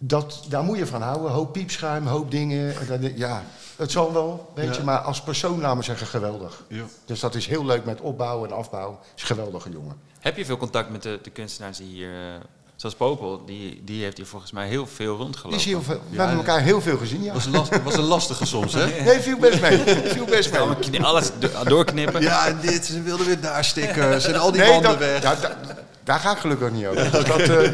Dat, 0.02 0.44
daar 0.48 0.62
moet 0.64 0.78
je 0.78 0.86
van 0.86 1.02
houden. 1.02 1.30
Hoop 1.30 1.52
piepschuim, 1.52 2.06
hoop 2.06 2.30
dingen. 2.30 2.74
Ja, 3.16 3.42
het 3.76 3.90
zal 3.90 4.12
wel, 4.12 4.52
weet 4.54 4.64
Ja. 4.74 4.80
je. 4.80 4.82
Maar 4.82 4.98
als 4.98 5.22
persoon, 5.22 5.60
laat 5.60 5.76
me 5.76 5.82
zeggen, 5.82 6.06
geweldig. 6.06 6.64
Ja. 6.68 6.84
Dus 7.04 7.20
dat 7.20 7.34
is 7.34 7.46
heel 7.46 7.64
leuk 7.64 7.84
met 7.84 8.00
opbouw 8.00 8.44
en 8.44 8.52
afbouw. 8.52 9.00
Is 9.16 9.20
een 9.20 9.26
geweldige 9.26 9.70
jongen. 9.70 9.96
Heb 10.20 10.36
je 10.36 10.44
veel 10.44 10.56
contact 10.56 10.90
met 10.90 11.02
de, 11.02 11.18
de 11.22 11.30
kunstenaars 11.30 11.76
die 11.78 11.86
hier... 11.86 12.40
zoals 12.80 12.94
Popel, 12.94 13.42
die, 13.46 13.80
die 13.84 14.02
heeft 14.02 14.16
hier 14.16 14.26
volgens 14.26 14.52
mij 14.52 14.68
heel 14.68 14.86
veel 14.86 15.14
Die 15.16 15.24
rondgelopen. 15.24 15.58
is 15.58 15.64
heel 15.64 15.82
veel, 15.82 15.94
we 15.94 16.16
Ja, 16.16 16.18
hebben 16.18 16.36
elkaar 16.36 16.60
heel 16.60 16.80
veel 16.80 16.96
gezien, 16.98 17.22
ja. 17.22 17.32
Was, 17.32 17.46
last, 17.46 17.82
was 17.82 17.94
een 17.94 18.00
lastige 18.04 18.46
soms, 18.46 18.72
hè? 18.72 18.86
Nee, 19.04 19.20
viel 19.20 19.36
best 19.38 19.60
mee. 19.60 19.78
Viel 20.04 20.24
best 20.24 20.50
mee. 20.90 21.02
Alles 21.02 21.30
do- 21.38 21.64
doorknippen. 21.64 22.20
Ja, 22.22 22.46
en 22.46 22.58
dit, 22.60 22.86
ze 22.86 23.02
wilden 23.02 23.26
weer 23.26 23.40
daar 23.40 23.64
stickers 23.64 24.24
en 24.24 24.34
al 24.40 24.52
die 24.52 24.60
Nee, 24.60 24.70
banden 24.70 24.90
dat, 24.90 24.98
weg. 24.98 25.22
ja, 25.22 25.34
da- 25.34 25.56
daar 26.04 26.18
ga 26.20 26.32
ik 26.32 26.38
gelukkig 26.38 26.70
niet 26.70 26.86
over. 26.86 27.10
Dus 27.12 27.24
dat, 27.24 27.38
eh, 27.40 27.70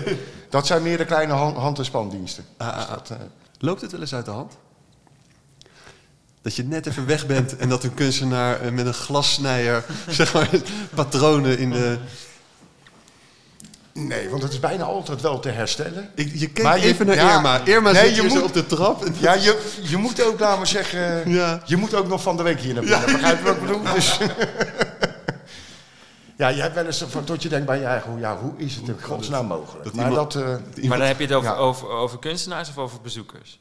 dat 0.51 0.67
zijn 0.67 0.83
meer 0.83 0.97
de 0.99 1.05
kleine 1.05 1.33
hand, 1.33 1.57
hand- 1.57 1.79
en 1.79 1.85
spandiensten. 1.85 2.45
Ah, 2.57 2.69
ah, 2.69 2.75
Dus 2.77 2.85
ah. 2.85 2.91
dat, 2.91 3.11
eh, 3.11 3.17
Loopt 3.59 3.81
het 3.81 3.91
wel 3.93 4.01
eens 4.01 4.15
uit 4.15 4.25
de 4.25 4.31
hand? 4.31 4.53
Dat 6.43 6.57
je 6.57 6.63
net 6.65 6.87
even 6.87 7.07
weg 7.07 7.27
bent 7.27 7.57
en 7.57 7.69
dat 7.69 7.85
een 7.85 7.95
kunstenaar 7.95 8.61
eh, 8.61 8.71
met 8.71 8.87
een 8.87 8.95
glassnijder, 8.95 9.85
zeg 10.09 10.33
maar, 10.35 10.49
patronen 10.95 11.59
in 11.59 11.71
de... 11.71 11.99
nee, 13.97 14.29
want 14.31 14.43
het 14.43 14.53
is 14.53 14.61
bijna 14.61 14.85
altijd 14.85 15.21
wel 15.21 15.41
te 15.41 15.49
herstellen. 15.49 16.11
Ik, 16.15 16.33
je 16.35 16.49
keek 16.51 16.65
Maar 16.65 16.79
je- 16.79 16.85
even 16.85 17.07
naar 17.07 17.15
ja, 17.17 17.35
Irma. 17.35 17.61
Irma 17.65 17.91
nee, 17.93 18.07
zit 18.07 18.15
je 18.17 18.21
hier 18.21 18.31
zo 18.31 18.37
moet- 18.37 18.45
op 18.45 18.53
de 18.53 18.67
trap. 18.67 19.05
En 19.05 19.15
Ja, 19.21 19.33
je, 19.35 19.73
je 19.83 19.97
moet 19.97 20.23
ook, 20.23 20.41
laten 20.41 20.61
we 20.61 20.67
zeggen, 20.67 21.23
Ja. 21.39 21.61
je 21.65 21.77
moet 21.77 21.95
ook 21.95 22.09
nog 22.09 22.23
van 22.23 22.37
de 22.37 22.43
week 22.43 22.61
hier 22.61 22.75
naar 22.75 22.83
binnen. 22.83 23.13
Begrijp 23.13 23.39
je 23.39 23.45
wat 23.45 23.55
ik 23.55 23.61
bedoel? 23.61 23.83
Dus, 23.95 24.19
ja, 26.37 26.49
je 26.49 26.61
hebt 26.61 26.75
wel 26.75 26.85
eens 26.87 27.05
van, 27.09 27.25
tot 27.25 27.43
je 27.43 27.49
denkt 27.49 27.67
bij 27.67 27.79
je 27.79 27.85
eigen, 27.85 28.11
hoe- 28.11 28.21
ja, 28.21 28.37
hoe 28.39 28.53
is 28.57 28.75
het 28.75 28.89
in 28.89 28.97
godsnaam 29.03 29.47
mogelijk? 29.47 29.85
dat 29.85 29.95
maar 29.95 30.09
iemand- 30.11 30.33
dat, 30.33 30.43
eh, 30.43 30.89
Maar 30.89 30.99
dan 30.99 31.07
heb 31.07 31.19
je 31.19 31.25
het 31.25 31.33
over, 31.35 31.51
Ja. 31.51 31.57
over, 31.57 31.89
over 31.89 32.19
kunstenaars 32.19 32.69
of 32.69 32.79
over 32.79 33.01
bezoekers? 33.03 33.61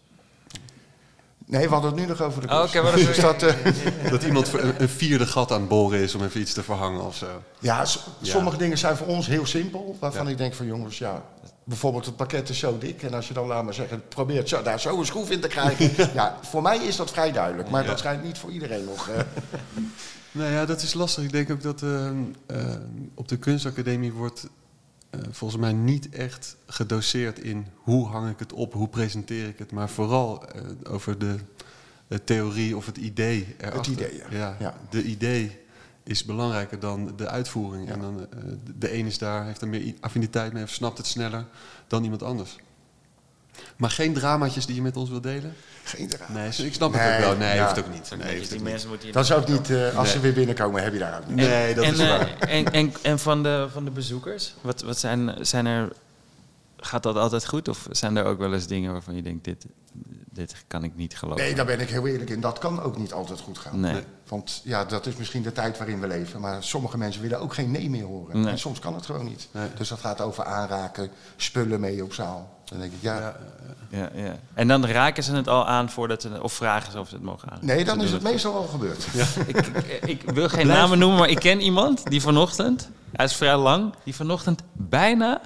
Nee, 1.45 1.67
we 1.67 1.73
hadden 1.73 1.91
het 1.91 1.99
nu 1.99 2.05
nog 2.05 2.21
over 2.21 2.41
de 2.41 2.47
Oh, 2.47 2.73
maar 2.73 2.83
dat 2.83 2.95
is- 2.97 3.05
dus 3.05 3.19
dat, 3.19 3.43
eh, 3.43 3.53
Dat 4.11 4.23
iemand 4.23 4.53
een, 4.53 4.81
een 4.81 4.89
vierde 4.89 5.25
gat 5.25 5.51
aan 5.51 5.59
het 5.59 5.69
boren 5.69 5.99
is 5.99 6.15
om 6.15 6.23
even 6.23 6.41
iets 6.41 6.53
te 6.53 6.63
verhangen 6.63 7.01
of 7.05 7.15
zo. 7.15 7.27
Ja, 7.59 7.85
sommige 8.21 8.57
dingen 8.57 8.77
zijn 8.77 8.97
voor 8.97 9.07
ons 9.07 9.27
heel 9.27 9.45
simpel. 9.45 9.97
Waarvan 9.99 10.25
Ja. 10.25 10.31
ik 10.31 10.37
denk 10.37 10.53
van 10.53 10.65
jongens, 10.65 10.97
ja, 10.97 11.23
bijvoorbeeld 11.63 12.05
het 12.05 12.15
pakket 12.15 12.49
is 12.49 12.59
zo 12.59 12.77
dik. 12.77 13.03
En 13.03 13.13
als 13.13 13.27
je 13.27 13.33
dan, 13.33 13.47
laat 13.47 13.63
maar 13.63 13.73
zeggen, 13.73 14.03
probeert 14.07 14.49
zo, 14.49 14.61
daar 14.61 14.79
zo 14.79 14.99
een 14.99 15.05
schroef 15.05 15.29
in 15.29 15.39
te 15.39 15.47
krijgen. 15.47 15.91
ja, 16.13 16.37
voor 16.41 16.61
mij 16.61 16.77
is 16.77 16.95
dat 16.95 17.11
vrij 17.11 17.31
duidelijk. 17.31 17.69
Maar 17.69 17.81
Ja. 17.83 17.87
dat 17.89 17.99
schijnt 17.99 18.23
niet 18.23 18.37
voor 18.37 18.51
iedereen 18.51 18.85
nog. 18.85 19.09
eh. 19.09 19.19
Nou 20.31 20.51
ja, 20.51 20.65
dat 20.65 20.81
is 20.81 20.93
lastig. 20.93 21.23
Ik 21.23 21.31
denk 21.31 21.51
ook 21.51 21.61
dat 21.63 21.81
ehm, 21.81 22.15
ehm, 22.47 22.79
op 23.13 23.27
de 23.27 23.37
kunstacademie 23.37 24.13
wordt 24.13 24.43
eh, 24.43 24.49
volgens 25.31 25.61
mij 25.61 25.73
niet 25.73 26.09
echt 26.09 26.55
gedoseerd 26.67 27.39
in 27.39 27.67
hoe 27.75 28.07
hang 28.07 28.29
ik 28.29 28.39
het 28.39 28.53
op, 28.53 28.73
hoe 28.73 28.87
presenteer 28.89 29.47
ik 29.47 29.59
het, 29.59 29.71
maar 29.71 29.89
vooral 29.89 30.47
eh, 30.47 30.61
over 30.89 31.17
de, 31.19 31.35
eh, 32.07 32.17
theorie 32.23 32.77
of 32.77 32.85
het 32.85 32.97
idee 32.97 33.55
erachter. 33.57 33.91
idee, 33.91 34.21
ja. 34.29 34.55
Ja. 34.59 34.77
De 34.89 35.03
idee 35.03 35.57
is 36.03 36.23
belangrijker 36.25 36.79
dan 36.79 37.13
de 37.15 37.27
uitvoering. 37.29 37.87
Ja. 37.87 37.93
En 37.93 37.99
dan, 37.99 38.19
eh, 38.19 38.39
de- 38.77 38.97
een 38.97 39.05
is 39.05 39.17
daar, 39.17 39.45
heeft 39.45 39.61
er 39.61 39.67
meer 39.67 39.93
affiniteit 39.99 40.53
mee 40.53 40.63
of 40.63 40.69
snapt 40.69 40.97
het 40.97 41.07
sneller 41.07 41.45
dan 41.87 42.03
iemand 42.03 42.23
anders. 42.23 42.55
Maar 43.75 43.89
geen 43.89 44.13
dramaatjes 44.13 44.65
die 44.65 44.75
je 44.75 44.81
met 44.81 44.97
ons 44.97 45.09
wilt 45.09 45.23
delen? 45.23 45.55
Geen 45.83 46.07
draad. 46.07 46.29
Nee, 46.29 46.47
ik 46.47 46.73
snap 46.73 46.93
het 46.93 47.01
Nee, 47.01 47.13
ook 47.13 47.19
wel. 47.19 47.35
Nee, 47.35 47.55
ja. 47.55 47.63
hoeft 47.65 47.79
ook 47.79 47.93
niet. 47.93 48.09
Nee, 48.17 48.37
hoeft 48.37 48.49
die 48.49 48.57
ook 48.59 48.63
niet. 48.63 48.71
mensen 48.71 48.89
moeten 48.89 49.11
Dan 49.11 49.25
zou 49.25 49.41
ik 49.41 49.47
niet, 49.47 49.69
eh, 49.69 49.97
als 49.97 50.11
ze 50.11 50.19
weer 50.19 50.33
binnenkomen, 50.33 50.83
heb 50.83 50.93
je 50.93 50.99
daar 50.99 51.17
ook 51.17 51.27
niet. 51.27 51.35
Nee, 51.35 51.73
dat 51.73 51.83
en, 51.83 51.93
is 51.93 51.99
eh, 51.99 52.07
waar. 52.07 52.37
En, 52.39 52.71
en, 52.71 52.93
en 53.01 53.19
van, 53.19 53.43
de, 53.43 53.67
van 53.71 53.85
de 53.85 53.91
bezoekers, 53.91 54.53
wat, 54.61 54.81
wat 54.81 54.97
zijn, 54.97 55.35
zijn 55.41 55.65
er 55.65 55.91
gaat 56.85 57.03
dat 57.03 57.15
altijd 57.15 57.47
goed? 57.47 57.67
Of 57.67 57.87
zijn 57.91 58.17
er 58.17 58.25
ook 58.25 58.39
wel 58.39 58.53
eens 58.53 58.67
dingen 58.67 58.91
waarvan 58.91 59.15
je 59.15 59.21
denkt, 59.21 59.43
dit, 59.43 59.65
dit 60.29 60.55
kan 60.67 60.83
ik 60.83 60.95
niet 60.95 61.17
geloven? 61.17 61.43
Nee, 61.43 61.55
daar 61.55 61.65
ben 61.65 61.79
ik 61.79 61.89
heel 61.89 62.07
eerlijk 62.07 62.29
in. 62.29 62.41
Dat 62.41 62.57
kan 62.57 62.81
ook 62.81 62.97
niet 62.97 63.13
altijd 63.13 63.39
goed 63.39 63.57
gaan. 63.57 63.79
Nee. 63.79 64.03
Want 64.27 64.61
ja, 64.63 64.85
dat 64.85 65.05
is 65.05 65.15
misschien 65.15 65.41
de 65.41 65.51
tijd 65.51 65.77
waarin 65.77 65.99
we 65.99 66.07
leven. 66.07 66.41
Maar 66.41 66.63
sommige 66.63 66.97
mensen 66.97 67.21
willen 67.21 67.39
ook 67.39 67.53
geen 67.53 67.71
nee 67.71 67.89
meer 67.89 68.05
horen. 68.05 68.41
Nee. 68.41 68.51
En 68.51 68.59
soms 68.59 68.79
kan 68.79 68.93
het 68.95 69.05
gewoon 69.05 69.25
niet. 69.25 69.47
Nee. 69.51 69.67
Dus 69.77 69.89
dat 69.89 69.99
gaat 69.99 70.21
over 70.21 70.43
aanraken, 70.43 71.09
spullen 71.35 71.79
mee 71.79 72.03
op 72.03 72.13
zaal. 72.13 72.54
Dan 72.65 72.79
denk 72.79 72.91
ik, 72.91 72.97
ja. 73.01 73.35
Ja, 73.89 74.09
ja. 74.15 74.35
En 74.53 74.67
dan 74.67 74.85
raken 74.85 75.23
ze 75.23 75.35
het 75.35 75.47
al 75.47 75.67
aan 75.67 75.89
voordat 75.89 76.21
ze, 76.21 76.29
of 76.41 76.53
vragen 76.53 76.91
ze 76.91 76.99
of 76.99 77.07
ze 77.09 77.15
het 77.15 77.23
mogen 77.23 77.49
aan. 77.49 77.57
Nee, 77.61 77.85
dan 77.85 77.99
Ze 77.99 78.05
is 78.05 78.11
het 78.11 78.21
meestal 78.21 78.53
al 78.55 78.63
gebeurd. 78.67 79.05
Ik, 79.47 79.57
ik, 79.57 80.23
ik 80.23 80.29
wil 80.31 80.49
geen 80.49 80.67
namen 80.67 80.97
noemen, 80.99 81.19
maar 81.19 81.29
ik 81.29 81.39
ken 81.39 81.61
iemand 81.61 82.09
die 82.09 82.21
vanochtend, 82.21 82.89
hij 83.11 83.25
is 83.25 83.35
vrij 83.35 83.57
lang, 83.57 83.93
die 84.03 84.15
vanochtend 84.15 84.61
bijna 84.73 85.41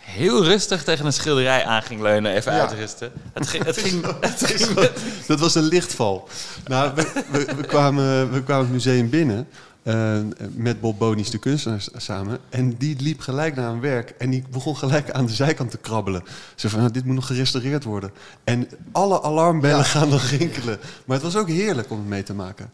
heel 0.00 0.44
rustig 0.44 0.84
tegen 0.84 1.06
een 1.06 1.12
schilderij 1.12 1.64
aan 1.64 1.82
ging 1.82 2.00
leunen, 2.00 2.32
even 2.34 2.52
Ja. 2.52 2.60
uitrusten. 2.60 3.12
Het 3.32 3.46
ging, 3.48 3.64
het 3.64 3.76
ging, 3.78 4.04
het 4.20 4.44
ging 4.46 4.90
Dat 5.26 5.40
was 5.40 5.54
een 5.54 5.62
lichtval. 5.64 6.28
Nou, 6.66 6.94
we, 6.94 7.24
we, 7.30 7.44
we 7.56 7.62
kwamen, 7.64 8.32
we 8.32 8.42
kwamen 8.42 8.64
het 8.64 8.72
museum 8.72 9.10
binnen 9.10 9.48
eh, 9.82 10.18
met 10.54 10.80
Bob 10.80 10.98
Bonies, 10.98 11.30
de 11.30 11.38
kunstenaar, 11.38 11.84
samen. 11.96 12.38
En 12.48 12.76
die 12.76 12.96
liep 13.00 13.20
gelijk 13.20 13.56
naar 13.56 13.70
een 13.70 13.80
werk 13.80 14.10
en 14.10 14.30
die 14.30 14.44
begon 14.50 14.76
gelijk 14.76 15.10
aan 15.10 15.26
de 15.26 15.32
zijkant 15.32 15.70
te 15.70 15.78
krabbelen. 15.78 16.22
Ze 16.54 16.68
van, 16.70 16.78
nou, 16.80 16.92
dit 16.92 17.04
moet 17.04 17.14
nog 17.14 17.26
gerestaureerd 17.26 17.84
worden. 17.84 18.10
En 18.44 18.68
alle 18.92 19.22
alarmbellen 19.22 19.76
Ja. 19.76 19.82
gaan 19.82 20.08
nog 20.08 20.22
rinkelen. 20.22 20.78
Maar 21.04 21.16
het 21.16 21.24
was 21.32 21.36
ook 21.36 21.48
heerlijk 21.48 21.90
om 21.90 21.98
het 21.98 22.08
mee 22.08 22.22
te 22.22 22.34
maken. 22.34 22.70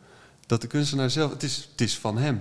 Dat 0.46 0.60
de 0.60 0.66
kunstenaar 0.66 1.10
zelf, 1.10 1.30
het 1.30 1.42
is, 1.42 1.68
het 1.70 1.80
is 1.80 1.98
van 1.98 2.18
hem. 2.18 2.40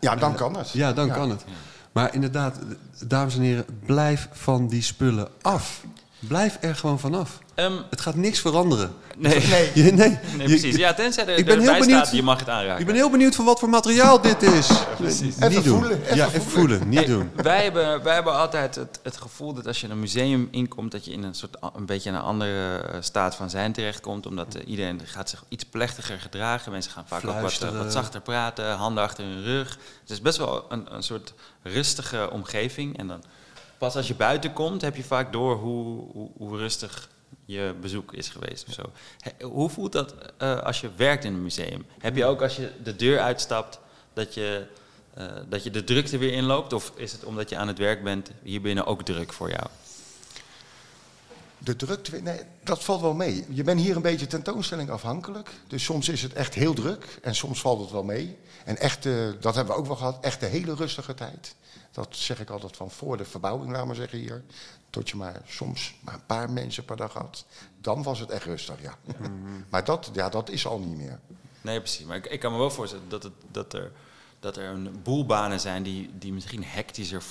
Ja, 0.00 0.16
dan 0.16 0.34
kan 0.34 0.56
het. 0.56 0.70
Ja, 0.70 0.92
dan 0.92 1.10
kan 1.10 1.30
het. 1.30 1.44
Maar 1.92 2.14
inderdaad, 2.14 2.58
dames 3.06 3.34
en 3.36 3.40
heren, 3.42 3.64
blijf 3.86 4.28
van 4.32 4.68
die 4.68 4.82
spullen 4.82 5.28
af. 5.42 5.84
Blijf 6.20 6.58
er 6.60 6.74
gewoon 6.76 6.98
vanaf. 7.00 7.38
Ehm, 7.54 7.72
Het 7.90 8.00
gaat 8.00 8.14
niks 8.14 8.38
veranderen. 8.40 8.92
nee, 9.18 9.46
Nee, 9.48 9.70
Je, 9.74 9.82
nee, 9.92 10.18
nee, 10.36 10.46
precies. 10.46 10.76
Ja, 10.76 10.94
tenzij 10.94 11.26
er, 11.26 11.38
Ik 11.38 11.44
ben 11.44 11.54
heel 11.58 11.64
erbij 11.66 11.80
benieuwd- 11.80 12.00
staat, 12.06 12.16
je 12.16 12.22
mag 12.22 12.38
het 12.38 12.48
aanraken. 12.48 12.80
Ik 12.80 12.86
ben 12.86 12.94
heel 12.94 13.10
benieuwd 13.10 13.34
van 13.34 13.44
wat 13.44 13.58
voor 13.58 13.68
materiaal 13.68 14.20
dit 14.20 14.42
is. 14.42 14.68
precies. 14.98 15.36
Niet 15.36 15.42
Even 15.50 15.62
doen. 15.62 15.78
voelen, 15.80 16.02
even 16.02 16.16
ja, 16.16 16.26
even 16.26 16.42
voelen. 16.42 16.68
voelen. 16.78 16.88
Niet 16.88 16.98
Hey, 16.98 17.08
doen. 17.08 17.30
Wij 17.34 17.62
hebben, 17.62 18.02
wij 18.02 18.14
hebben 18.14 18.34
altijd 18.38 18.74
het, 18.74 19.00
het 19.02 19.16
gevoel 19.16 19.54
dat 19.54 19.66
als 19.66 19.80
je 19.80 19.86
in 19.86 19.92
een 19.92 20.00
museum 20.00 20.48
inkomt, 20.50 20.92
dat 20.92 21.04
je 21.04 21.12
in 21.12 21.22
een 21.22 21.34
soort 21.34 21.56
een 21.74 21.86
beetje 21.86 22.10
een 22.10 22.20
andere 22.20 22.76
eh, 22.78 22.96
staat 23.00 23.34
van 23.34 23.50
zijn 23.50 23.72
terechtkomt. 23.72 24.26
Omdat 24.26 24.54
eh, 24.54 24.68
iedereen 24.68 25.00
gaat 25.04 25.30
zich 25.30 25.44
iets 25.48 25.64
plechtiger 25.64 26.20
gedragen. 26.20 26.72
Mensen 26.72 26.92
gaan 26.92 27.04
vaak 27.06 27.26
ook 27.26 27.40
wat, 27.40 27.58
eh, 27.62 27.78
wat 27.78 27.92
zachter 27.92 28.20
praten, 28.20 28.72
handen 28.74 29.02
achter 29.04 29.24
hun 29.24 29.42
rug. 29.42 29.78
Het 30.00 30.10
is 30.10 30.20
best 30.20 30.38
wel 30.38 30.64
een, 30.68 30.94
een 30.94 31.02
soort 31.02 31.32
rustige 31.62 32.30
omgeving. 32.30 32.98
En 32.98 33.06
dan 33.06 33.22
pas 33.80 33.96
als 33.96 34.08
je 34.08 34.14
buiten 34.14 34.52
komt, 34.52 34.82
heb 34.82 34.96
je 34.96 35.04
vaak 35.04 35.32
door 35.32 35.56
hoe, 35.56 36.04
hoe, 36.36 36.58
rustig 36.58 37.10
je 37.44 37.74
bezoek 37.80 38.12
is 38.12 38.28
geweest 38.28 38.66
of 38.68 38.74
zo. 38.74 38.82
Hoe 39.46 39.70
voelt 39.70 39.92
dat 39.92 40.14
eh, 40.36 40.60
als 40.60 40.80
je 40.80 40.90
werkt 40.96 41.24
in 41.24 41.34
een 41.34 41.42
museum? 41.42 41.86
Heb 41.98 42.16
je 42.16 42.24
ook 42.24 42.42
als 42.42 42.56
je 42.56 42.72
de 42.82 42.96
deur 42.96 43.20
uitstapt 43.20 43.80
dat 44.12 44.34
je, 44.34 44.66
eh, 45.14 45.26
dat 45.48 45.64
je 45.64 45.70
de 45.70 45.84
drukte 45.84 46.18
weer 46.18 46.32
inloopt? 46.32 46.72
Of 46.72 46.92
is 46.94 47.12
het 47.12 47.24
omdat 47.24 47.48
je 47.48 47.56
aan 47.56 47.68
het 47.68 47.78
werk 47.78 48.02
bent 48.02 48.30
hier 48.42 48.60
binnen 48.60 48.86
ook 48.86 49.02
druk 49.02 49.32
voor 49.32 49.50
jou? 49.50 49.66
De 51.58 51.76
drukte, 51.76 52.16
nee, 52.22 52.40
dat 52.64 52.84
valt 52.84 53.00
wel 53.00 53.14
mee. 53.14 53.44
Je 53.48 53.62
bent 53.62 53.80
hier 53.80 53.96
een 53.96 54.02
beetje 54.02 54.26
tentoonstelling 54.26 54.90
afhankelijk. 54.90 55.50
Dus 55.66 55.84
soms 55.84 56.08
is 56.08 56.22
het 56.22 56.32
echt 56.32 56.54
heel 56.54 56.74
druk 56.74 57.18
en 57.22 57.34
soms 57.34 57.60
valt 57.60 57.80
het 57.80 57.90
wel 57.90 58.04
mee. 58.04 58.36
En 58.64 58.78
echt, 58.78 59.02
dat 59.40 59.54
hebben 59.54 59.74
we 59.74 59.80
ook 59.80 59.86
wel 59.86 59.96
gehad, 59.96 60.18
echt 60.20 60.40
de 60.40 60.46
hele 60.46 60.74
rustige 60.74 61.14
tijd. 61.14 61.54
Dat 61.90 62.08
zeg 62.16 62.40
ik 62.40 62.50
altijd 62.50 62.76
van 62.76 62.90
voor 62.90 63.16
de 63.16 63.24
verbouwing, 63.24 63.72
laat 63.72 63.86
maar 63.86 63.94
zeggen 63.94 64.18
hier. 64.18 64.42
Tot 64.90 65.08
je 65.10 65.16
maar 65.16 65.40
soms 65.46 65.94
maar 66.00 66.14
een 66.14 66.26
paar 66.26 66.50
mensen 66.50 66.84
per 66.84 66.96
dag 66.96 67.12
had. 67.12 67.44
Dan 67.80 68.02
was 68.02 68.18
het 68.18 68.30
echt 68.30 68.44
rustig, 68.44 68.82
ja. 68.82 68.94
maar 69.70 69.84
dat, 69.84 70.10
ja, 70.12 70.28
dat 70.28 70.50
is 70.50 70.66
al 70.66 70.78
niet 70.78 70.96
meer. 70.96 71.18
Nee, 71.60 71.78
precies. 71.78 72.04
Maar 72.06 72.16
ik, 72.16 72.26
ik 72.26 72.40
kan 72.40 72.52
me 72.52 72.58
wel 72.58 72.70
voorstellen 72.70 73.08
dat, 73.08 73.22
het, 73.22 73.32
dat, 73.50 73.72
er, 73.72 73.92
dat 74.40 74.56
er 74.56 74.64
een 74.68 75.02
boel 75.02 75.26
banen 75.26 75.60
zijn 75.60 75.82
die, 75.82 76.10
die 76.18 76.32
misschien 76.32 76.64
hectischer 76.64 77.22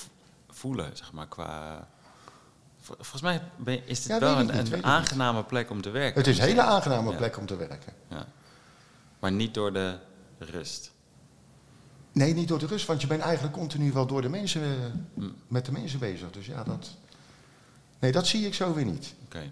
voelen, 0.50 0.96
zeg 0.96 1.12
maar, 1.12 1.26
qua... 1.28 1.88
Vol- 2.80 2.94
Volgens 2.98 3.22
mij 3.22 3.42
je- 3.74 3.82
is 3.84 3.98
dit 4.02 4.06
Ja, 4.12 4.18
wel 4.18 4.38
een, 4.38 4.64
niet, 4.64 4.82
aangename 4.82 5.44
plek 5.44 5.70
om 5.70 5.82
te 5.82 5.90
werken. 5.90 6.18
Het 6.18 6.26
is 6.26 6.38
een 6.38 6.44
hele 6.44 6.62
aangename 6.62 7.10
Ja. 7.10 7.16
plek 7.16 7.36
om 7.36 7.46
te 7.46 7.56
werken. 7.56 7.92
Ja. 8.08 8.26
Maar 9.18 9.32
niet 9.32 9.54
door 9.54 9.72
de 9.72 9.98
rust. 10.38 10.90
Nee, 12.12 12.34
niet 12.34 12.48
door 12.48 12.58
de 12.58 12.66
rust, 12.66 12.86
want 12.86 13.00
je 13.00 13.06
bent 13.06 13.20
eigenlijk 13.22 13.54
continu 13.54 13.92
wel 13.92 14.06
door 14.06 14.22
de 14.22 14.28
mensen, 14.28 14.62
eh, 14.62 15.24
met 15.48 15.64
de 15.64 15.72
mensen 15.72 15.98
bezig. 15.98 16.30
Dus 16.30 16.46
ja, 16.46 16.62
dat... 16.64 16.90
Nee, 17.98 18.12
dat 18.12 18.26
zie 18.26 18.46
ik 18.46 18.54
zo 18.54 18.74
weer 18.74 18.84
niet. 18.84 19.14
Oké. 19.24 19.42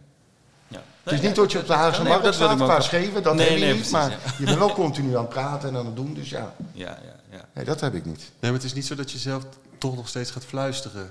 Ja. 0.68 0.82
Het 1.02 1.12
is 1.12 1.20
niet 1.20 1.34
dat 1.34 1.52
je 1.52 1.59
op 1.59 1.66
de 1.66 1.72
Haagse 1.72 2.00
Nee, 2.02 2.11
Markt 2.12 2.26
ik 2.26 2.32
staat 2.32 2.56
qua 2.56 2.80
scheven, 2.80 3.22
dat 3.22 3.34
Nee, 3.34 3.48
heb 3.48 3.59
je 3.59 3.64
nee, 3.64 3.72
niet. 3.74 3.76
precies, 3.76 3.92
maar 3.92 4.11
ja. 4.11 4.18
je 4.38 4.44
bent 4.44 4.59
wel 4.59 4.72
continu 4.72 5.14
aan 5.16 5.20
het 5.20 5.28
praten 5.28 5.68
en 5.68 5.76
aan 5.76 5.86
het 5.86 5.96
doen, 5.96 6.14
dus 6.14 6.28
ja. 6.30 6.54
Ja, 6.72 6.98
ja, 7.04 7.36
ja. 7.36 7.44
Nee, 7.54 7.64
dat 7.64 7.80
heb 7.80 7.94
ik 7.94 8.04
niet. 8.04 8.18
Nee, 8.18 8.30
maar 8.40 8.52
het 8.52 8.64
is 8.64 8.72
niet 8.72 8.86
zo 8.86 8.94
dat 8.94 9.11
je 9.12 9.18
zelf 9.18 9.44
toch 9.78 9.96
nog 9.96 10.09
steeds 10.09 10.30
gaat 10.30 10.44
fluisteren. 10.44 11.11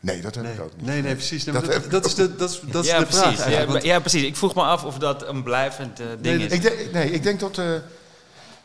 Nee, 0.00 0.20
dat 0.20 0.34
heb 0.34 0.44
Nee, 0.44 0.54
ik 0.54 0.60
ook 0.60 0.76
niet. 0.76 0.86
nee, 0.86 1.02
nee 1.02 1.14
precies. 1.14 1.44
Nee, 1.44 1.54
Dat 1.54 1.90
Dat, 1.90 2.06
is 2.06 2.14
de, 2.14 2.36
dat 2.36 2.50
is, 2.50 2.60
dat 2.70 2.84
is 2.84 2.90
ja, 2.90 2.98
de 2.98 3.04
precies. 3.06 3.40
vraag 3.40 3.82
Ja, 3.82 4.00
precies. 4.00 4.22
Ik 4.22 4.36
vroeg 4.36 4.54
me 4.54 4.62
af 4.62 4.84
of 4.84 4.98
dat 4.98 5.28
een 5.28 5.42
blijvend 5.42 6.00
eh, 6.00 6.06
ding 6.20 6.36
Nee, 6.38 6.46
is. 6.46 6.52
Ik 6.52 6.62
denk, 6.62 6.92
nee, 6.92 7.10
ik 7.10 7.22
denk 7.22 7.40
dat, 7.40 7.58
eh, 7.58 7.66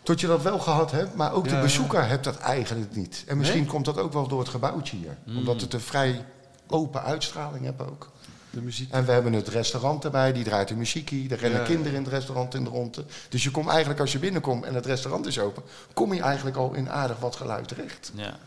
dat 0.06 0.20
je 0.20 0.28
dat 0.28 0.42
wel 0.42 0.60
gehad 0.60 0.92
hebt, 0.92 1.16
maar 1.16 1.34
ook 1.34 1.44
Ja, 1.46 1.50
de 1.52 1.56
ja. 1.58 1.62
bezoeker 1.62 2.08
hebt 2.08 2.24
dat 2.24 2.38
eigenlijk 2.38 2.96
niet. 2.96 3.24
En 3.28 3.38
misschien 3.38 3.66
komt 3.66 3.86
dat 3.86 3.98
ook 3.98 4.14
wel 4.14 4.28
door 4.28 4.40
het 4.40 4.50
gebouwtje 4.50 4.98
hier. 4.98 5.18
Hmm. 5.24 5.38
Omdat 5.38 5.62
het 5.62 5.74
een 5.74 5.80
vrij 5.82 6.26
open 6.68 7.04
uitstraling 7.04 7.64
heeft 7.66 7.82
ook. 7.90 8.12
de 8.50 8.62
muziek. 8.62 8.92
En 8.92 9.06
we 9.06 9.12
hebben 9.12 9.34
het 9.34 9.48
restaurant 9.48 10.06
erbij, 10.06 10.34
die 10.34 10.44
draait 10.44 10.68
de 10.68 10.76
muziekie. 10.76 11.30
Er 11.30 11.38
rennen 11.38 11.60
Ja. 11.60 11.66
kinderen 11.66 11.94
in 11.98 12.04
het 12.04 12.12
restaurant 12.14 12.54
in 12.54 12.64
de 12.64 12.70
ronde. 12.70 13.06
Dus 13.30 13.44
je 13.44 13.52
komt 13.52 13.68
eigenlijk, 13.70 14.00
als 14.00 14.12
je 14.12 14.20
binnenkomt 14.20 14.64
en 14.64 14.74
het 14.74 14.86
restaurant 14.86 15.26
is 15.26 15.40
open... 15.40 15.64
kom 15.94 16.14
je 16.14 16.22
eigenlijk 16.22 16.58
al 16.58 16.74
in 16.74 16.90
aardig 16.90 17.20
wat 17.20 17.36
geluid 17.36 17.68
terecht. 17.68 18.12
Ja, 18.16 18.38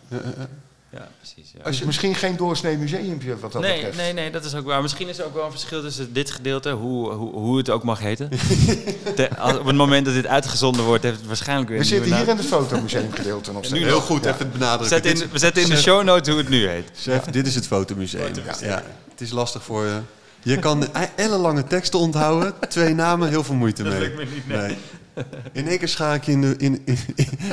Ja, 0.92 1.08
precies. 1.18 1.52
Ja. 1.56 1.62
Als 1.64 1.78
je 1.78 1.86
misschien 1.86 2.14
geen 2.14 2.36
doorsnee 2.36 2.76
museumpje 2.76 3.38
wat 3.38 3.52
dat 3.52 3.62
Nee, 3.62 3.74
betreft. 3.74 3.96
nee, 3.96 4.12
nee, 4.12 4.30
dat 4.30 4.44
is 4.44 4.54
ook 4.54 4.64
waar. 4.66 4.82
Misschien 4.82 5.08
is 5.08 5.18
er 5.18 5.24
ook 5.24 5.34
wel 5.34 5.44
een 5.44 5.50
verschil 5.50 5.80
tussen 5.82 6.12
dit 6.12 6.30
gedeelte, 6.30 6.70
hoe, 6.70 7.10
hoe, 7.12 7.32
hoe 7.32 7.56
het 7.58 7.70
ook 7.70 7.82
mag 7.82 7.98
heten. 8.00 8.28
De- 9.16 9.36
als- 9.38 9.58
op 9.58 9.66
het 9.66 9.76
moment 9.76 10.04
dat 10.04 10.14
dit 10.14 10.26
uitgezonden 10.26 10.84
wordt, 10.84 11.02
heeft 11.02 11.18
het 11.18 11.26
waarschijnlijk 11.26 11.68
weer 11.68 11.78
We 11.78 11.84
zitten 11.84 12.16
hier 12.16 12.28
in 12.28 12.36
het 12.36 12.46
fotomuseum 12.46 13.12
gedeelte 13.12 13.52
nog 13.52 13.64
steeds. 13.64 13.84
Heel 13.84 14.00
goed, 14.00 14.24
Ja. 14.24 14.32
even 14.34 14.50
benadrukken. 14.52 15.02
Zet 15.02 15.20
in, 15.20 15.28
we 15.32 15.38
zetten 15.38 15.62
in 15.62 15.68
de 15.68 15.76
show 15.76 16.04
notes 16.04 16.28
hoe 16.28 16.38
het 16.38 16.48
nu 16.48 16.68
heet. 16.68 16.90
Chef, 17.00 17.24
dit 17.24 17.46
is 17.46 17.54
het 17.54 17.66
fotomuseum. 17.66 18.32
Ja, 18.60 18.82
het 19.10 19.20
is 19.20 19.30
lastig 19.30 19.62
voor 19.62 19.84
je. 19.84 19.98
Je 20.42 20.58
kan 20.58 20.86
ellenlange 21.16 21.64
teksten 21.64 21.98
onthouden, 21.98 22.54
twee 22.68 22.94
namen, 22.94 23.28
heel 23.28 23.44
veel 23.44 23.54
moeite 23.54 23.82
Dat 23.82 23.92
mee. 23.92 24.00
lukt 24.00 24.16
me 24.16 24.24
niet, 24.34 24.48
nee. 24.48 24.76
In 25.52 25.68
één 25.68 25.78
keer 25.78 25.88
schaak 25.88 26.16
ik 26.16 26.24
je 26.24 26.32
in 26.32 26.40
de, 26.40 26.54
in, 26.58 26.82
in, 26.84 26.98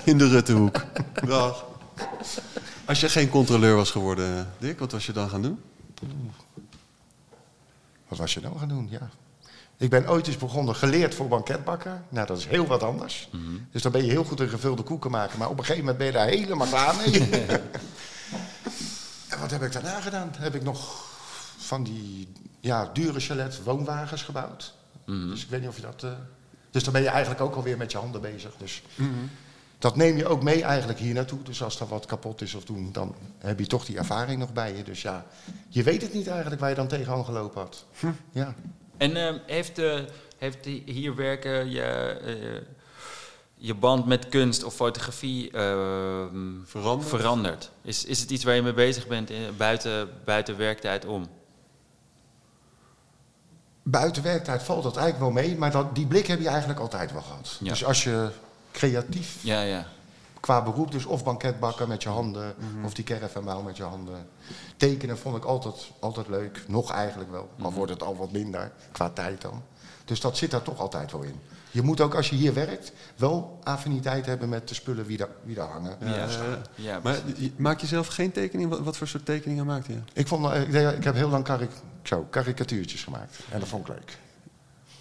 in 0.03 0.17
de 0.17 0.27
Ruttehoek. 0.27 0.83
Dag. 1.27 1.65
Als 2.85 2.99
je 2.99 3.09
geen 3.09 3.29
controleur 3.29 3.75
was 3.75 3.91
geworden, 3.91 4.53
Dick, 4.57 4.79
wat 4.79 4.91
was 4.91 5.05
je 5.05 5.11
dan 5.11 5.29
gaan 5.29 5.41
doen? 5.41 5.59
Wat 8.07 8.17
was 8.17 8.33
je 8.33 8.41
nou 8.41 8.57
gaan 8.57 8.67
doen? 8.67 8.87
Ja. 8.89 9.09
Ik 9.77 9.89
ben 9.89 10.09
ooit 10.09 10.27
eens 10.27 10.37
begonnen 10.37 10.75
geleerd 10.75 11.15
voor 11.15 11.27
banketbakker. 11.27 12.01
Nou, 12.09 12.27
dat 12.27 12.37
is 12.37 12.45
heel 12.45 12.65
wat 12.67 12.83
anders. 12.83 13.29
Dus 13.71 13.81
dan 13.81 13.91
ben 13.91 14.05
je 14.05 14.11
heel 14.11 14.23
goed 14.23 14.39
in 14.39 14.49
gevulde 14.49 14.83
koeken 14.83 15.11
maken. 15.11 15.39
Maar 15.39 15.49
op 15.49 15.57
een 15.57 15.65
gegeven 15.65 15.79
moment 15.85 15.97
ben 15.97 16.07
je 16.07 16.13
daar 16.13 16.27
helemaal 16.27 16.67
klaar 16.67 16.95
mee. 16.95 17.29
en 19.29 19.39
wat 19.39 19.51
heb 19.51 19.61
ik 19.61 19.71
daarna 19.71 20.01
gedaan? 20.01 20.31
Heb 20.37 20.55
ik 20.55 20.63
nog 20.63 21.03
van 21.57 21.83
die 21.83 22.27
ja, 22.59 22.89
dure 22.93 23.19
chalet 23.19 23.63
woonwagens 23.63 24.21
gebouwd. 24.23 24.73
Dus 25.05 25.43
ik 25.43 25.49
weet 25.49 25.59
niet 25.59 25.69
of 25.69 25.75
je 25.75 25.81
dat... 25.81 26.03
eh, 26.03 26.11
Dus 26.71 26.83
dan 26.83 26.93
ben 26.93 27.01
je 27.01 27.09
eigenlijk 27.09 27.41
ook 27.41 27.55
alweer 27.55 27.77
met 27.77 27.91
je 27.91 27.97
handen 27.97 28.21
bezig. 28.21 28.51
Dus 28.57 28.81
dat 29.77 29.95
neem 29.95 30.17
je 30.17 30.27
ook 30.27 30.43
mee 30.43 30.63
eigenlijk 30.63 30.99
hier 30.99 31.13
naartoe. 31.13 31.43
Dus 31.43 31.63
als 31.63 31.79
er 31.79 31.87
wat 31.87 32.05
kapot 32.05 32.41
is 32.41 32.53
of 32.53 32.63
doen, 32.63 32.89
dan 32.91 33.15
heb 33.37 33.59
je 33.59 33.67
toch 33.67 33.85
die 33.85 33.97
ervaring 33.97 34.39
nog 34.39 34.53
bij 34.53 34.75
je. 34.75 34.83
Dus 34.83 35.01
ja, 35.01 35.25
je 35.69 35.83
weet 35.83 36.01
het 36.01 36.13
niet 36.13 36.27
eigenlijk 36.27 36.61
waar 36.61 36.69
je 36.69 36.75
dan 36.75 36.87
tegenaan 36.87 37.25
gelopen 37.25 37.61
had. 37.61 37.85
Ja. 38.31 38.55
En 38.97 39.15
ehm, 39.15 39.37
heeft, 39.45 39.79
eh, 39.79 39.99
heeft 40.37 40.65
hier 40.85 41.15
werken 41.15 41.69
je, 41.69 41.83
eh, 42.25 42.61
je 43.55 43.73
band 43.73 44.05
met 44.05 44.29
kunst 44.29 44.63
of 44.63 44.73
fotografie 44.73 45.51
ehm, 45.51 46.37
Veranderd? 46.65 47.09
veranderd? 47.09 47.71
Is, 47.81 48.05
is 48.05 48.19
het 48.19 48.29
iets 48.29 48.43
waar 48.43 48.55
je 48.55 48.61
mee 48.61 48.73
bezig 48.73 49.07
bent 49.07 49.29
in, 49.29 49.55
buiten, 49.57 50.09
buiten 50.25 50.57
werktijd 50.57 51.05
om? 51.05 51.27
Buiten 53.83 54.23
werktijd 54.23 54.63
valt 54.63 54.83
dat 54.83 54.97
eigenlijk 54.97 55.33
wel 55.33 55.43
mee, 55.43 55.57
maar 55.57 55.71
dat, 55.71 55.95
die 55.95 56.07
blik 56.07 56.27
heb 56.27 56.39
je 56.39 56.47
eigenlijk 56.47 56.79
altijd 56.79 57.11
wel 57.11 57.21
gehad. 57.21 57.57
Ja. 57.59 57.69
Dus 57.69 57.85
als 57.85 58.03
je 58.03 58.29
creatief 58.75 59.37
Ja, 59.41 59.61
ja. 59.61 59.85
qua 60.39 60.61
beroep. 60.63 60.91
Dus 60.91 61.05
of 61.05 61.23
banketbakken 61.23 61.87
met 61.87 62.03
je 62.03 62.09
handen, 62.09 62.55
of 62.85 62.93
die 62.93 63.03
caravanbouw 63.03 63.61
met 63.61 63.77
je 63.77 63.83
handen. 63.83 64.27
Tekenen 64.77 65.17
vond 65.17 65.37
ik 65.37 65.43
altijd, 65.43 65.91
altijd 65.99 66.27
leuk. 66.27 66.63
Nog 66.67 66.91
eigenlijk 66.91 67.31
wel. 67.31 67.49
Al 67.61 67.73
wordt 67.73 67.91
het 67.91 68.03
al 68.03 68.15
wat 68.17 68.31
minder, 68.31 68.71
qua 68.91 69.09
tijd 69.09 69.41
dan. 69.41 69.63
Dus 70.05 70.19
dat 70.19 70.37
zit 70.37 70.51
daar 70.51 70.61
toch 70.61 70.79
altijd 70.79 71.11
wel 71.11 71.21
in. 71.21 71.39
Je 71.71 71.81
moet 71.81 72.01
ook 72.01 72.15
als 72.15 72.29
je 72.29 72.35
hier 72.35 72.53
werkt 72.53 72.91
wel 73.15 73.59
affiniteit 73.63 74.25
hebben 74.25 74.49
met 74.49 74.67
de 74.67 74.73
spullen 74.73 75.05
wie 75.05 75.17
daar, 75.17 75.27
wie 75.43 75.55
daar 75.55 75.67
hangen. 75.67 75.97
Ja, 75.99 76.15
Ja, 76.15 76.29
staan. 76.29 76.61
ja, 76.75 76.99
Maar 77.03 77.19
maak 77.55 77.79
je 77.79 77.87
zelf 77.87 78.07
geen 78.07 78.31
tekening? 78.31 78.69
Wat, 78.69 78.79
wat 78.79 78.97
voor 78.97 79.07
soort 79.07 79.25
tekeningen 79.25 79.65
maakt 79.65 79.85
je? 79.85 79.97
Ik, 80.13 80.27
vond, 80.27 80.45
eh, 80.45 80.61
ik, 80.61 80.97
ik 80.97 81.03
heb 81.03 81.15
heel 81.15 81.29
lang 81.29 81.43
karik, 81.43 81.69
zo, 82.03 82.27
karikatuurtjes 82.29 83.03
gemaakt. 83.03 83.37
En 83.49 83.59
dat 83.59 83.67
vond 83.67 83.87
ik 83.87 83.93
leuk. 83.95 84.17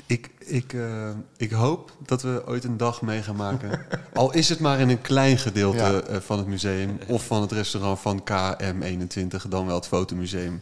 Ik, 0.07 0.31
ik, 0.39 0.73
eh, 0.73 1.09
ik 1.37 1.51
hoop 1.51 1.93
dat 2.07 2.23
we 2.23 2.43
ooit 2.47 2.65
een 2.65 2.77
dag 2.77 3.03
mee 3.03 3.23
gaan 3.23 3.37
maken. 3.37 3.87
Al 4.13 4.33
is 4.33 4.49
het 4.49 4.61
maar 4.61 4.81
in 4.81 4.89
een 4.89 5.01
klein 5.01 5.39
gedeelte 5.39 5.77
Ja. 5.79 6.01
eh, 6.01 6.21
van 6.21 6.39
het 6.39 6.47
museum. 6.47 6.99
Of 7.09 7.27
van 7.27 7.41
het 7.43 7.53
restaurant 7.53 8.01
van 8.01 8.23
KM21, 8.31 9.49
dan 9.49 9.67
wel 9.67 9.75
het 9.75 9.87
fotomuseum. 9.87 10.61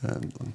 Eh, 0.00 0.10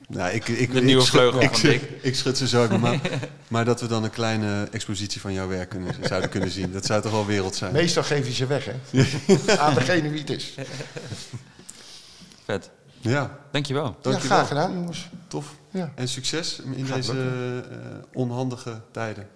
nou, 0.07 0.31
ik, 0.31 0.47
ik, 0.47 0.71
De 0.71 0.77
ik 0.77 0.83
nieuwe 0.83 1.03
vleugel 1.03 1.41
ik, 1.41 1.47
van 1.49 1.57
schud- 1.57 1.79
Dick. 1.79 1.89
Ik 2.01 2.15
schud 2.15 2.37
ze 2.37 2.47
zo 2.47 2.77
mouw. 2.79 2.99
Maar 3.47 3.65
dat 3.65 3.81
we 3.81 3.87
dan 3.87 4.03
een 4.03 4.09
kleine 4.09 4.67
expositie 4.71 5.21
van 5.21 5.33
jouw 5.33 5.47
werk 5.47 5.69
kunnen, 5.69 5.95
zouden 6.01 6.29
kunnen 6.29 6.49
zien. 6.51 6.71
Dat 6.71 6.85
zou 6.85 7.01
toch 7.01 7.11
wel 7.11 7.25
wereld 7.25 7.55
zijn. 7.55 7.73
Meestal 7.73 8.03
geef 8.03 8.27
je 8.27 8.33
ze 8.33 8.45
weg, 8.47 8.65
hè? 8.65 8.73
Aan 9.57 9.73
degene 9.73 10.09
wie 10.09 10.19
het 10.19 10.29
is. 10.29 10.55
Vet. 12.45 12.69
Ja, 13.01 13.39
Dankjewel. 13.51 13.83
Ja, 13.83 13.95
dankjewel. 14.01 14.37
graag 14.37 14.47
gedaan, 14.47 14.73
jongens. 14.73 15.09
Tof. 15.27 15.55
Ja. 15.69 15.91
En 15.95 16.07
succes 16.07 16.61
in 16.75 16.85
Gaat 16.85 16.95
deze 16.95 17.13
eh, 17.13 17.69
onhandige 18.13 18.81
tijden. 18.91 19.27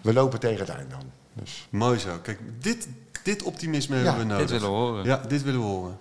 We 0.00 0.12
lopen 0.12 0.40
tegen 0.40 0.58
het 0.58 0.68
eind 0.68 0.90
dan. 0.90 1.02
Dus. 1.32 1.66
Mooi 1.70 1.98
zo. 1.98 2.18
Kijk, 2.22 2.38
dit, 2.58 2.88
dit 3.22 3.42
optimisme 3.42 3.96
Ja, 3.96 4.02
hebben 4.02 4.26
we 4.26 4.32
nodig. 4.32 4.46
Dit 4.46 4.60
willen 4.60 4.74
we 4.74 4.80
horen. 4.80 5.04
Ja, 5.04 5.22
dit 5.28 5.42
willen 5.42 5.60
we 5.60 5.66
horen. 5.66 5.98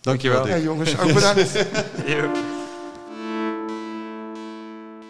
Dankjewel. 0.00 0.46
Hey 0.46 0.62
jongens, 0.62 0.98
ook 0.98 1.12
bedankt. 1.12 1.66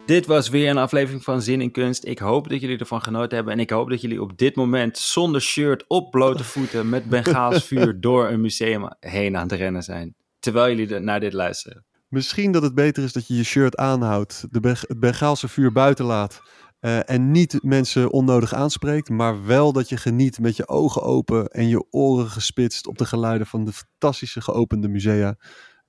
Dit 0.07 0.27
was 0.27 0.49
weer 0.49 0.71
een 0.71 0.79
aflevering 0.79 1.25
van 1.25 1.43
Zin 1.43 1.61
in 1.61 1.71
Kunst. 1.71 2.05
Ik 2.05 2.19
hoop 2.19 2.49
dat 2.49 2.61
jullie 2.61 2.79
ervan 2.79 3.03
genoten 3.03 3.37
hebben. 3.37 3.55
En 3.55 3.61
ik 3.61 3.71
hoop 3.71 3.91
dat 3.91 4.01
jullie 4.01 4.23
op 4.23 4.39
dit 4.39 4.57
moment 4.57 4.99
zonder 4.99 5.41
shirt, 5.41 5.85
op 5.89 6.11
blote 6.11 6.45
voeten, 6.45 6.89
met 6.89 7.05
Bengaals 7.05 7.65
vuur 7.65 8.01
door 8.01 8.29
een 8.29 8.41
museum 8.41 8.89
heen 9.01 9.37
aan 9.37 9.43
het 9.43 9.53
rennen 9.53 9.83
zijn. 9.83 10.15
Terwijl 10.43 10.77
jullie 10.77 10.99
naar 10.99 11.21
dit 11.21 11.33
luisteren. 11.33 11.85
Misschien 12.09 12.53
dat 12.53 12.63
het 12.63 12.75
beter 12.75 13.05
is 13.05 13.13
dat 13.13 13.27
je 13.27 13.35
je 13.35 13.45
shirt 13.45 13.77
aanhoudt, 13.77 14.47
de 14.51 14.77
het 14.89 15.01
Bengaalse 15.01 15.49
vuur 15.49 15.73
buiten 15.73 16.05
laat 16.05 16.43
eh, 16.81 17.11
en 17.11 17.31
niet 17.31 17.59
mensen 17.63 18.11
onnodig 18.11 18.55
aanspreekt, 18.55 19.09
maar 19.09 19.47
wel 19.47 19.73
dat 19.73 19.89
je 19.89 19.97
geniet 19.97 20.39
met 20.39 20.57
je 20.57 20.69
ogen 20.69 21.03
open 21.03 21.47
en 21.47 21.69
je 21.69 21.87
oren 21.91 22.29
gespitst 22.29 22.87
op 22.87 22.99
de 22.99 23.05
geluiden 23.05 23.47
van 23.47 23.65
de 23.65 23.73
fantastische 23.73 24.41
geopende 24.41 24.89
musea. 24.89 25.37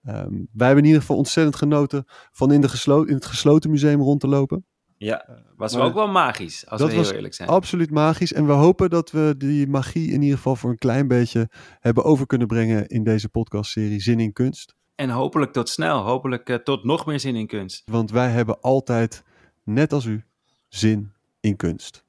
Ehm, 0.03 0.31
wij 0.51 0.67
hebben 0.67 0.77
in 0.77 0.85
ieder 0.85 1.01
geval 1.01 1.17
ontzettend 1.17 1.55
genoten 1.55 2.03
van 2.31 2.51
in, 2.51 2.61
de 2.61 3.03
in 3.07 3.13
het 3.13 3.25
gesloten 3.25 3.69
museum 3.69 4.01
rond 4.01 4.19
te 4.19 4.27
lopen. 4.27 4.65
Ja, 4.97 5.25
was 5.55 5.75
Maar- 5.75 5.85
ook 5.85 5.93
wel 5.93 6.07
magisch, 6.07 6.67
als 6.67 6.79
Dat 6.79 6.89
we 6.89 6.95
heel 6.95 7.03
was 7.03 7.13
eerlijk 7.13 7.33
zijn. 7.33 7.49
Absoluut 7.49 7.89
magisch. 7.91 8.33
En 8.33 8.45
we 8.45 8.51
hopen 8.51 8.89
dat 8.89 9.11
we 9.11 9.35
die 9.37 9.67
magie 9.67 10.11
in 10.11 10.21
ieder 10.21 10.37
geval 10.37 10.55
voor 10.55 10.69
een 10.69 10.77
klein 10.77 11.07
beetje 11.07 11.49
hebben 11.79 12.03
over 12.03 12.25
kunnen 12.25 12.47
brengen 12.47 12.87
in 12.87 13.03
deze 13.03 13.29
podcastserie 13.29 13.99
Zin 14.01 14.19
in 14.19 14.33
Kunst. 14.33 14.75
En 14.95 15.09
hopelijk 15.09 15.51
tot 15.51 15.69
snel. 15.69 16.03
Hopelijk 16.03 16.49
eh, 16.49 16.55
tot 16.55 16.83
nog 16.83 17.05
meer 17.05 17.19
zin 17.19 17.35
in 17.35 17.47
kunst. 17.47 17.81
Want 17.85 18.11
wij 18.11 18.29
hebben 18.29 18.61
altijd, 18.61 19.23
net 19.63 19.93
als 19.93 20.05
u, 20.05 20.23
zin 20.69 21.13
in 21.39 21.55
kunst. 21.55 22.02